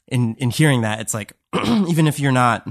in 0.08 0.36
in 0.36 0.50
hearing 0.50 0.82
that, 0.82 1.00
it's 1.00 1.14
like 1.14 1.34
even 1.88 2.08
if 2.08 2.20
you're 2.20 2.32
not 2.32 2.68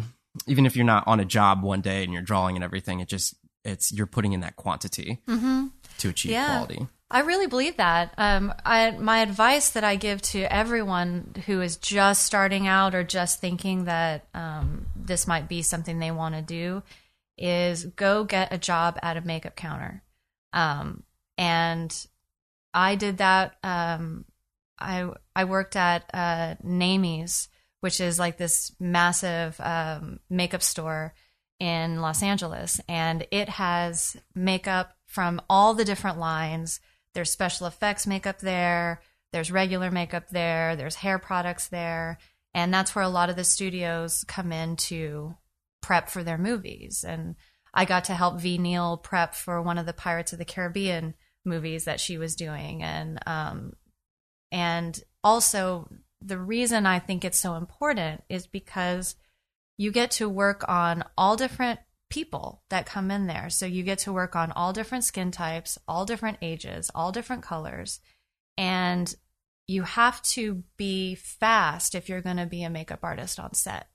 even 0.46 0.66
if 0.66 0.76
you're 0.76 0.86
not 0.86 1.06
on 1.06 1.20
a 1.20 1.24
job 1.24 1.62
one 1.62 1.80
day 1.80 2.04
and 2.04 2.12
you're 2.12 2.22
drawing 2.22 2.56
and 2.56 2.64
everything, 2.64 3.00
it 3.00 3.08
just 3.08 3.34
it's 3.64 3.92
you're 3.92 4.06
putting 4.06 4.32
in 4.32 4.40
that 4.40 4.56
quantity 4.56 5.18
mm-hmm. 5.26 5.66
to 5.98 6.08
achieve 6.08 6.32
yeah. 6.32 6.56
quality. 6.56 6.86
I 7.08 7.20
really 7.20 7.46
believe 7.46 7.76
that. 7.76 8.12
Um, 8.18 8.52
I, 8.64 8.90
my 8.90 9.20
advice 9.20 9.70
that 9.70 9.84
I 9.84 9.94
give 9.94 10.20
to 10.22 10.52
everyone 10.52 11.34
who 11.46 11.60
is 11.60 11.76
just 11.76 12.24
starting 12.24 12.66
out 12.66 12.96
or 12.96 13.04
just 13.04 13.40
thinking 13.40 13.84
that 13.84 14.26
um, 14.34 14.86
this 14.96 15.28
might 15.28 15.48
be 15.48 15.62
something 15.62 16.00
they 16.00 16.10
want 16.10 16.34
to 16.34 16.42
do 16.42 16.82
is 17.38 17.84
go 17.84 18.24
get 18.24 18.52
a 18.52 18.58
job 18.58 18.98
at 19.02 19.16
a 19.16 19.20
makeup 19.20 19.54
counter. 19.54 20.02
Um, 20.52 21.04
and 21.38 21.94
I 22.74 22.96
did 22.96 23.18
that. 23.18 23.56
Um, 23.62 24.24
I 24.78 25.10
I 25.34 25.44
worked 25.44 25.76
at 25.76 26.08
uh, 26.12 26.56
Naimie's, 26.62 27.48
which 27.80 28.00
is 28.00 28.18
like 28.18 28.36
this 28.36 28.72
massive 28.78 29.60
um, 29.60 30.20
makeup 30.28 30.62
store 30.62 31.14
in 31.58 32.00
Los 32.00 32.22
Angeles, 32.22 32.80
and 32.88 33.26
it 33.30 33.48
has 33.48 34.16
makeup 34.34 34.96
from 35.06 35.40
all 35.48 35.74
the 35.74 35.84
different 35.84 36.18
lines. 36.18 36.80
There's 37.14 37.30
special 37.30 37.66
effects 37.66 38.06
makeup 38.06 38.40
there, 38.40 39.00
there's 39.32 39.50
regular 39.50 39.90
makeup 39.90 40.28
there, 40.30 40.76
there's 40.76 40.96
hair 40.96 41.18
products 41.18 41.68
there, 41.68 42.18
and 42.52 42.72
that's 42.72 42.94
where 42.94 43.04
a 43.04 43.08
lot 43.08 43.30
of 43.30 43.36
the 43.36 43.44
studios 43.44 44.24
come 44.28 44.52
in 44.52 44.76
to 44.76 45.36
prep 45.80 46.10
for 46.10 46.22
their 46.22 46.38
movies. 46.38 47.04
And 47.06 47.36
I 47.72 47.84
got 47.84 48.04
to 48.04 48.14
help 48.14 48.40
Ve 48.40 48.58
Neill 48.58 48.98
prep 48.98 49.34
for 49.34 49.62
one 49.62 49.78
of 49.78 49.86
the 49.86 49.92
Pirates 49.92 50.32
of 50.32 50.38
the 50.38 50.44
Caribbean 50.44 51.14
movies 51.44 51.84
that 51.84 52.00
she 52.00 52.18
was 52.18 52.36
doing, 52.36 52.82
and 52.82 53.18
um, 53.26 53.72
and 54.50 54.98
also 55.22 55.88
the 56.20 56.38
reason 56.38 56.86
I 56.86 56.98
think 56.98 57.24
it's 57.24 57.38
so 57.38 57.54
important 57.54 58.22
is 58.28 58.46
because 58.46 59.16
you 59.76 59.92
get 59.92 60.12
to 60.12 60.28
work 60.28 60.64
on 60.68 61.04
all 61.16 61.36
different 61.36 61.80
people 62.08 62.62
that 62.70 62.86
come 62.86 63.10
in 63.10 63.26
there. 63.26 63.50
So 63.50 63.66
you 63.66 63.82
get 63.82 63.98
to 64.00 64.12
work 64.12 64.36
on 64.36 64.52
all 64.52 64.72
different 64.72 65.04
skin 65.04 65.30
types, 65.30 65.78
all 65.86 66.04
different 66.04 66.38
ages, 66.40 66.90
all 66.94 67.12
different 67.12 67.42
colors. 67.42 68.00
And 68.56 69.14
you 69.66 69.82
have 69.82 70.22
to 70.22 70.62
be 70.76 71.16
fast 71.16 71.94
if 71.94 72.08
you're 72.08 72.22
going 72.22 72.36
to 72.36 72.46
be 72.46 72.62
a 72.62 72.70
makeup 72.70 73.00
artist 73.02 73.40
on 73.40 73.54
set. 73.54 73.88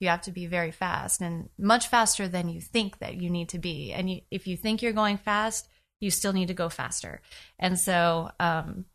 You 0.00 0.08
have 0.08 0.22
to 0.22 0.30
be 0.30 0.46
very 0.46 0.70
fast 0.70 1.20
and 1.20 1.48
much 1.58 1.88
faster 1.88 2.28
than 2.28 2.48
you 2.48 2.60
think 2.60 2.98
that 2.98 3.20
you 3.20 3.30
need 3.30 3.50
to 3.50 3.58
be. 3.58 3.92
And 3.92 4.10
you, 4.10 4.20
if 4.30 4.46
you 4.46 4.56
think 4.56 4.80
you're 4.80 4.92
going 4.92 5.18
fast, 5.18 5.68
you 6.00 6.10
still 6.10 6.32
need 6.32 6.48
to 6.48 6.54
go 6.54 6.68
faster. 6.68 7.20
And 7.58 7.78
so 7.78 8.30
um, 8.38 8.86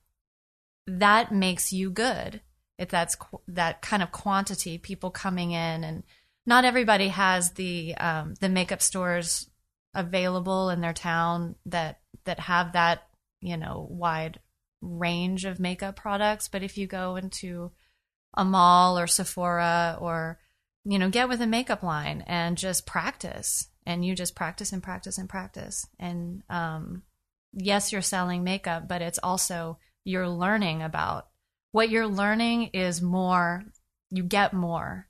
that 0.87 1.31
makes 1.31 1.71
you 1.71 1.89
good. 1.89 2.41
If 2.77 2.89
that's 2.89 3.15
qu- 3.15 3.41
that 3.47 3.81
kind 3.81 4.03
of 4.03 4.11
quantity, 4.11 4.77
people 4.77 5.11
coming 5.11 5.51
in 5.51 5.83
and 5.83 6.03
not 6.45 6.65
everybody 6.65 7.09
has 7.09 7.51
the 7.51 7.95
um, 7.95 8.33
the 8.39 8.49
makeup 8.49 8.81
stores 8.81 9.49
available 9.93 10.69
in 10.69 10.81
their 10.81 10.93
town 10.93 11.55
that 11.65 11.99
that 12.25 12.39
have 12.39 12.73
that 12.73 13.07
you 13.41 13.57
know 13.57 13.87
wide 13.89 14.39
range 14.81 15.45
of 15.45 15.59
makeup 15.59 15.95
products. 15.95 16.47
But 16.47 16.63
if 16.63 16.77
you 16.77 16.87
go 16.87 17.15
into 17.15 17.71
a 18.35 18.43
mall 18.43 18.97
or 18.97 19.07
Sephora 19.07 19.97
or 20.01 20.39
you 20.83 20.99
know 20.99 21.09
get 21.09 21.29
with 21.29 21.41
a 21.41 21.47
makeup 21.47 21.83
line 21.83 22.23
and 22.27 22.57
just 22.57 22.85
practice 22.85 23.67
and 23.85 24.05
you 24.05 24.15
just 24.15 24.35
practice 24.35 24.71
and 24.71 24.83
practice 24.83 25.17
and 25.17 25.29
practice 25.29 25.85
and 25.99 26.43
um, 26.49 27.03
yes 27.53 27.91
you're 27.91 28.01
selling 28.01 28.43
makeup 28.43 28.87
but 28.87 29.01
it's 29.01 29.19
also 29.21 29.77
you're 30.03 30.29
learning 30.29 30.81
about 30.81 31.27
what 31.71 31.89
you're 31.89 32.07
learning 32.07 32.69
is 32.73 33.01
more 33.01 33.63
you 34.09 34.23
get 34.23 34.53
more 34.53 35.07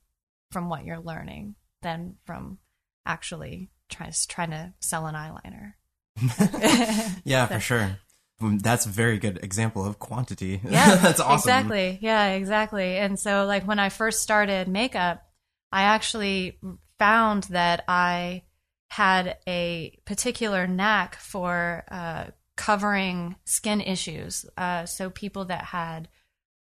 from 0.51 0.69
what 0.69 0.85
you're 0.85 0.99
learning 0.99 1.55
than 1.81 2.15
from 2.25 2.57
actually 3.05 3.69
trying 3.89 4.13
trying 4.27 4.51
to 4.51 4.73
sell 4.79 5.05
an 5.07 5.15
eyeliner. 5.15 5.73
yeah, 7.25 7.47
for 7.47 7.59
sure. 7.59 7.99
Um, 8.41 8.59
that's 8.59 8.85
a 8.85 8.89
very 8.89 9.19
good 9.19 9.39
example 9.43 9.85
of 9.85 9.99
quantity. 9.99 10.61
Yeah, 10.69 10.95
that's 10.95 11.19
awesome. 11.19 11.49
Exactly. 11.49 11.99
Yeah, 12.01 12.29
exactly. 12.31 12.97
And 12.97 13.19
so, 13.19 13.45
like 13.45 13.67
when 13.67 13.79
I 13.79 13.89
first 13.89 14.21
started 14.21 14.67
makeup, 14.67 15.23
I 15.71 15.83
actually 15.83 16.59
found 16.99 17.43
that 17.45 17.83
I 17.87 18.43
had 18.89 19.37
a 19.47 19.97
particular 20.05 20.67
knack 20.67 21.15
for 21.15 21.83
uh, 21.89 22.25
covering 22.55 23.35
skin 23.45 23.81
issues. 23.81 24.45
Uh, 24.57 24.85
so 24.85 25.09
people 25.09 25.45
that 25.45 25.65
had 25.65 26.09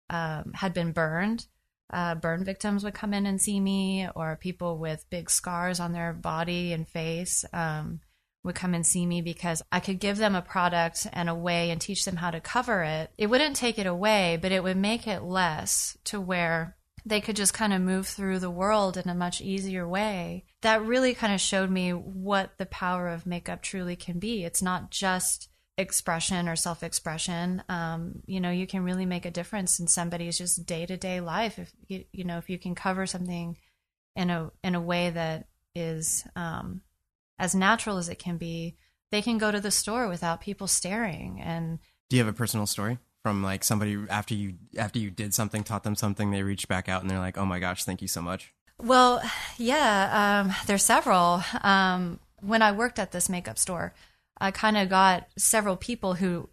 um, 0.09 0.53
had 0.53 0.73
been 0.73 0.91
burned 0.91 1.47
uh, 1.91 2.15
burn 2.15 2.43
victims 2.43 2.83
would 2.83 2.93
come 2.93 3.13
in 3.13 3.25
and 3.25 3.41
see 3.41 3.59
me, 3.59 4.07
or 4.15 4.35
people 4.35 4.77
with 4.77 5.09
big 5.09 5.29
scars 5.29 5.79
on 5.79 5.93
their 5.93 6.13
body 6.13 6.73
and 6.73 6.87
face 6.87 7.45
um, 7.53 8.01
would 8.43 8.55
come 8.55 8.73
and 8.73 8.85
see 8.85 9.05
me 9.05 9.21
because 9.21 9.61
I 9.71 9.79
could 9.79 9.99
give 9.99 10.17
them 10.17 10.35
a 10.35 10.41
product 10.41 11.07
and 11.13 11.29
a 11.29 11.35
way 11.35 11.71
and 11.71 11.79
teach 11.79 12.03
them 12.03 12.17
how 12.17 12.31
to 12.31 12.41
cover 12.41 12.83
it. 12.83 13.11
It 13.17 13.27
wouldn't 13.27 13.55
take 13.55 13.79
it 13.79 13.87
away, 13.87 14.37
but 14.41 14.51
it 14.51 14.63
would 14.63 14.77
make 14.77 15.07
it 15.07 15.23
less 15.23 15.97
to 16.05 16.19
where 16.19 16.75
they 17.05 17.21
could 17.21 17.37
just 17.37 17.53
kind 17.53 17.71
of 17.71 17.81
move 17.81 18.05
through 18.05 18.39
the 18.39 18.51
world 18.51 18.97
in 18.97 19.07
a 19.07 19.15
much 19.15 19.39
easier 19.39 19.87
way. 19.87 20.43
That 20.61 20.83
really 20.83 21.13
kind 21.13 21.33
of 21.33 21.39
showed 21.39 21.71
me 21.71 21.91
what 21.91 22.57
the 22.57 22.65
power 22.65 23.07
of 23.07 23.25
makeup 23.25 23.61
truly 23.61 23.95
can 23.95 24.19
be. 24.19 24.43
It's 24.43 24.61
not 24.61 24.91
just 24.91 25.47
expression 25.77 26.49
or 26.49 26.55
self 26.55 26.83
expression, 26.83 27.63
um, 27.69 28.21
you 28.25 28.39
know, 28.39 28.49
you 28.49 28.67
can 28.67 28.83
really 28.83 29.05
make 29.05 29.25
a 29.25 29.31
difference 29.31 29.79
in 29.79 29.87
somebody's 29.87 30.37
just 30.37 30.65
day 30.65 30.85
to 30.85 30.97
day 30.97 31.19
life. 31.19 31.59
If 31.59 31.71
you, 31.87 32.05
you 32.11 32.23
know, 32.23 32.37
if 32.37 32.49
you 32.49 32.57
can 32.57 32.75
cover 32.75 33.05
something 33.05 33.57
in 34.15 34.29
a 34.29 34.51
in 34.63 34.75
a 34.75 34.81
way 34.81 35.09
that 35.11 35.47
is 35.75 36.25
um, 36.35 36.81
as 37.37 37.53
natural 37.53 37.97
as 37.97 38.09
it 38.09 38.19
can 38.19 38.37
be, 38.37 38.77
they 39.11 39.21
can 39.21 39.37
go 39.37 39.51
to 39.51 39.59
the 39.59 39.71
store 39.71 40.07
without 40.07 40.41
people 40.41 40.67
staring. 40.67 41.39
And 41.41 41.79
do 42.09 42.17
you 42.17 42.23
have 42.23 42.33
a 42.33 42.37
personal 42.37 42.65
story 42.65 42.97
from 43.21 43.43
like 43.43 43.63
somebody 43.63 43.97
after 44.09 44.33
you 44.33 44.55
after 44.77 44.99
you 44.99 45.11
did 45.11 45.33
something, 45.33 45.63
taught 45.63 45.83
them 45.83 45.95
something, 45.95 46.31
they 46.31 46.43
reached 46.43 46.67
back 46.67 46.89
out 46.89 47.01
and 47.01 47.11
they're 47.11 47.19
like, 47.19 47.37
"Oh 47.37 47.45
my 47.45 47.59
gosh, 47.59 47.83
thank 47.83 48.01
you 48.01 48.07
so 48.07 48.21
much." 48.21 48.53
Well, 48.79 49.21
yeah, 49.57 50.43
um, 50.45 50.55
there's 50.65 50.83
several. 50.83 51.43
Um, 51.61 52.19
when 52.41 52.61
I 52.61 52.71
worked 52.71 52.99
at 52.99 53.11
this 53.11 53.29
makeup 53.29 53.57
store, 53.57 53.93
I 54.39 54.51
kind 54.51 54.77
of 54.77 54.89
got 54.89 55.27
several 55.37 55.75
people 55.75 56.13
who 56.13 56.49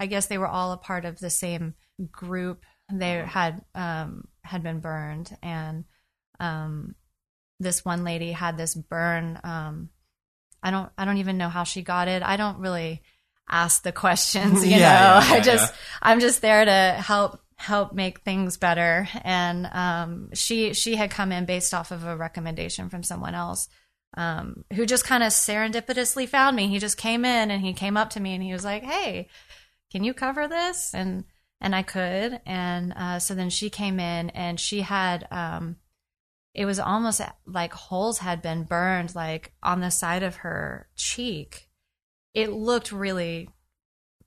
I 0.00 0.06
guess 0.06 0.26
they 0.26 0.38
were 0.38 0.48
all 0.48 0.72
a 0.72 0.76
part 0.76 1.04
of 1.04 1.18
the 1.18 1.30
same 1.30 1.74
group. 2.10 2.64
They 2.92 3.16
had 3.16 3.62
um, 3.74 4.28
had 4.42 4.62
been 4.62 4.80
burned, 4.80 5.36
and 5.42 5.84
um, 6.40 6.94
this 7.60 7.84
one 7.84 8.04
lady 8.04 8.32
had 8.32 8.56
this 8.56 8.74
burn. 8.74 9.38
Um, 9.42 9.90
I 10.62 10.70
don't 10.70 10.90
I 10.96 11.04
don't 11.04 11.18
even 11.18 11.38
know 11.38 11.48
how 11.48 11.64
she 11.64 11.82
got 11.82 12.08
it. 12.08 12.22
I 12.22 12.36
don't 12.36 12.58
really 12.58 13.02
ask 13.50 13.82
the 13.82 13.92
questions. 14.04 14.64
You 14.64 14.70
yeah, 14.70 14.78
know, 14.78 14.84
yeah, 14.84 15.28
yeah, 15.28 15.34
I 15.34 15.40
just 15.40 15.74
I'm 16.00 16.20
just 16.20 16.40
there 16.40 16.64
to 16.64 17.02
help 17.02 17.40
help 17.56 17.92
make 17.92 18.20
things 18.20 18.56
better. 18.56 19.08
And 19.22 19.66
um, 19.66 20.30
she 20.32 20.72
she 20.74 20.96
had 20.96 21.10
come 21.10 21.32
in 21.32 21.44
based 21.44 21.74
off 21.74 21.90
of 21.90 22.04
a 22.04 22.16
recommendation 22.16 22.88
from 22.88 23.02
someone 23.02 23.34
else 23.34 23.68
um, 24.16 24.64
who 24.72 24.86
just 24.86 25.04
kind 25.04 25.22
of 25.22 25.30
serendipitously 25.30 26.28
found 26.28 26.56
me. 26.56 26.68
He 26.68 26.78
just 26.78 26.96
came 26.96 27.24
in 27.24 27.50
and 27.50 27.62
he 27.62 27.72
came 27.72 27.96
up 27.96 28.10
to 28.10 28.20
me 28.20 28.34
and 28.34 28.42
he 28.42 28.52
was 28.52 28.64
like, 28.64 28.82
"Hey, 28.82 29.28
can 29.90 30.04
you 30.04 30.14
cover 30.14 30.48
this?" 30.48 30.94
And 30.94 31.24
and 31.60 31.74
I 31.74 31.82
could. 31.82 32.40
And 32.46 32.92
uh, 32.94 33.18
so 33.18 33.34
then 33.34 33.50
she 33.50 33.70
came 33.70 34.00
in 34.00 34.30
and 34.30 34.58
she 34.58 34.82
had. 34.82 35.26
Um, 35.30 35.76
it 36.54 36.64
was 36.64 36.80
almost 36.80 37.20
like 37.46 37.72
holes 37.72 38.18
had 38.18 38.42
been 38.42 38.64
burned 38.64 39.14
like 39.14 39.52
on 39.62 39.80
the 39.80 39.90
side 39.90 40.24
of 40.24 40.36
her 40.36 40.88
cheek. 40.96 41.68
It 42.34 42.50
looked 42.50 42.90
really 42.90 43.50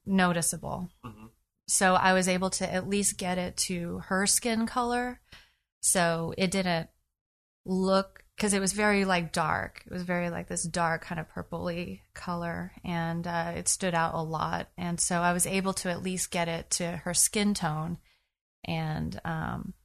noticeable. 0.06 0.90
Mm-hmm. 1.06 1.26
So 1.68 1.96
I 1.96 2.14
was 2.14 2.28
able 2.28 2.50
to 2.52 2.74
at 2.74 2.88
least 2.88 3.18
get 3.18 3.38
it 3.38 3.58
to 3.58 4.00
her 4.06 4.28
skin 4.28 4.66
color. 4.66 5.20
So 5.82 6.34
it 6.38 6.52
didn't 6.52 6.90
look 7.66 8.21
because 8.42 8.56
it 8.56 8.60
was 8.60 8.74
very 8.74 9.06
like 9.06 9.32
dark. 9.32 9.84
It 9.86 9.94
was 9.94 10.02
very 10.02 10.32
like 10.32 10.48
this 10.48 10.64
dark 10.64 11.04
kind 11.04 11.22
of 11.22 11.32
purpley 11.32 12.00
color, 12.16 12.72
and 12.84 13.28
uh, 13.28 13.54
it 13.56 13.68
stood 13.68 13.94
out 13.94 14.16
a 14.16 14.24
lot. 14.24 14.68
And 14.80 15.00
so 15.00 15.22
I 15.22 15.32
was 15.32 15.46
able 15.46 15.74
to 15.74 15.92
at 15.92 16.02
least 16.02 16.32
get 16.32 16.48
it 16.48 16.72
to 16.72 16.88
her 16.88 17.14
skin 17.14 17.54
tone, 17.54 18.00
and 18.66 19.22
um, 19.24 19.76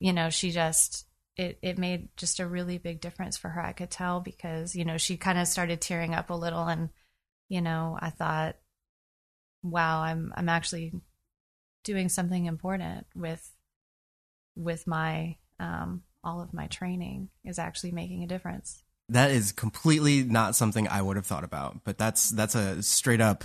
you 0.00 0.14
know, 0.14 0.30
she 0.30 0.52
just 0.52 1.06
it 1.36 1.58
it 1.60 1.76
made 1.76 2.08
just 2.16 2.40
a 2.40 2.46
really 2.46 2.78
big 2.78 3.02
difference 3.02 3.36
for 3.36 3.50
her. 3.50 3.60
I 3.60 3.74
could 3.74 3.90
tell 3.90 4.20
because 4.20 4.74
you 4.74 4.86
know 4.86 4.96
she 4.96 5.18
kind 5.18 5.36
of 5.38 5.46
started 5.46 5.82
tearing 5.82 6.14
up 6.14 6.30
a 6.30 6.34
little, 6.34 6.66
and 6.66 6.88
you 7.50 7.60
know, 7.60 7.98
I 8.00 8.08
thought, 8.08 8.56
wow, 9.62 10.00
I'm 10.00 10.32
I'm 10.34 10.48
actually 10.48 10.94
doing 11.84 12.08
something 12.08 12.46
important 12.46 13.06
with 13.14 13.52
with 14.56 14.86
my 14.86 15.36
um, 15.60 16.04
all 16.24 16.40
of 16.40 16.52
my 16.52 16.66
training 16.66 17.28
is 17.44 17.58
actually 17.58 17.92
making 17.92 18.22
a 18.22 18.26
difference. 18.26 18.82
That 19.08 19.30
is 19.30 19.52
completely 19.52 20.22
not 20.22 20.54
something 20.54 20.86
I 20.86 21.00
would 21.00 21.16
have 21.16 21.26
thought 21.26 21.44
about, 21.44 21.84
but 21.84 21.96
that's 21.96 22.30
that's 22.30 22.54
a 22.54 22.82
straight 22.82 23.20
up 23.20 23.44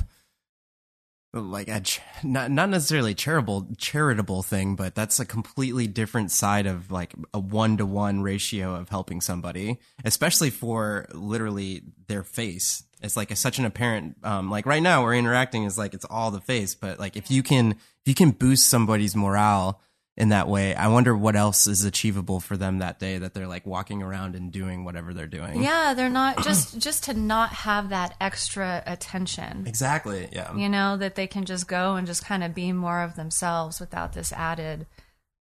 like 1.34 1.68
a 1.68 1.82
not 2.24 2.52
not 2.52 2.70
necessarily 2.70 3.16
charitable 3.16 3.68
charitable 3.78 4.44
thing, 4.44 4.76
but 4.76 4.94
that's 4.94 5.20
a 5.20 5.26
completely 5.26 5.88
different 5.88 6.32
side 6.32 6.68
of 6.68 6.92
like 6.92 7.14
a 7.34 7.40
one 7.40 7.78
to 7.78 7.86
one 7.86 8.22
ratio 8.22 8.76
of 8.76 8.90
helping 8.90 9.20
somebody, 9.20 9.80
especially 10.06 10.50
for 10.50 11.08
literally 11.14 11.82
their 12.08 12.24
face. 12.24 12.84
It's 13.02 13.18
like 13.18 13.32
a, 13.32 13.36
such 13.36 13.60
an 13.60 13.66
apparent 13.66 14.18
um, 14.24 14.50
like 14.50 14.66
right 14.66 14.84
now 14.84 15.04
we're 15.04 15.16
interacting 15.16 15.64
is 15.64 15.78
like 15.78 15.94
it's 15.94 16.06
all 16.06 16.30
the 16.30 16.42
face, 16.42 16.76
but 16.76 17.00
like 17.00 17.18
if 17.18 17.32
you 17.32 17.42
can 17.42 17.72
if 17.72 18.06
you 18.06 18.16
can 18.16 18.32
boost 18.32 18.70
somebody's 18.70 19.16
morale 19.16 19.82
in 20.16 20.30
that 20.30 20.47
way. 20.47 20.76
I 20.76 20.89
wonder 20.89 21.16
what 21.16 21.36
else 21.36 21.66
is 21.66 21.84
achievable 21.84 22.39
for 22.39 22.55
them 22.55 22.80
that 22.80 22.99
day 22.99 23.18
that 23.18 23.34
they're 23.34 23.47
like 23.47 23.66
walking 23.66 24.03
around 24.03 24.36
and 24.36 24.51
doing 24.51 24.86
whatever 24.86 25.14
they're 25.14 25.28
doing. 25.28 25.64
Yeah, 25.64 25.93
they're 25.95 26.09
not 26.09 26.43
just 26.43 26.80
just 26.80 27.05
to 27.05 27.14
not 27.14 27.49
have 27.49 27.89
that 27.89 28.16
extra 28.22 28.84
attention. 28.86 29.66
Exactly. 29.66 30.30
Yeah. 30.32 30.55
You 30.55 30.70
know, 30.70 30.97
that 30.97 31.16
they 31.16 31.28
can 31.28 31.45
just 31.45 31.68
go 31.68 31.95
and 31.95 32.05
just 32.05 32.26
kind 32.26 32.43
of 32.43 32.53
be 32.53 32.72
more 32.72 33.01
of 33.01 33.16
themselves 33.16 33.80
without 33.80 34.14
this 34.14 34.32
added 34.32 34.86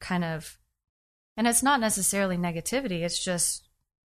kind 0.00 0.24
of 0.24 0.58
and 1.36 1.46
it's 1.46 1.62
not 1.62 1.80
necessarily 1.80 2.36
negativity, 2.36 3.02
it's 3.02 3.22
just 3.22 3.68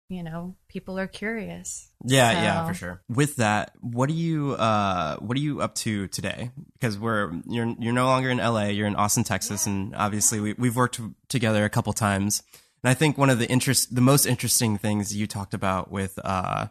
you 0.09 0.23
know, 0.23 0.55
people 0.69 0.97
are 0.97 1.07
curious. 1.07 1.89
Yeah, 2.03 2.31
so. 2.31 2.37
yeah, 2.39 2.67
for 2.67 2.73
sure. 2.73 3.01
With 3.09 3.37
that, 3.37 3.73
what 3.81 4.09
are 4.09 4.13
you 4.13 4.53
uh 4.53 5.17
what 5.17 5.37
are 5.37 5.41
you 5.41 5.61
up 5.61 5.75
to 5.75 6.07
today? 6.07 6.51
Because 6.73 6.97
we're 6.97 7.33
you're 7.47 7.75
you're 7.79 7.93
no 7.93 8.05
longer 8.05 8.29
in 8.29 8.37
LA, 8.37 8.67
you're 8.67 8.87
in 8.87 8.95
Austin, 8.95 9.23
Texas, 9.23 9.67
yeah. 9.67 9.73
and 9.73 9.95
obviously 9.95 10.39
we 10.39 10.53
we've 10.53 10.75
worked 10.75 10.99
together 11.27 11.65
a 11.65 11.69
couple 11.69 11.91
times. 11.93 12.41
And 12.83 12.89
I 12.89 12.93
think 12.93 13.17
one 13.17 13.29
of 13.29 13.39
the 13.39 13.49
interest 13.49 13.93
the 13.93 14.01
most 14.01 14.25
interesting 14.25 14.77
things 14.77 15.15
you 15.15 15.27
talked 15.27 15.53
about 15.53 15.91
with 15.91 16.17
uh 16.23 16.67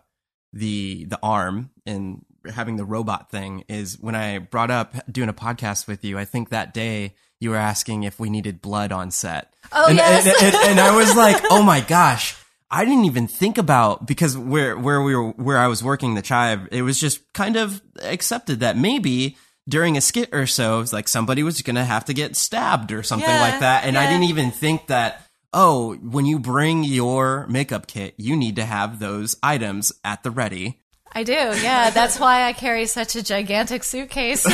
the 0.52 1.04
the 1.04 1.18
arm 1.22 1.70
and 1.84 2.24
having 2.48 2.76
the 2.76 2.84
robot 2.84 3.30
thing 3.30 3.64
is 3.68 3.98
when 4.00 4.14
I 4.14 4.38
brought 4.38 4.70
up 4.70 4.94
doing 5.10 5.28
a 5.28 5.34
podcast 5.34 5.86
with 5.86 6.04
you, 6.04 6.18
I 6.18 6.24
think 6.24 6.48
that 6.50 6.72
day 6.72 7.14
you 7.38 7.50
were 7.50 7.56
asking 7.56 8.04
if 8.04 8.18
we 8.18 8.30
needed 8.30 8.62
blood 8.62 8.92
on 8.92 9.10
set. 9.10 9.52
Oh 9.72 9.88
and, 9.88 9.96
yes. 9.96 10.26
and, 10.26 10.54
and, 10.54 10.70
and 10.70 10.80
I 10.80 10.96
was 10.96 11.14
like, 11.14 11.42
oh 11.50 11.62
my 11.62 11.80
gosh 11.80 12.34
I 12.70 12.84
didn't 12.84 13.04
even 13.04 13.28
think 13.28 13.58
about 13.58 14.06
because 14.06 14.36
where 14.36 14.76
where 14.76 15.00
we 15.02 15.14
were 15.14 15.30
where 15.30 15.58
I 15.58 15.68
was 15.68 15.82
working 15.82 16.14
the 16.14 16.22
chive, 16.22 16.68
it 16.72 16.82
was 16.82 16.98
just 16.98 17.32
kind 17.32 17.56
of 17.56 17.80
accepted 18.02 18.60
that 18.60 18.76
maybe 18.76 19.36
during 19.68 19.96
a 19.96 20.00
skit 20.00 20.30
or 20.32 20.46
so, 20.46 20.80
it's 20.80 20.92
like 20.92 21.08
somebody 21.08 21.42
was 21.42 21.62
gonna 21.62 21.84
have 21.84 22.06
to 22.06 22.14
get 22.14 22.36
stabbed 22.36 22.92
or 22.92 23.02
something 23.02 23.28
yeah, 23.28 23.40
like 23.40 23.60
that, 23.60 23.84
and 23.84 23.94
yeah. 23.94 24.00
I 24.00 24.06
didn't 24.06 24.24
even 24.24 24.50
think 24.50 24.88
that. 24.88 25.22
Oh, 25.58 25.94
when 25.94 26.26
you 26.26 26.38
bring 26.38 26.84
your 26.84 27.46
makeup 27.46 27.86
kit, 27.86 28.14
you 28.18 28.36
need 28.36 28.56
to 28.56 28.64
have 28.64 28.98
those 28.98 29.36
items 29.42 29.90
at 30.04 30.22
the 30.22 30.30
ready. 30.30 30.82
I 31.16 31.22
do, 31.22 31.32
yeah. 31.32 31.88
That's 31.94 32.20
why 32.20 32.44
I 32.44 32.52
carry 32.52 32.84
such 32.84 33.16
a 33.16 33.22
gigantic 33.22 33.84
suitcase. 33.84 34.46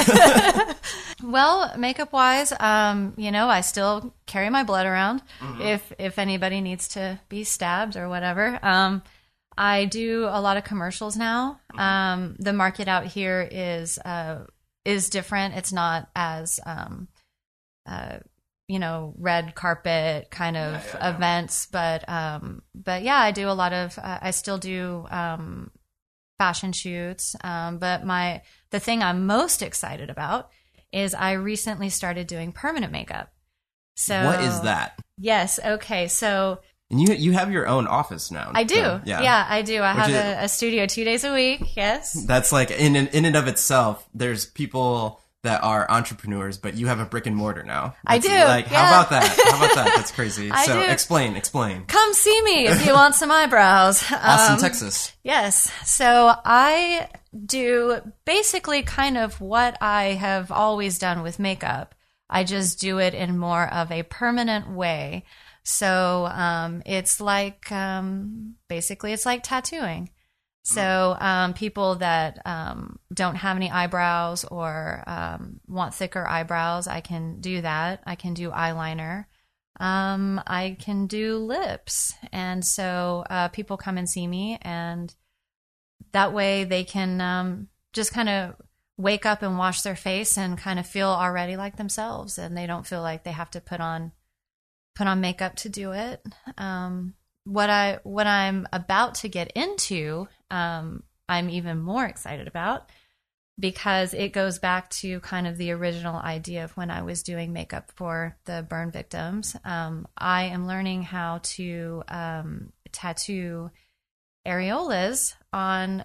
well, 1.23 1.77
makeup 1.77 2.13
wise, 2.13 2.53
um, 2.61 3.15
you 3.17 3.33
know, 3.33 3.49
I 3.49 3.63
still 3.63 4.15
carry 4.27 4.49
my 4.49 4.63
blood 4.63 4.87
around 4.87 5.23
mm-hmm. 5.41 5.61
if 5.61 5.93
if 5.99 6.21
anybody 6.21 6.61
needs 6.61 6.87
to 6.89 7.19
be 7.29 7.43
stabbed 7.43 7.97
or 7.97 8.09
whatever. 8.09 8.61
Um, 8.63 9.03
I 9.59 9.87
do 9.87 10.29
a 10.31 10.41
lot 10.41 10.57
of 10.57 10.63
commercials 10.63 11.17
now. 11.17 11.59
Mm-hmm. 11.73 11.81
Um, 11.81 12.37
the 12.39 12.53
market 12.53 12.87
out 12.87 13.07
here 13.07 13.47
is 13.51 13.99
uh, 13.99 14.45
is 14.85 15.11
different. 15.11 15.57
It's 15.57 15.73
not 15.73 16.11
as 16.15 16.61
um, 16.65 17.09
uh, 17.87 18.19
you 18.69 18.79
know 18.79 19.15
red 19.19 19.57
carpet 19.57 20.31
kind 20.31 20.57
of 20.57 20.75
yeah, 20.75 20.99
yeah, 21.01 21.17
events, 21.17 21.67
yeah. 21.73 21.99
but 22.07 22.09
um, 22.09 22.63
but 22.73 23.03
yeah, 23.03 23.19
I 23.19 23.33
do 23.33 23.49
a 23.49 23.51
lot 23.51 23.73
of. 23.73 23.99
Uh, 23.99 24.21
I 24.23 24.31
still 24.31 24.59
do 24.59 25.09
um, 25.11 25.73
fashion 26.39 26.73
shoots. 26.73 27.37
Um, 27.43 27.79
but 27.79 28.05
my 28.05 28.43
the 28.71 28.81
thing 28.81 29.03
I'm 29.03 29.27
most 29.27 29.63
excited 29.63 30.11
about 30.11 30.51
is 30.93 31.15
I 31.15 31.33
recently 31.33 31.89
started 31.89 32.27
doing 32.27 32.53
permanent 32.53 32.93
makeup. 32.93 33.33
So 33.97 34.25
what 34.25 34.41
is 34.41 34.61
that? 34.63 34.99
Yes. 35.19 35.61
Okay. 35.65 36.09
So 36.09 36.61
and 36.91 37.01
you 37.01 37.15
you 37.15 37.33
have 37.33 37.51
your 37.51 37.67
own 37.67 37.87
office 37.87 38.31
now. 38.31 38.53
I 38.55 38.65
do. 38.65 38.75
So, 38.75 39.01
yeah. 39.05 39.23
yeah, 39.23 39.47
I 39.49 39.63
do. 39.63 39.81
I 39.81 39.95
Which 39.95 40.05
have 40.05 40.11
is, 40.11 40.17
a, 40.17 40.45
a, 40.45 40.49
studio 40.49 40.87
two 40.87 41.05
days 41.05 41.25
a 41.25 41.33
week. 41.33 41.75
Yes. 41.75 42.13
That's 42.27 42.53
like 42.53 42.71
in 42.71 42.97
in 42.97 43.25
and 43.25 43.35
of 43.35 43.49
itself. 43.49 44.07
There's 44.13 44.45
people 44.45 45.21
that 45.43 45.63
are 45.65 45.91
entrepreneurs, 45.91 46.57
but 46.57 46.75
you 46.75 46.87
have 46.87 47.01
a 47.01 47.05
brick 47.05 47.27
and 47.27 47.35
mortar 47.35 47.65
now. 47.65 47.97
That's 48.07 48.27
I 48.27 48.29
do. 48.29 48.45
Like, 48.45 48.71
yeah. 48.71 48.85
how 48.85 49.01
about 49.01 49.11
that? 49.11 49.25
How 49.51 49.57
about 49.57 49.75
that? 49.75 49.93
That's 49.97 50.13
crazy. 50.13 50.51
I 50.51 50.65
so 50.65 50.75
do. 50.75 50.91
explain, 50.91 51.35
explain. 51.35 51.85
Come 51.87 52.15
see 52.15 52.43
me 52.43 52.67
if 52.69 52.87
you 52.87 52.93
want 52.93 53.17
some 53.17 53.31
eyebrows. 53.31 54.05
Austin, 54.13 54.55
um, 54.55 54.61
Texas. 54.61 55.13
Yes. 55.25 55.71
So 55.85 56.33
I 56.45 57.09
do 57.45 57.99
basically 58.25 58.83
kind 58.83 59.19
of 59.19 59.41
what 59.41 59.77
I 59.81 60.13
have 60.13 60.53
always 60.53 60.99
done 60.99 61.23
with 61.23 61.41
makeup. 61.41 61.95
I 62.31 62.45
just 62.45 62.81
do 62.81 62.99
it 62.99 63.13
in 63.13 63.37
more 63.37 63.69
of 63.69 63.91
a 63.91 64.05
permanent 64.05 64.71
way. 64.71 65.25
So 65.65 66.27
um, 66.27 66.83
it's 66.87 67.21
like 67.21 67.71
um, 67.73 68.55
basically 68.69 69.13
it's 69.13 69.27
like 69.27 69.43
tattooing. 69.43 70.11
So 70.63 71.17
um, 71.19 71.55
people 71.55 71.97
that 71.97 72.41
um, 72.47 72.99
don't 73.13 73.35
have 73.35 73.57
any 73.57 73.71
eyebrows 73.71 74.45
or 74.45 75.03
um, 75.07 75.61
want 75.67 75.95
thicker 75.95 76.27
eyebrows, 76.27 76.87
I 76.87 77.01
can 77.01 77.41
do 77.41 77.61
that. 77.63 78.03
I 78.07 78.15
can 78.15 78.33
do 78.35 78.51
eyeliner. 78.51 79.27
Um, 79.81 80.41
I 80.47 80.77
can 80.79 81.07
do 81.07 81.39
lips, 81.39 82.15
and 82.31 82.65
so 82.65 83.25
uh, 83.29 83.49
people 83.49 83.77
come 83.77 83.99
and 83.99 84.09
see 84.09 84.27
me, 84.27 84.59
and 84.63 85.13
that 86.13 86.33
way 86.33 86.65
they 86.65 86.85
can 86.85 87.21
um, 87.21 87.69
just 87.93 88.13
kind 88.13 88.29
of 88.29 88.55
wake 88.97 89.27
up 89.27 89.43
and 89.43 89.59
wash 89.59 89.81
their 89.81 89.97
face 89.97 90.37
and 90.39 90.59
kind 90.59 90.79
of 90.79 90.87
feel 90.87 91.09
already 91.09 91.57
like 91.57 91.77
themselves, 91.79 92.39
and 92.39 92.57
they 92.57 92.67
don't 92.67 92.87
feel 92.87 93.01
like 93.01 93.25
they 93.25 93.33
have 93.33 93.51
to 93.53 93.61
put 93.61 93.81
on 93.81 94.13
put 94.95 95.07
on 95.07 95.21
makeup 95.21 95.57
to 95.57 95.69
do 95.69 95.93
it. 95.93 96.23
Um, 96.59 97.15
what 97.45 97.71
I 97.71 98.01
what 98.05 98.27
I'm 98.27 98.67
about 98.73 99.17
to 99.17 99.29
get 99.29 99.53
into, 99.53 100.29
um, 100.51 101.03
I'm 101.29 101.51
even 101.51 101.81
more 101.81 102.05
excited 102.05 102.47
about 102.47 102.89
because 103.59 104.15
it 104.15 104.33
goes 104.33 104.59
back 104.59 104.91
to 104.91 105.21
kind 105.21 105.47
of 105.47 105.57
the 105.57 105.73
original 105.73 106.17
idea 106.17 106.65
of 106.65 106.77
when 106.77 106.91
I 106.91 107.03
was 107.03 107.23
doing 107.23 107.53
makeup 107.53 107.93
for 107.95 108.37
the 108.45 108.67
burn 108.69 108.91
victims. 108.91 109.57
Um, 109.65 110.07
I 110.17 110.45
am 110.45 110.67
learning 110.67 111.03
how 111.03 111.41
to 111.43 112.03
um, 112.09 112.73
tattoo 112.93 113.71
areolas 114.47 115.35
on 115.53 116.05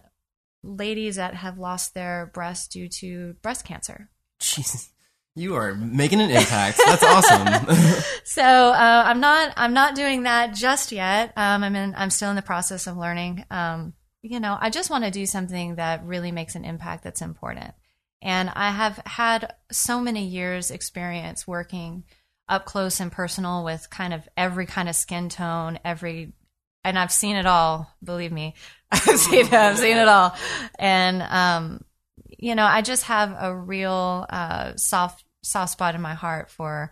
ladies 0.63 1.15
that 1.15 1.35
have 1.35 1.57
lost 1.57 1.93
their 1.93 2.29
breasts 2.33 2.67
due 2.67 2.89
to 2.89 3.35
breast 3.41 3.65
cancer. 3.65 4.09
Jesus. 4.39 4.91
You 5.37 5.55
are 5.55 5.75
making 5.75 6.19
an 6.19 6.31
impact. 6.31 6.81
That's 6.83 7.03
awesome. 7.03 8.01
so 8.23 8.41
uh, 8.41 9.03
I'm 9.05 9.19
not 9.19 9.53
I'm 9.55 9.73
not 9.73 9.93
doing 9.93 10.23
that 10.23 10.55
just 10.55 10.91
yet. 10.91 11.31
Um, 11.37 11.63
I'm 11.63 11.75
in 11.75 11.93
I'm 11.95 12.09
still 12.09 12.31
in 12.31 12.35
the 12.35 12.41
process 12.41 12.87
of 12.87 12.97
learning. 12.97 13.45
Um, 13.51 13.93
you 14.23 14.39
know, 14.39 14.57
I 14.59 14.71
just 14.71 14.89
want 14.89 15.03
to 15.03 15.11
do 15.11 15.27
something 15.27 15.75
that 15.75 16.03
really 16.03 16.31
makes 16.31 16.55
an 16.55 16.65
impact 16.65 17.03
that's 17.03 17.21
important. 17.21 17.75
And 18.19 18.49
I 18.49 18.71
have 18.71 18.97
had 19.05 19.53
so 19.71 20.01
many 20.01 20.25
years 20.25 20.71
experience 20.71 21.47
working 21.47 22.03
up 22.49 22.65
close 22.65 22.99
and 22.99 23.11
personal 23.11 23.63
with 23.63 23.91
kind 23.91 24.15
of 24.15 24.27
every 24.35 24.65
kind 24.65 24.89
of 24.89 24.95
skin 24.95 25.29
tone, 25.29 25.77
every, 25.85 26.33
and 26.83 26.97
I've 26.97 27.11
seen 27.11 27.35
it 27.35 27.45
all. 27.45 27.93
Believe 28.03 28.31
me, 28.31 28.55
I've 28.91 29.19
seen 29.19 29.45
it. 29.45 29.53
I've 29.53 29.77
seen 29.77 29.97
it 29.97 30.07
all, 30.07 30.35
and 30.79 31.21
um, 31.21 31.85
you 32.37 32.55
know, 32.55 32.65
I 32.65 32.81
just 32.81 33.03
have 33.03 33.35
a 33.39 33.55
real 33.55 34.25
uh, 34.29 34.75
soft 34.77 35.23
soft 35.47 35.71
spot 35.71 35.95
in 35.95 36.01
my 36.01 36.13
heart 36.13 36.49
for 36.49 36.91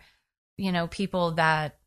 you 0.58 0.72
know 0.72 0.88
people 0.88 1.32
that 1.32 1.78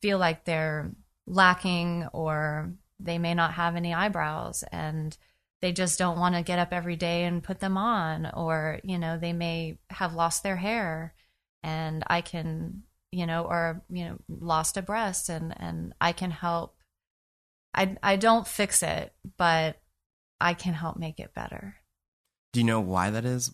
feel 0.00 0.18
like 0.18 0.44
they're 0.44 0.92
lacking 1.26 2.06
or 2.12 2.72
they 3.00 3.18
may 3.18 3.34
not 3.34 3.54
have 3.54 3.76
any 3.76 3.92
eyebrows 3.92 4.64
and 4.70 5.16
they 5.60 5.72
just 5.72 5.98
don't 5.98 6.18
want 6.18 6.34
to 6.34 6.42
get 6.42 6.58
up 6.58 6.72
every 6.72 6.96
day 6.96 7.24
and 7.24 7.42
put 7.42 7.58
them 7.60 7.76
on 7.76 8.30
or 8.34 8.80
you 8.84 8.98
know 8.98 9.18
they 9.18 9.32
may 9.32 9.78
have 9.90 10.14
lost 10.14 10.42
their 10.42 10.56
hair 10.56 11.14
and 11.62 12.04
i 12.08 12.20
can 12.20 12.82
you 13.10 13.26
know 13.26 13.44
or 13.44 13.82
you 13.90 14.04
know 14.04 14.18
lost 14.28 14.76
a 14.76 14.82
breast 14.82 15.28
and 15.28 15.54
and 15.58 15.94
i 16.00 16.12
can 16.12 16.30
help 16.30 16.76
i 17.74 17.96
i 18.02 18.16
don't 18.16 18.46
fix 18.46 18.82
it 18.82 19.14
but 19.38 19.80
i 20.40 20.52
can 20.52 20.74
help 20.74 20.98
make 20.98 21.18
it 21.18 21.34
better 21.34 21.76
Do 22.52 22.60
you 22.60 22.66
know 22.66 22.80
why 22.80 23.10
that 23.10 23.24
is? 23.24 23.50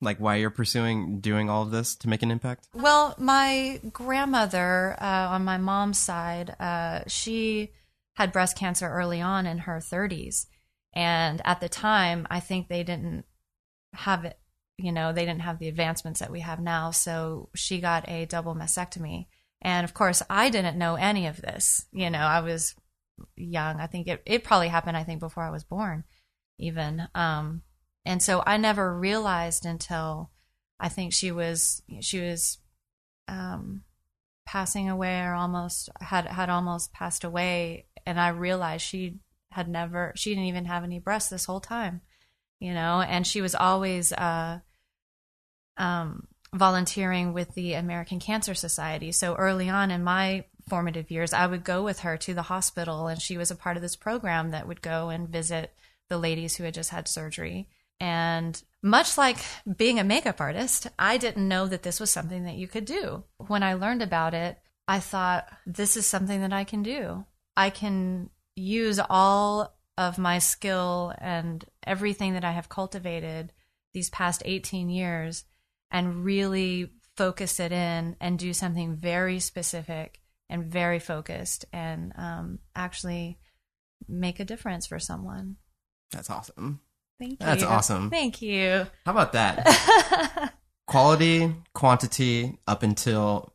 Like 0.00 0.18
why 0.18 0.36
you're 0.36 0.50
pursuing 0.50 1.20
doing 1.20 1.50
all 1.50 1.62
of 1.62 1.70
this 1.70 1.96
to 1.96 2.08
make 2.08 2.22
an 2.22 2.30
impact? 2.30 2.68
Well, 2.72 3.14
my 3.18 3.80
grandmother 3.92 4.96
uh, 5.00 5.28
on 5.30 5.44
my 5.44 5.58
mom's 5.58 5.98
side, 5.98 6.54
uh, 6.60 7.00
she 7.08 7.72
had 8.14 8.32
breast 8.32 8.56
cancer 8.56 8.88
early 8.88 9.20
on 9.20 9.46
in 9.46 9.58
her 9.58 9.78
30s. 9.78 10.46
And 10.92 11.40
at 11.44 11.60
the 11.60 11.68
time, 11.68 12.26
I 12.30 12.40
think 12.40 12.68
they 12.68 12.82
didn't 12.82 13.24
have 13.92 14.24
it, 14.24 14.38
you 14.76 14.92
know, 14.92 15.12
they 15.12 15.24
didn't 15.24 15.42
have 15.42 15.58
the 15.58 15.68
advancements 15.68 16.20
that 16.20 16.30
we 16.30 16.40
have 16.40 16.60
now. 16.60 16.90
So 16.90 17.48
she 17.54 17.80
got 17.80 18.08
a 18.08 18.26
double 18.26 18.54
mastectomy. 18.54 19.26
And 19.62 19.84
of 19.84 19.94
course, 19.94 20.22
I 20.30 20.50
didn't 20.50 20.78
know 20.78 20.94
any 20.94 21.26
of 21.26 21.40
this. 21.40 21.86
You 21.92 22.10
know, 22.10 22.18
I 22.18 22.40
was 22.40 22.74
young. 23.36 23.80
I 23.80 23.86
think 23.86 24.06
it, 24.06 24.22
it 24.26 24.44
probably 24.44 24.68
happened, 24.68 24.96
I 24.96 25.04
think, 25.04 25.20
before 25.20 25.42
I 25.42 25.50
was 25.50 25.64
born, 25.64 26.04
even. 26.58 27.08
Um, 27.14 27.62
and 28.08 28.22
so 28.22 28.42
I 28.46 28.56
never 28.56 28.98
realized 28.98 29.66
until 29.66 30.30
I 30.80 30.88
think 30.88 31.12
she 31.12 31.30
was 31.30 31.82
she 32.00 32.20
was 32.20 32.56
um, 33.28 33.82
passing 34.46 34.88
away 34.88 35.20
or 35.20 35.34
almost 35.34 35.90
had 36.00 36.26
had 36.26 36.48
almost 36.48 36.94
passed 36.94 37.22
away, 37.22 37.84
and 38.06 38.18
I 38.18 38.28
realized 38.28 38.86
she 38.86 39.18
had 39.50 39.68
never 39.68 40.14
she 40.16 40.30
didn't 40.30 40.46
even 40.46 40.64
have 40.64 40.84
any 40.84 40.98
breasts 40.98 41.28
this 41.28 41.44
whole 41.44 41.60
time, 41.60 42.00
you 42.60 42.72
know, 42.72 43.02
and 43.02 43.26
she 43.26 43.42
was 43.42 43.54
always 43.54 44.10
uh, 44.14 44.60
um, 45.76 46.28
volunteering 46.54 47.34
with 47.34 47.52
the 47.52 47.74
American 47.74 48.20
Cancer 48.20 48.54
Society. 48.54 49.12
So 49.12 49.34
early 49.34 49.68
on 49.68 49.90
in 49.90 50.02
my 50.02 50.46
formative 50.70 51.10
years, 51.10 51.34
I 51.34 51.46
would 51.46 51.62
go 51.62 51.82
with 51.82 52.00
her 52.00 52.16
to 52.16 52.32
the 52.32 52.40
hospital, 52.40 53.06
and 53.06 53.20
she 53.20 53.36
was 53.36 53.50
a 53.50 53.54
part 53.54 53.76
of 53.76 53.82
this 53.82 53.96
program 53.96 54.52
that 54.52 54.66
would 54.66 54.80
go 54.80 55.10
and 55.10 55.28
visit 55.28 55.74
the 56.08 56.16
ladies 56.16 56.56
who 56.56 56.64
had 56.64 56.72
just 56.72 56.88
had 56.88 57.06
surgery. 57.06 57.68
And 58.00 58.60
much 58.82 59.18
like 59.18 59.38
being 59.76 59.98
a 59.98 60.04
makeup 60.04 60.40
artist, 60.40 60.86
I 60.98 61.18
didn't 61.18 61.48
know 61.48 61.66
that 61.66 61.82
this 61.82 61.98
was 61.98 62.10
something 62.10 62.44
that 62.44 62.56
you 62.56 62.68
could 62.68 62.84
do. 62.84 63.24
When 63.38 63.62
I 63.62 63.74
learned 63.74 64.02
about 64.02 64.34
it, 64.34 64.58
I 64.86 65.00
thought, 65.00 65.48
this 65.66 65.96
is 65.96 66.06
something 66.06 66.40
that 66.40 66.52
I 66.52 66.64
can 66.64 66.82
do. 66.82 67.26
I 67.56 67.70
can 67.70 68.30
use 68.54 69.00
all 69.10 69.76
of 69.98 70.16
my 70.16 70.38
skill 70.38 71.12
and 71.18 71.64
everything 71.84 72.34
that 72.34 72.44
I 72.44 72.52
have 72.52 72.68
cultivated 72.68 73.52
these 73.92 74.10
past 74.10 74.42
18 74.44 74.88
years 74.88 75.44
and 75.90 76.24
really 76.24 76.92
focus 77.16 77.58
it 77.58 77.72
in 77.72 78.16
and 78.20 78.38
do 78.38 78.52
something 78.52 78.96
very 78.96 79.40
specific 79.40 80.20
and 80.48 80.64
very 80.64 81.00
focused 81.00 81.64
and 81.72 82.12
um, 82.16 82.60
actually 82.76 83.38
make 84.08 84.38
a 84.38 84.44
difference 84.44 84.86
for 84.86 84.98
someone. 84.98 85.56
That's 86.12 86.30
awesome. 86.30 86.80
Thank 87.18 87.32
you. 87.32 87.36
That's 87.40 87.62
awesome. 87.62 88.10
Thank 88.10 88.42
you. 88.42 88.86
How 89.04 89.12
about 89.12 89.32
that? 89.32 90.52
Quality, 90.86 91.54
quantity, 91.74 92.58
up 92.66 92.82
until 92.82 93.52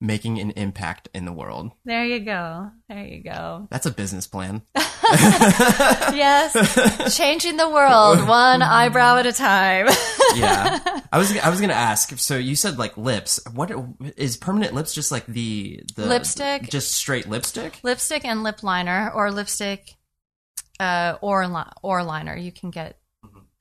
making 0.00 0.38
an 0.38 0.52
impact 0.52 1.08
in 1.12 1.24
the 1.24 1.32
world. 1.32 1.72
There 1.84 2.04
you 2.04 2.20
go. 2.20 2.70
There 2.88 3.04
you 3.04 3.22
go. 3.22 3.66
That's 3.70 3.86
a 3.86 3.90
business 3.90 4.26
plan. 4.28 4.62
yes. 4.76 6.54
Changing 7.16 7.56
the 7.56 7.68
world 7.68 8.26
one 8.28 8.62
eyebrow 8.62 9.16
at 9.16 9.26
a 9.26 9.32
time. 9.32 9.88
yeah. 10.36 11.00
I 11.10 11.18
was 11.18 11.36
I 11.38 11.50
was 11.50 11.58
going 11.58 11.70
to 11.70 11.76
ask 11.76 12.16
so 12.18 12.36
you 12.36 12.54
said 12.54 12.78
like 12.78 12.96
lips. 12.96 13.40
What 13.52 13.72
is 14.16 14.36
permanent 14.36 14.74
lips 14.74 14.94
just 14.94 15.10
like 15.10 15.26
the 15.26 15.80
the 15.96 16.06
Lipstick? 16.06 16.68
Just 16.70 16.92
straight 16.92 17.28
lipstick? 17.28 17.80
lipstick 17.82 18.24
and 18.24 18.44
lip 18.44 18.62
liner 18.62 19.10
or 19.14 19.32
lipstick 19.32 19.96
uh, 20.80 21.16
or 21.20 21.46
li- 21.46 21.72
or 21.82 22.02
liner. 22.02 22.36
You 22.36 22.52
can 22.52 22.70
get 22.70 22.98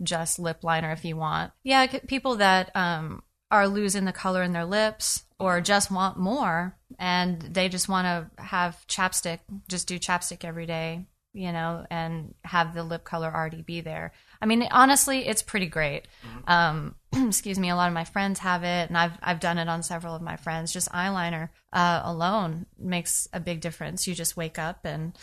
just 0.01 0.39
lip 0.39 0.63
liner 0.63 0.91
if 0.91 1.05
you 1.05 1.15
want. 1.15 1.51
Yeah, 1.63 1.89
c- 1.89 1.99
people 2.07 2.35
that 2.35 2.75
um, 2.75 3.23
are 3.51 3.67
losing 3.67 4.05
the 4.05 4.11
color 4.11 4.43
in 4.43 4.53
their 4.53 4.65
lips 4.65 5.23
or 5.39 5.61
just 5.61 5.91
want 5.91 6.17
more 6.17 6.75
and 6.99 7.41
they 7.41 7.69
just 7.69 7.89
want 7.89 8.05
to 8.05 8.43
have 8.43 8.77
chapstick, 8.87 9.39
just 9.67 9.87
do 9.87 9.99
chapstick 9.99 10.43
every 10.43 10.65
day, 10.65 11.05
you 11.33 11.51
know, 11.51 11.85
and 11.89 12.33
have 12.43 12.73
the 12.73 12.83
lip 12.83 13.03
color 13.03 13.31
already 13.33 13.61
be 13.61 13.81
there. 13.81 14.11
I 14.41 14.45
mean, 14.45 14.67
honestly, 14.71 15.27
it's 15.27 15.41
pretty 15.41 15.67
great. 15.67 16.07
Um, 16.47 16.95
excuse 17.13 17.57
me, 17.59 17.69
a 17.69 17.75
lot 17.75 17.87
of 17.87 17.93
my 17.93 18.03
friends 18.03 18.39
have 18.39 18.63
it, 18.63 18.89
and 18.89 18.97
I've 18.97 19.17
I've 19.21 19.39
done 19.39 19.57
it 19.57 19.67
on 19.67 19.83
several 19.83 20.15
of 20.15 20.21
my 20.21 20.37
friends. 20.37 20.73
Just 20.73 20.91
eyeliner 20.91 21.49
uh, 21.73 22.01
alone 22.03 22.65
makes 22.77 23.27
a 23.33 23.39
big 23.39 23.61
difference. 23.61 24.07
You 24.07 24.15
just 24.15 24.37
wake 24.37 24.59
up 24.59 24.81
and 24.83 25.17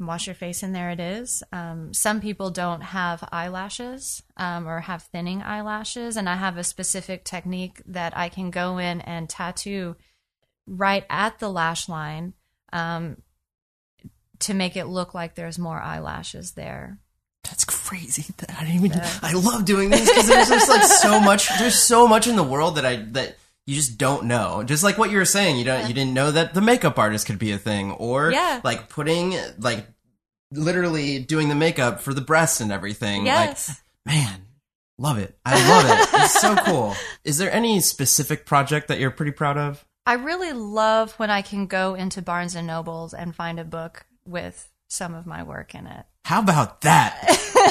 wash 0.00 0.26
your 0.26 0.34
face 0.34 0.62
and 0.62 0.74
there 0.74 0.90
it 0.90 1.00
is 1.00 1.42
um, 1.52 1.92
some 1.92 2.20
people 2.20 2.50
don't 2.50 2.82
have 2.82 3.26
eyelashes 3.32 4.22
um, 4.36 4.68
or 4.68 4.80
have 4.80 5.02
thinning 5.02 5.42
eyelashes 5.42 6.16
and 6.16 6.28
i 6.28 6.36
have 6.36 6.56
a 6.56 6.64
specific 6.64 7.24
technique 7.24 7.82
that 7.86 8.16
i 8.16 8.28
can 8.28 8.50
go 8.50 8.78
in 8.78 9.00
and 9.00 9.28
tattoo 9.28 9.96
right 10.66 11.04
at 11.10 11.38
the 11.38 11.50
lash 11.50 11.88
line 11.88 12.32
um, 12.72 13.16
to 14.38 14.54
make 14.54 14.76
it 14.76 14.86
look 14.86 15.14
like 15.14 15.34
there's 15.34 15.58
more 15.58 15.80
eyelashes 15.80 16.52
there 16.52 16.98
That's 17.44 17.64
crazy. 17.64 18.26
I 18.48 18.64
didn't 18.64 18.84
even. 18.84 19.00
I 19.22 19.32
love 19.32 19.64
doing 19.64 19.90
these 19.90 20.06
because 20.06 20.28
there's 20.28 20.48
just 20.48 20.68
like 20.68 20.82
so 20.84 21.18
much. 21.20 21.48
There's 21.58 21.80
so 21.80 22.06
much 22.06 22.26
in 22.26 22.36
the 22.36 22.42
world 22.42 22.76
that 22.76 22.84
I 22.84 22.96
that 23.12 23.36
you 23.68 23.74
just 23.74 23.98
don't 23.98 24.24
know. 24.24 24.62
Just 24.64 24.82
like 24.82 24.96
what 24.96 25.10
you 25.10 25.18
were 25.18 25.26
saying, 25.26 25.58
you 25.58 25.64
don't. 25.64 25.86
You 25.88 25.92
didn't 25.94 26.14
know 26.14 26.30
that 26.30 26.54
the 26.54 26.62
makeup 26.62 26.98
artist 26.98 27.26
could 27.26 27.38
be 27.38 27.52
a 27.52 27.58
thing, 27.58 27.92
or 27.92 28.30
Yeah. 28.32 28.62
like 28.64 28.88
putting 28.88 29.36
like 29.58 29.86
literally 30.52 31.18
doing 31.18 31.48
the 31.48 31.54
makeup 31.54 32.00
for 32.00 32.14
the 32.14 32.20
breasts 32.22 32.60
and 32.60 32.72
everything. 32.72 33.26
yes 33.26 33.68
Like, 34.06 34.14
man, 34.16 34.40
love 34.98 35.18
it. 35.18 35.38
I 35.44 35.68
love 35.68 35.84
it. 35.84 36.08
It's 36.22 36.40
so 36.40 36.56
cool. 36.64 36.94
Is 37.24 37.36
there 37.38 37.52
any 37.52 37.80
specific 37.80 38.46
project 38.46 38.88
that 38.88 38.98
you're 38.98 39.10
pretty 39.10 39.32
proud 39.32 39.58
of? 39.58 39.84
I 40.06 40.14
really 40.14 40.52
love 40.54 41.12
when 41.18 41.28
I 41.30 41.42
can 41.42 41.66
go 41.66 41.94
into 41.94 42.22
Barnes 42.22 42.54
and 42.54 42.66
Nobles 42.66 43.12
and 43.12 43.34
find 43.36 43.60
a 43.60 43.64
book 43.64 44.06
with 44.26 44.70
some 44.88 45.12
of 45.14 45.26
my 45.26 45.42
work 45.42 45.74
in 45.74 45.86
it. 45.86 46.06
How 46.24 46.40
about 46.40 46.80
that? 46.80 47.18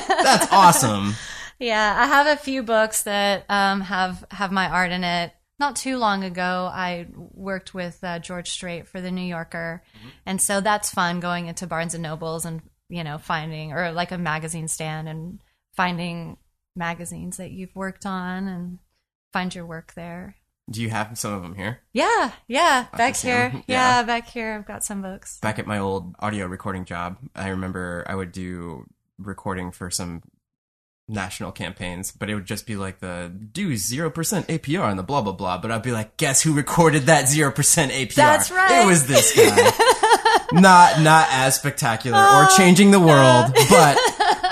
That's 0.08 0.48
awesome. 0.52 1.16
Yeah, 1.60 1.96
I 1.98 2.06
have 2.06 2.28
a 2.28 2.36
few 2.40 2.62
books 2.62 3.02
that 3.04 3.46
um, 3.50 3.82
have 3.82 4.24
have 4.30 4.52
my 4.52 4.70
art 4.70 4.92
in 4.92 5.04
it. 5.04 5.32
Not 5.60 5.76
too 5.76 5.98
long 5.98 6.24
ago, 6.24 6.70
I 6.72 7.08
worked 7.16 7.74
with 7.74 8.04
uh, 8.04 8.20
George 8.20 8.50
Strait 8.52 8.88
for 8.88 9.02
the 9.02 9.10
New 9.10 9.24
Yorker, 9.26 9.82
and 10.26 10.40
so 10.42 10.62
that's 10.62 10.92
fun 10.92 11.20
going 11.20 11.48
into 11.48 11.66
Barnes 11.66 11.94
and 11.96 12.04
Nobles 12.04 12.46
and 12.46 12.62
you 12.90 13.04
know 13.04 13.18
finding 13.18 13.74
or 13.74 13.92
like 13.92 14.12
a 14.12 14.18
magazine 14.18 14.68
stand 14.68 15.10
and 15.10 15.40
finding 15.76 16.38
magazines 16.76 17.38
that 17.38 17.52
you've 17.52 17.76
worked 17.76 18.06
on 18.06 18.48
and 18.48 18.78
find 19.34 19.54
your 19.56 19.66
work 19.66 19.94
there. 19.96 20.36
Do 20.70 20.82
you 20.82 20.90
have 20.90 21.18
some 21.18 21.34
of 21.34 21.42
them 21.42 21.56
here? 21.56 21.80
Yeah, 21.94 22.32
yeah, 22.48 22.88
back 22.96 23.16
here. 23.16 23.52
Yeah. 23.68 24.00
Yeah. 24.00 24.04
back 24.04 24.28
here. 24.28 24.54
I've 24.54 24.68
got 24.68 24.84
some 24.84 25.02
books. 25.02 25.40
back 25.40 25.60
at 25.60 25.66
my 25.66 25.80
old 25.80 26.14
audio 26.20 26.46
recording 26.46 26.86
job, 26.86 27.18
I 27.36 27.50
remember 27.50 28.04
I 28.08 28.16
would 28.16 28.32
do 28.32 28.86
recording 29.18 29.72
for 29.72 29.90
some 29.90 30.22
national 31.08 31.52
campaigns, 31.52 32.12
but 32.12 32.30
it 32.30 32.36
would 32.36 32.46
just 32.46 32.66
be 32.66 32.76
like 32.76 33.00
the 33.00 33.32
do 33.54 33.74
0% 33.74 34.12
APR 34.12 34.84
on 34.84 34.98
the 34.98 35.04
blah 35.04 35.22
blah 35.22 35.34
blah, 35.34 35.58
but 35.58 35.72
I'd 35.72 35.84
be 35.84 35.92
like, 35.92 36.18
guess 36.18 36.42
who 36.42 36.54
recorded 36.54 37.04
that 37.04 37.26
0% 37.26 37.54
APR? 37.54 38.16
That's 38.16 38.52
right. 38.52 38.84
It 38.84 38.86
was 38.86 39.08
this 39.08 39.36
guy. 39.36 39.72
not 40.52 41.02
not 41.02 41.28
as 41.32 41.56
spectacular 41.56 42.18
or 42.18 42.48
oh, 42.50 42.56
changing 42.58 42.92
the 42.92 43.00
world, 43.00 43.54
but 43.70 43.98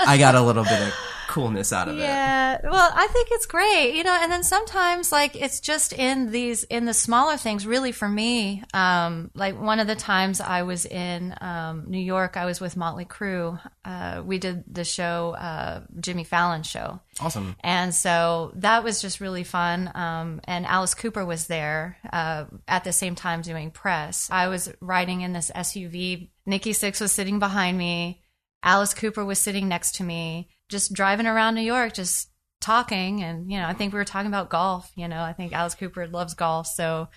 I 0.06 0.16
got 0.18 0.34
a 0.34 0.42
little 0.42 0.64
bit 0.64 0.80
of 0.80 1.05
coolness 1.36 1.72
out 1.72 1.88
of 1.88 1.96
it. 1.96 2.00
Yeah. 2.00 2.58
Well, 2.62 2.90
I 2.94 3.06
think 3.08 3.28
it's 3.30 3.46
great, 3.46 3.94
you 3.94 4.04
know, 4.04 4.18
and 4.20 4.32
then 4.32 4.42
sometimes 4.42 5.12
like 5.12 5.36
it's 5.36 5.60
just 5.60 5.92
in 5.92 6.30
these 6.30 6.64
in 6.64 6.84
the 6.86 6.94
smaller 6.94 7.36
things 7.36 7.66
really 7.66 7.92
for 7.92 8.08
me. 8.08 8.62
Um 8.72 9.30
like 9.34 9.60
one 9.60 9.80
of 9.80 9.86
the 9.86 9.96
times 9.96 10.40
I 10.40 10.62
was 10.62 10.86
in 10.86 11.34
um 11.40 11.84
New 11.88 12.00
York, 12.00 12.36
I 12.36 12.46
was 12.46 12.60
with 12.60 12.76
Motley 12.76 13.04
Crue. 13.04 13.60
Uh 13.84 14.22
we 14.24 14.38
did 14.38 14.64
the 14.66 14.84
show 14.84 15.34
uh 15.34 15.82
Jimmy 16.00 16.24
Fallon 16.24 16.62
show. 16.62 17.00
Awesome. 17.20 17.56
And 17.60 17.94
so 17.94 18.52
that 18.56 18.84
was 18.84 19.00
just 19.00 19.20
really 19.20 19.44
fun. 19.44 19.90
Um, 19.94 20.40
and 20.44 20.66
Alice 20.66 20.94
Cooper 20.94 21.24
was 21.24 21.46
there 21.46 21.96
uh, 22.12 22.44
at 22.68 22.84
the 22.84 22.92
same 22.92 23.14
time 23.14 23.40
doing 23.42 23.70
press. 23.70 24.28
I 24.30 24.48
was 24.48 24.72
riding 24.80 25.22
in 25.22 25.32
this 25.32 25.50
SUV. 25.54 26.30
Nikki 26.44 26.72
Sixx 26.72 27.00
was 27.00 27.12
sitting 27.12 27.38
behind 27.38 27.78
me. 27.78 28.22
Alice 28.62 28.94
Cooper 28.94 29.24
was 29.24 29.38
sitting 29.38 29.68
next 29.68 29.96
to 29.96 30.04
me, 30.04 30.48
just 30.68 30.92
driving 30.92 31.26
around 31.26 31.54
New 31.54 31.62
York, 31.62 31.94
just 31.94 32.28
talking. 32.60 33.22
And, 33.22 33.50
you 33.50 33.58
know, 33.58 33.66
I 33.66 33.72
think 33.72 33.92
we 33.92 33.98
were 33.98 34.04
talking 34.04 34.28
about 34.28 34.50
golf. 34.50 34.90
You 34.96 35.08
know, 35.08 35.20
I 35.20 35.32
think 35.32 35.52
Alice 35.52 35.74
Cooper 35.74 36.06
loves 36.06 36.34
golf. 36.34 36.66
So 36.66 37.08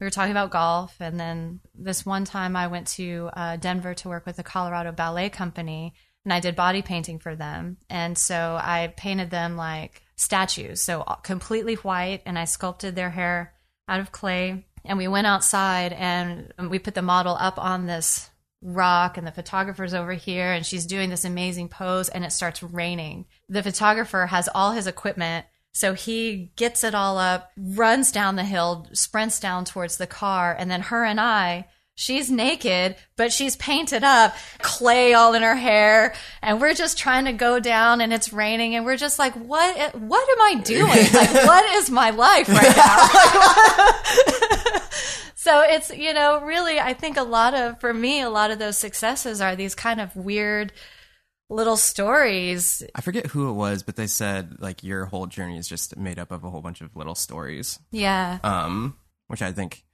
we 0.00 0.04
were 0.04 0.10
talking 0.10 0.32
about 0.32 0.50
golf. 0.50 0.96
And 1.00 1.18
then 1.18 1.60
this 1.74 2.06
one 2.06 2.24
time 2.24 2.56
I 2.56 2.66
went 2.66 2.86
to 2.88 3.30
uh, 3.32 3.56
Denver 3.56 3.94
to 3.94 4.08
work 4.08 4.26
with 4.26 4.36
the 4.36 4.42
Colorado 4.42 4.92
Ballet 4.92 5.28
Company 5.28 5.94
and 6.24 6.32
I 6.32 6.40
did 6.40 6.56
body 6.56 6.82
painting 6.82 7.18
for 7.18 7.36
them. 7.36 7.76
And 7.90 8.16
so 8.16 8.58
I 8.60 8.92
painted 8.96 9.30
them 9.30 9.56
like 9.56 10.02
statues, 10.16 10.80
so 10.80 11.02
completely 11.22 11.74
white, 11.74 12.22
and 12.24 12.38
I 12.38 12.44
sculpted 12.44 12.94
their 12.94 13.10
hair 13.10 13.52
out 13.88 14.00
of 14.00 14.12
clay. 14.12 14.66
And 14.84 14.98
we 14.98 15.08
went 15.08 15.26
outside 15.26 15.92
and 15.92 16.52
we 16.68 16.78
put 16.78 16.94
the 16.94 17.02
model 17.02 17.36
up 17.38 17.58
on 17.58 17.86
this 17.86 18.30
rock, 18.64 19.16
and 19.16 19.26
the 19.26 19.32
photographer's 19.32 19.94
over 19.94 20.14
here, 20.14 20.52
and 20.52 20.66
she's 20.66 20.86
doing 20.86 21.10
this 21.10 21.24
amazing 21.24 21.68
pose, 21.68 22.08
and 22.08 22.24
it 22.24 22.32
starts 22.32 22.62
raining. 22.62 23.26
The 23.48 23.62
photographer 23.62 24.26
has 24.26 24.48
all 24.54 24.72
his 24.72 24.86
equipment. 24.86 25.46
So 25.76 25.94
he 25.94 26.52
gets 26.54 26.84
it 26.84 26.94
all 26.94 27.18
up, 27.18 27.50
runs 27.56 28.12
down 28.12 28.36
the 28.36 28.44
hill, 28.44 28.86
sprints 28.92 29.40
down 29.40 29.64
towards 29.64 29.96
the 29.96 30.06
car, 30.06 30.54
and 30.56 30.70
then 30.70 30.82
her 30.82 31.04
and 31.04 31.20
I 31.20 31.66
She's 31.96 32.28
naked, 32.28 32.96
but 33.14 33.32
she's 33.32 33.54
painted 33.54 34.02
up, 34.02 34.34
clay 34.58 35.14
all 35.14 35.32
in 35.34 35.42
her 35.42 35.54
hair, 35.54 36.12
and 36.42 36.60
we're 36.60 36.74
just 36.74 36.98
trying 36.98 37.26
to 37.26 37.32
go 37.32 37.60
down 37.60 38.00
and 38.00 38.12
it's 38.12 38.32
raining 38.32 38.74
and 38.74 38.84
we're 38.84 38.96
just 38.96 39.16
like, 39.16 39.32
what, 39.34 39.94
what 39.94 40.28
am 40.28 40.40
I 40.40 40.60
doing? 40.60 40.88
Like, 40.88 41.32
what 41.46 41.76
is 41.76 41.90
my 41.90 42.10
life 42.10 42.48
right 42.48 42.76
now? 42.76 44.60
so 45.44 45.60
it's, 45.60 45.94
you 45.94 46.14
know, 46.14 46.40
really, 46.40 46.80
I 46.80 46.94
think 46.94 47.18
a 47.18 47.22
lot 47.22 47.52
of, 47.52 47.78
for 47.78 47.92
me, 47.92 48.22
a 48.22 48.30
lot 48.30 48.50
of 48.50 48.58
those 48.58 48.78
successes 48.78 49.42
are 49.42 49.54
these 49.54 49.74
kind 49.74 50.00
of 50.00 50.16
weird 50.16 50.72
little 51.50 51.76
stories. 51.76 52.82
I 52.94 53.02
forget 53.02 53.26
who 53.26 53.50
it 53.50 53.52
was, 53.52 53.82
but 53.82 53.96
they 53.96 54.06
said 54.06 54.56
like 54.58 54.82
your 54.82 55.04
whole 55.04 55.26
journey 55.26 55.58
is 55.58 55.68
just 55.68 55.98
made 55.98 56.18
up 56.18 56.32
of 56.32 56.44
a 56.44 56.50
whole 56.50 56.62
bunch 56.62 56.80
of 56.80 56.96
little 56.96 57.14
stories. 57.14 57.78
Yeah. 57.90 58.38
Um, 58.42 58.96
which 59.26 59.42
I 59.42 59.52
think 59.52 59.84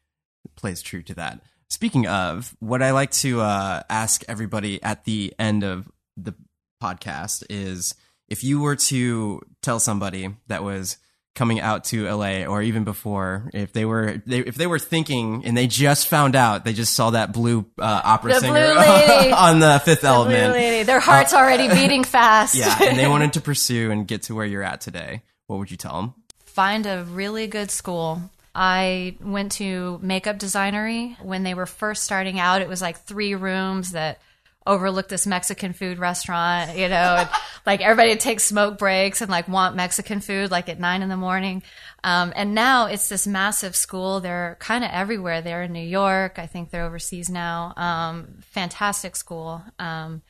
plays 0.55 0.83
true 0.83 1.03
to 1.03 1.15
that. 1.15 1.41
Speaking 1.69 2.07
of, 2.07 2.55
what 2.61 2.81
I 2.81 2.93
like 2.93 3.11
to 3.13 3.41
uh, 3.41 3.83
ask 3.91 4.23
everybody 4.29 4.81
at 4.85 5.05
the 5.05 5.35
end 5.37 5.65
of 5.65 5.91
the 6.17 6.35
podcast 6.81 7.43
is 7.51 7.97
if 8.29 8.45
you 8.45 8.61
were 8.61 8.77
to 8.77 9.43
tell 9.63 9.81
somebody 9.81 10.37
that 10.47 10.63
was 10.63 10.97
coming 11.35 11.61
out 11.61 11.85
to 11.85 12.09
LA 12.09 12.45
or 12.45 12.61
even 12.61 12.85
before 12.85 13.51
if 13.55 13.73
they 13.73 13.85
were 13.85 14.21
they, 14.27 14.41
if 14.41 14.57
they 14.57 14.67
were 14.67 14.79
thinking 14.79 15.45
and 15.45 15.57
they 15.57 15.67
just 15.67 16.09
found 16.09 16.35
out 16.35 16.65
they 16.65 16.73
just 16.73 16.95
saw 16.95 17.11
that 17.11 17.33
blue 17.33 17.65
uh, 17.79 18.01
opera 18.05 18.35
the 18.35 18.41
singer 18.41 18.53
blue 18.75 19.33
on 19.33 19.61
the 19.61 19.81
Fifth 19.85 20.01
the 20.01 20.09
Element. 20.09 20.53
lady. 20.53 20.83
their 20.83 21.01
heart's 21.01 21.33
uh, 21.33 21.39
already 21.39 21.69
beating 21.75 22.05
fast. 22.05 22.55
Yeah 22.57 22.77
and 22.83 22.99
they 22.99 23.07
wanted 23.15 23.33
to 23.35 23.41
pursue 23.41 23.91
and 23.91 24.07
get 24.09 24.23
to 24.25 24.35
where 24.35 24.45
you're 24.47 24.63
at 24.65 24.81
today. 24.81 25.23
What 25.47 25.59
would 25.59 25.71
you 25.71 25.77
tell 25.77 26.01
them 26.01 26.15
find 26.47 26.85
a 26.85 27.05
really 27.05 27.47
good 27.47 27.71
school. 27.71 28.21
I 28.55 29.17
went 29.21 29.53
to 29.53 30.01
makeup 30.03 30.39
Designory. 30.39 31.19
When 31.23 31.45
they 31.45 31.55
were 31.55 31.67
first 31.67 32.03
starting 32.03 32.41
out. 32.41 32.61
It 32.61 32.69
was 32.69 32.83
like 32.83 32.99
three 32.99 33.35
rooms 33.37 33.93
that 33.93 34.21
overlooked 34.67 35.09
this 35.09 35.27
Mexican 35.27 35.73
food 35.73 35.99
restaurant, 35.99 36.77
you 36.77 36.89
know, 36.89 37.17
and 37.19 37.29
like 37.67 37.81
everybody 37.81 38.11
would 38.11 38.21
take 38.21 38.41
smoke 38.41 38.79
breaks 38.79 39.21
and 39.21 39.31
like 39.31 39.49
want 39.49 39.77
Mexican 39.77 40.21
food 40.21 40.51
like 40.51 40.69
at 40.69 40.79
nine 40.79 41.03
in 41.03 41.09
the 41.09 41.17
morning. 41.17 41.63
Um, 42.05 42.33
and 42.37 42.55
now 42.55 42.87
it's 42.87 43.09
this 43.09 43.27
massive 43.27 43.75
school. 43.75 44.21
They're 44.21 44.57
kind 44.61 44.85
of 44.85 44.91
everywhere. 44.93 45.43
They're 45.43 45.63
in 45.63 45.73
New 45.73 45.81
York. 45.81 46.39
I 46.39 46.47
think 46.47 46.71
they're 46.71 46.85
overseas 46.85 47.31
now. 47.31 47.73
Um, 47.77 48.39
fantastic 48.41 49.17
school. 49.17 49.63
Um, 49.79 50.23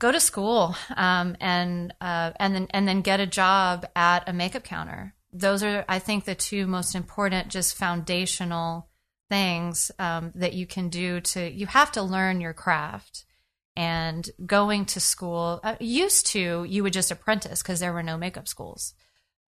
go 0.00 0.10
to 0.10 0.20
school 0.20 0.74
um, 0.96 1.36
and 1.40 1.94
uh, 2.00 2.32
and 2.36 2.54
then 2.54 2.66
and 2.70 2.88
then 2.88 3.02
get 3.02 3.20
a 3.20 3.26
job 3.26 3.86
at 3.94 4.28
a 4.28 4.32
makeup 4.32 4.64
counter 4.64 5.14
those 5.32 5.62
are, 5.62 5.84
I 5.88 5.98
think, 5.98 6.24
the 6.24 6.34
two 6.34 6.66
most 6.66 6.94
important, 6.94 7.48
just 7.48 7.76
foundational 7.76 8.88
things 9.30 9.90
um, 9.98 10.32
that 10.34 10.52
you 10.52 10.66
can 10.66 10.88
do 10.90 11.20
to, 11.20 11.50
you 11.50 11.66
have 11.66 11.92
to 11.92 12.02
learn 12.02 12.40
your 12.40 12.52
craft. 12.52 13.24
And 13.74 14.28
going 14.44 14.84
to 14.86 15.00
school, 15.00 15.60
uh, 15.64 15.76
used 15.80 16.26
to, 16.28 16.64
you 16.64 16.82
would 16.82 16.92
just 16.92 17.10
apprentice 17.10 17.62
because 17.62 17.80
there 17.80 17.92
were 17.92 18.02
no 18.02 18.18
makeup 18.18 18.46
schools. 18.46 18.92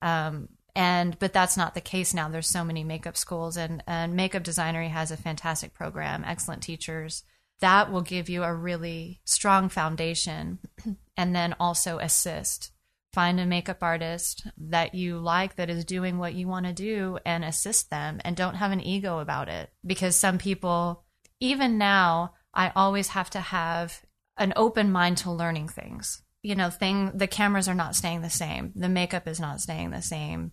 Um, 0.00 0.48
and 0.74 1.16
but 1.18 1.32
that's 1.32 1.56
not 1.56 1.74
the 1.74 1.80
case 1.80 2.14
now. 2.14 2.28
There's 2.28 2.48
so 2.48 2.64
many 2.64 2.84
makeup 2.84 3.16
schools 3.16 3.56
and, 3.56 3.82
and 3.86 4.14
makeup 4.14 4.42
Designory 4.42 4.90
has 4.90 5.10
a 5.10 5.16
fantastic 5.16 5.72
program 5.72 6.24
excellent 6.26 6.62
teachers. 6.62 7.22
That 7.60 7.92
will 7.92 8.02
give 8.02 8.28
you 8.28 8.42
a 8.42 8.54
really 8.54 9.20
strong 9.24 9.68
foundation 9.68 10.58
and 11.16 11.34
then 11.34 11.54
also 11.60 11.98
assist. 11.98 12.72
Find 13.12 13.38
a 13.38 13.46
makeup 13.46 13.78
artist 13.80 14.48
that 14.58 14.96
you 14.96 15.18
like 15.18 15.54
that 15.54 15.70
is 15.70 15.84
doing 15.84 16.18
what 16.18 16.34
you 16.34 16.48
want 16.48 16.66
to 16.66 16.72
do 16.72 17.18
and 17.24 17.44
assist 17.44 17.88
them 17.90 18.20
and 18.24 18.34
don't 18.34 18.56
have 18.56 18.72
an 18.72 18.80
ego 18.80 19.20
about 19.20 19.48
it. 19.48 19.70
Because 19.86 20.16
some 20.16 20.38
people 20.38 21.04
even 21.38 21.78
now 21.78 22.34
I 22.52 22.72
always 22.74 23.08
have 23.08 23.30
to 23.30 23.40
have 23.40 24.03
an 24.36 24.52
open 24.56 24.90
mind 24.90 25.18
to 25.18 25.30
learning 25.30 25.68
things. 25.68 26.22
You 26.42 26.54
know, 26.54 26.70
thing 26.70 27.12
the 27.14 27.26
cameras 27.26 27.68
are 27.68 27.74
not 27.74 27.96
staying 27.96 28.22
the 28.22 28.30
same. 28.30 28.72
The 28.74 28.88
makeup 28.88 29.26
is 29.26 29.40
not 29.40 29.60
staying 29.60 29.90
the 29.90 30.02
same. 30.02 30.52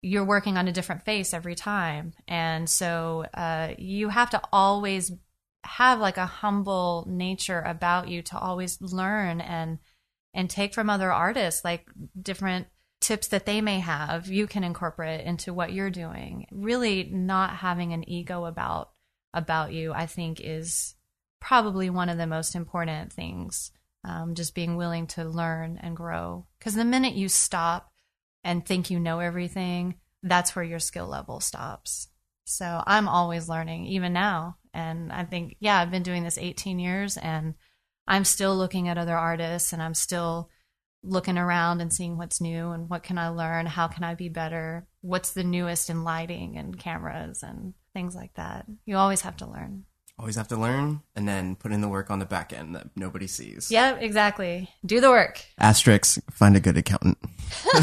You're 0.00 0.24
working 0.24 0.56
on 0.56 0.68
a 0.68 0.72
different 0.72 1.02
face 1.02 1.34
every 1.34 1.54
time. 1.54 2.12
And 2.28 2.70
so 2.70 3.26
uh, 3.34 3.74
you 3.76 4.08
have 4.08 4.30
to 4.30 4.40
always 4.52 5.12
have 5.66 6.00
like 6.00 6.16
a 6.16 6.26
humble 6.26 7.04
nature 7.08 7.60
about 7.60 8.08
you 8.08 8.22
to 8.22 8.38
always 8.38 8.80
learn 8.80 9.40
and 9.40 9.78
and 10.32 10.48
take 10.48 10.74
from 10.74 10.88
other 10.88 11.12
artists 11.12 11.64
like 11.64 11.86
different 12.20 12.68
tips 13.00 13.28
that 13.28 13.46
they 13.46 13.60
may 13.60 13.80
have 13.80 14.28
you 14.28 14.46
can 14.46 14.64
incorporate 14.64 15.26
into 15.26 15.52
what 15.52 15.72
you're 15.72 15.90
doing 15.90 16.46
really 16.50 17.04
not 17.12 17.50
having 17.50 17.92
an 17.92 18.08
ego 18.08 18.44
about 18.44 18.90
about 19.34 19.72
you 19.72 19.92
i 19.92 20.06
think 20.06 20.40
is 20.40 20.94
probably 21.46 21.88
one 21.88 22.08
of 22.08 22.18
the 22.18 22.26
most 22.26 22.56
important 22.56 23.12
things 23.12 23.70
um, 24.04 24.34
just 24.34 24.52
being 24.52 24.76
willing 24.76 25.06
to 25.06 25.24
learn 25.24 25.78
and 25.80 25.96
grow. 25.96 26.44
Because 26.58 26.74
the 26.74 26.84
minute 26.84 27.14
you 27.14 27.28
stop 27.28 27.92
and 28.42 28.66
think 28.66 28.90
you 28.90 28.98
know 28.98 29.20
everything 29.20 29.94
that's 30.22 30.56
where 30.56 30.64
your 30.64 30.80
skill 30.80 31.06
level 31.06 31.38
stops. 31.38 32.08
So 32.46 32.82
i'm 32.86 33.06
always 33.08 33.48
learning 33.48 33.86
even 33.86 34.12
now. 34.12 34.56
And 34.74 35.12
i 35.12 35.24
think 35.24 35.56
yeah 35.60 35.80
i've 35.80 35.90
been 35.90 36.02
doing 36.02 36.24
this 36.24 36.36
18 36.38 36.78
years 36.78 37.16
and 37.16 37.54
I'm 38.08 38.24
still 38.24 38.56
looking 38.56 38.88
at 38.88 38.98
other 38.98 39.16
artists 39.16 39.72
and 39.72 39.82
I'm 39.82 39.94
still 39.94 40.50
looking 41.02 41.38
around 41.38 41.80
and 41.80 41.92
seeing 41.92 42.16
what's 42.16 42.40
new 42.40 42.70
and 42.70 42.88
what 42.88 43.02
can 43.02 43.18
I 43.18 43.28
learn, 43.28 43.66
how 43.66 43.88
can 43.88 44.04
I 44.04 44.14
be 44.14 44.28
better, 44.28 44.86
what's 45.00 45.32
the 45.32 45.44
newest 45.44 45.90
in 45.90 46.04
lighting 46.04 46.56
and 46.56 46.78
cameras 46.78 47.42
and 47.42 47.74
things 47.92 48.14
like 48.14 48.34
that. 48.34 48.66
You 48.84 48.96
always 48.96 49.22
have 49.22 49.36
to 49.38 49.50
learn. 49.50 49.84
Always 50.18 50.36
have 50.36 50.48
to 50.48 50.56
learn 50.56 51.02
and 51.14 51.28
then 51.28 51.56
put 51.56 51.72
in 51.72 51.82
the 51.82 51.88
work 51.88 52.10
on 52.10 52.20
the 52.20 52.24
back 52.24 52.52
end 52.52 52.74
that 52.74 52.88
nobody 52.96 53.26
sees. 53.26 53.70
Yeah, 53.70 53.96
exactly. 53.96 54.70
Do 54.84 55.00
the 55.00 55.10
work. 55.10 55.44
Asterix, 55.60 56.18
find 56.32 56.56
a 56.56 56.60
good 56.60 56.78
accountant. 56.78 57.18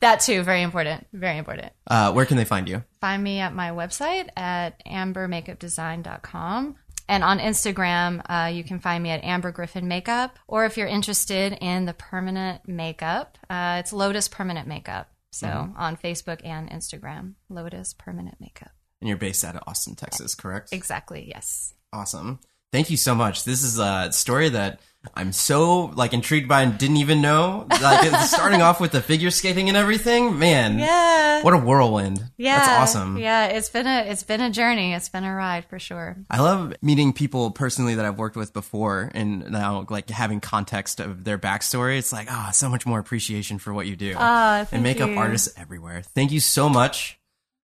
that 0.00 0.20
too, 0.20 0.44
very 0.44 0.62
important. 0.62 1.08
Very 1.12 1.38
important. 1.38 1.72
Uh, 1.88 2.12
where 2.12 2.24
can 2.24 2.36
they 2.36 2.44
find 2.44 2.68
you? 2.68 2.84
Find 3.00 3.22
me 3.22 3.40
at 3.40 3.52
my 3.52 3.70
website 3.70 4.28
at 4.36 4.84
ambermakeupdesign.com. 4.86 6.76
And 7.08 7.24
on 7.24 7.38
Instagram, 7.38 8.22
uh, 8.28 8.48
you 8.48 8.62
can 8.62 8.78
find 8.78 9.02
me 9.02 9.10
at 9.10 9.24
Amber 9.24 9.50
Griffin 9.50 9.88
Makeup. 9.88 10.38
Or 10.46 10.66
if 10.66 10.76
you're 10.76 10.86
interested 10.86 11.56
in 11.60 11.86
the 11.86 11.94
permanent 11.94 12.68
makeup, 12.68 13.38
uh, 13.48 13.78
it's 13.80 13.92
Lotus 13.92 14.28
Permanent 14.28 14.68
Makeup. 14.68 15.10
So 15.30 15.46
mm-hmm. 15.46 15.76
on 15.76 15.96
Facebook 15.96 16.40
and 16.44 16.70
Instagram, 16.70 17.34
Lotus 17.48 17.94
Permanent 17.94 18.36
Makeup. 18.40 18.70
And 19.00 19.08
you're 19.08 19.16
based 19.18 19.44
out 19.44 19.54
of 19.54 19.62
Austin, 19.66 19.94
Texas, 19.94 20.34
correct? 20.34 20.72
Exactly, 20.72 21.26
yes. 21.28 21.74
Awesome. 21.92 22.40
Thank 22.72 22.90
you 22.90 22.96
so 22.96 23.14
much. 23.14 23.44
This 23.44 23.62
is 23.62 23.78
a 23.78 24.12
story 24.12 24.50
that 24.50 24.80
I'm 25.14 25.32
so 25.32 25.86
like 25.86 26.12
intrigued 26.12 26.48
by 26.48 26.62
and 26.62 26.76
didn't 26.76 26.98
even 26.98 27.22
know. 27.22 27.66
Like 27.80 28.14
starting 28.26 28.62
off 28.62 28.80
with 28.80 28.92
the 28.92 29.00
figure 29.00 29.30
skating 29.30 29.68
and 29.68 29.76
everything, 29.76 30.38
man. 30.38 30.78
Yeah. 30.78 31.42
What 31.42 31.54
a 31.54 31.58
whirlwind. 31.58 32.22
Yeah. 32.36 32.58
That's 32.58 32.96
awesome. 32.96 33.16
Yeah, 33.16 33.46
it's 33.46 33.70
been 33.70 33.86
a 33.86 34.00
it's 34.10 34.22
been 34.22 34.40
a 34.40 34.50
journey. 34.50 34.92
It's 34.92 35.08
been 35.08 35.24
a 35.24 35.34
ride 35.34 35.64
for 35.66 35.78
sure. 35.78 36.16
I 36.30 36.40
love 36.40 36.74
meeting 36.82 37.12
people 37.12 37.52
personally 37.52 37.94
that 37.94 38.04
I've 38.04 38.18
worked 38.18 38.36
with 38.36 38.52
before 38.52 39.10
and 39.14 39.50
now 39.50 39.86
like 39.88 40.10
having 40.10 40.40
context 40.40 41.00
of 41.00 41.24
their 41.24 41.38
backstory. 41.38 41.98
It's 41.98 42.12
like, 42.12 42.30
ah, 42.30 42.50
so 42.52 42.68
much 42.68 42.84
more 42.84 42.98
appreciation 42.98 43.58
for 43.58 43.72
what 43.72 43.86
you 43.86 43.96
do. 43.96 44.14
Ah, 44.18 44.58
thank 44.64 44.72
and 44.72 44.82
makeup 44.82 45.10
you. 45.10 45.18
artists 45.18 45.48
everywhere. 45.56 46.02
Thank 46.02 46.32
you 46.32 46.40
so 46.40 46.68
much. 46.68 47.17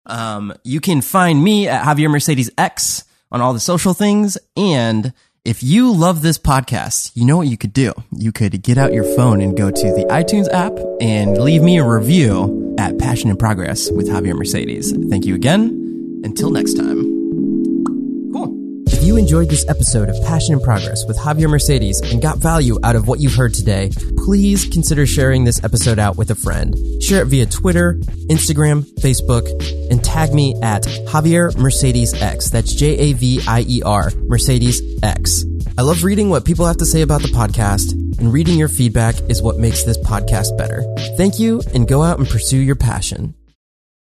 Um, 0.05 0.53
you 0.63 0.79
can 0.79 1.01
find 1.01 1.43
me 1.43 1.67
at 1.67 1.83
Javier 1.83 2.09
Mercedes 2.09 2.49
X 2.57 3.03
on 3.31 3.41
all 3.41 3.53
the 3.53 3.59
social 3.59 3.93
things. 3.93 4.37
And 4.57 5.13
if 5.45 5.63
you 5.63 5.91
love 5.91 6.21
this 6.21 6.37
podcast, 6.37 7.11
you 7.15 7.25
know 7.25 7.37
what 7.37 7.47
you 7.47 7.57
could 7.57 7.73
do? 7.73 7.93
You 8.11 8.31
could 8.31 8.61
get 8.61 8.77
out 8.77 8.93
your 8.93 9.03
phone 9.15 9.41
and 9.41 9.57
go 9.57 9.71
to 9.71 9.93
the 9.93 10.05
iTunes 10.09 10.51
app 10.51 10.73
and 10.99 11.41
leave 11.41 11.61
me 11.63 11.77
a 11.77 11.87
review 11.87 12.75
at 12.77 12.97
Passion 12.99 13.29
and 13.29 13.39
Progress 13.39 13.89
with 13.91 14.07
Javier 14.07 14.35
Mercedes. 14.35 14.91
Thank 15.09 15.25
you 15.25 15.35
again. 15.35 16.21
Until 16.23 16.51
next 16.51 16.75
time. 16.75 17.10
If 19.01 19.07
you 19.07 19.17
enjoyed 19.17 19.49
this 19.49 19.67
episode 19.67 20.09
of 20.09 20.23
Passion 20.25 20.53
and 20.53 20.61
Progress 20.61 21.07
with 21.07 21.17
Javier 21.17 21.49
Mercedes 21.49 21.99
and 22.01 22.21
got 22.21 22.37
value 22.37 22.77
out 22.83 22.95
of 22.95 23.07
what 23.07 23.19
you've 23.19 23.33
heard 23.33 23.51
today, 23.51 23.89
please 24.15 24.65
consider 24.65 25.07
sharing 25.07 25.43
this 25.43 25.63
episode 25.63 25.97
out 25.97 26.17
with 26.17 26.29
a 26.29 26.35
friend. 26.35 26.75
Share 27.01 27.23
it 27.23 27.25
via 27.25 27.47
Twitter, 27.47 27.95
Instagram, 28.29 28.83
Facebook, 28.99 29.49
and 29.89 30.03
tag 30.03 30.35
me 30.35 30.53
at 30.61 30.83
Javier 30.83 31.57
Mercedes 31.57 32.13
X. 32.13 32.51
That's 32.51 32.75
J 32.75 32.95
A 32.95 33.13
V 33.13 33.41
I 33.47 33.65
E 33.67 33.81
R 33.83 34.11
Mercedes 34.27 34.83
X. 35.01 35.45
I 35.79 35.81
love 35.81 36.03
reading 36.03 36.29
what 36.29 36.45
people 36.45 36.67
have 36.67 36.77
to 36.77 36.85
say 36.85 37.01
about 37.01 37.23
the 37.23 37.29
podcast, 37.29 37.93
and 38.19 38.31
reading 38.31 38.59
your 38.59 38.67
feedback 38.67 39.15
is 39.31 39.41
what 39.41 39.57
makes 39.57 39.81
this 39.83 39.97
podcast 39.97 40.55
better. 40.59 40.83
Thank 41.17 41.39
you, 41.39 41.63
and 41.73 41.87
go 41.87 42.03
out 42.03 42.19
and 42.19 42.29
pursue 42.29 42.59
your 42.59 42.75
passion. 42.75 43.33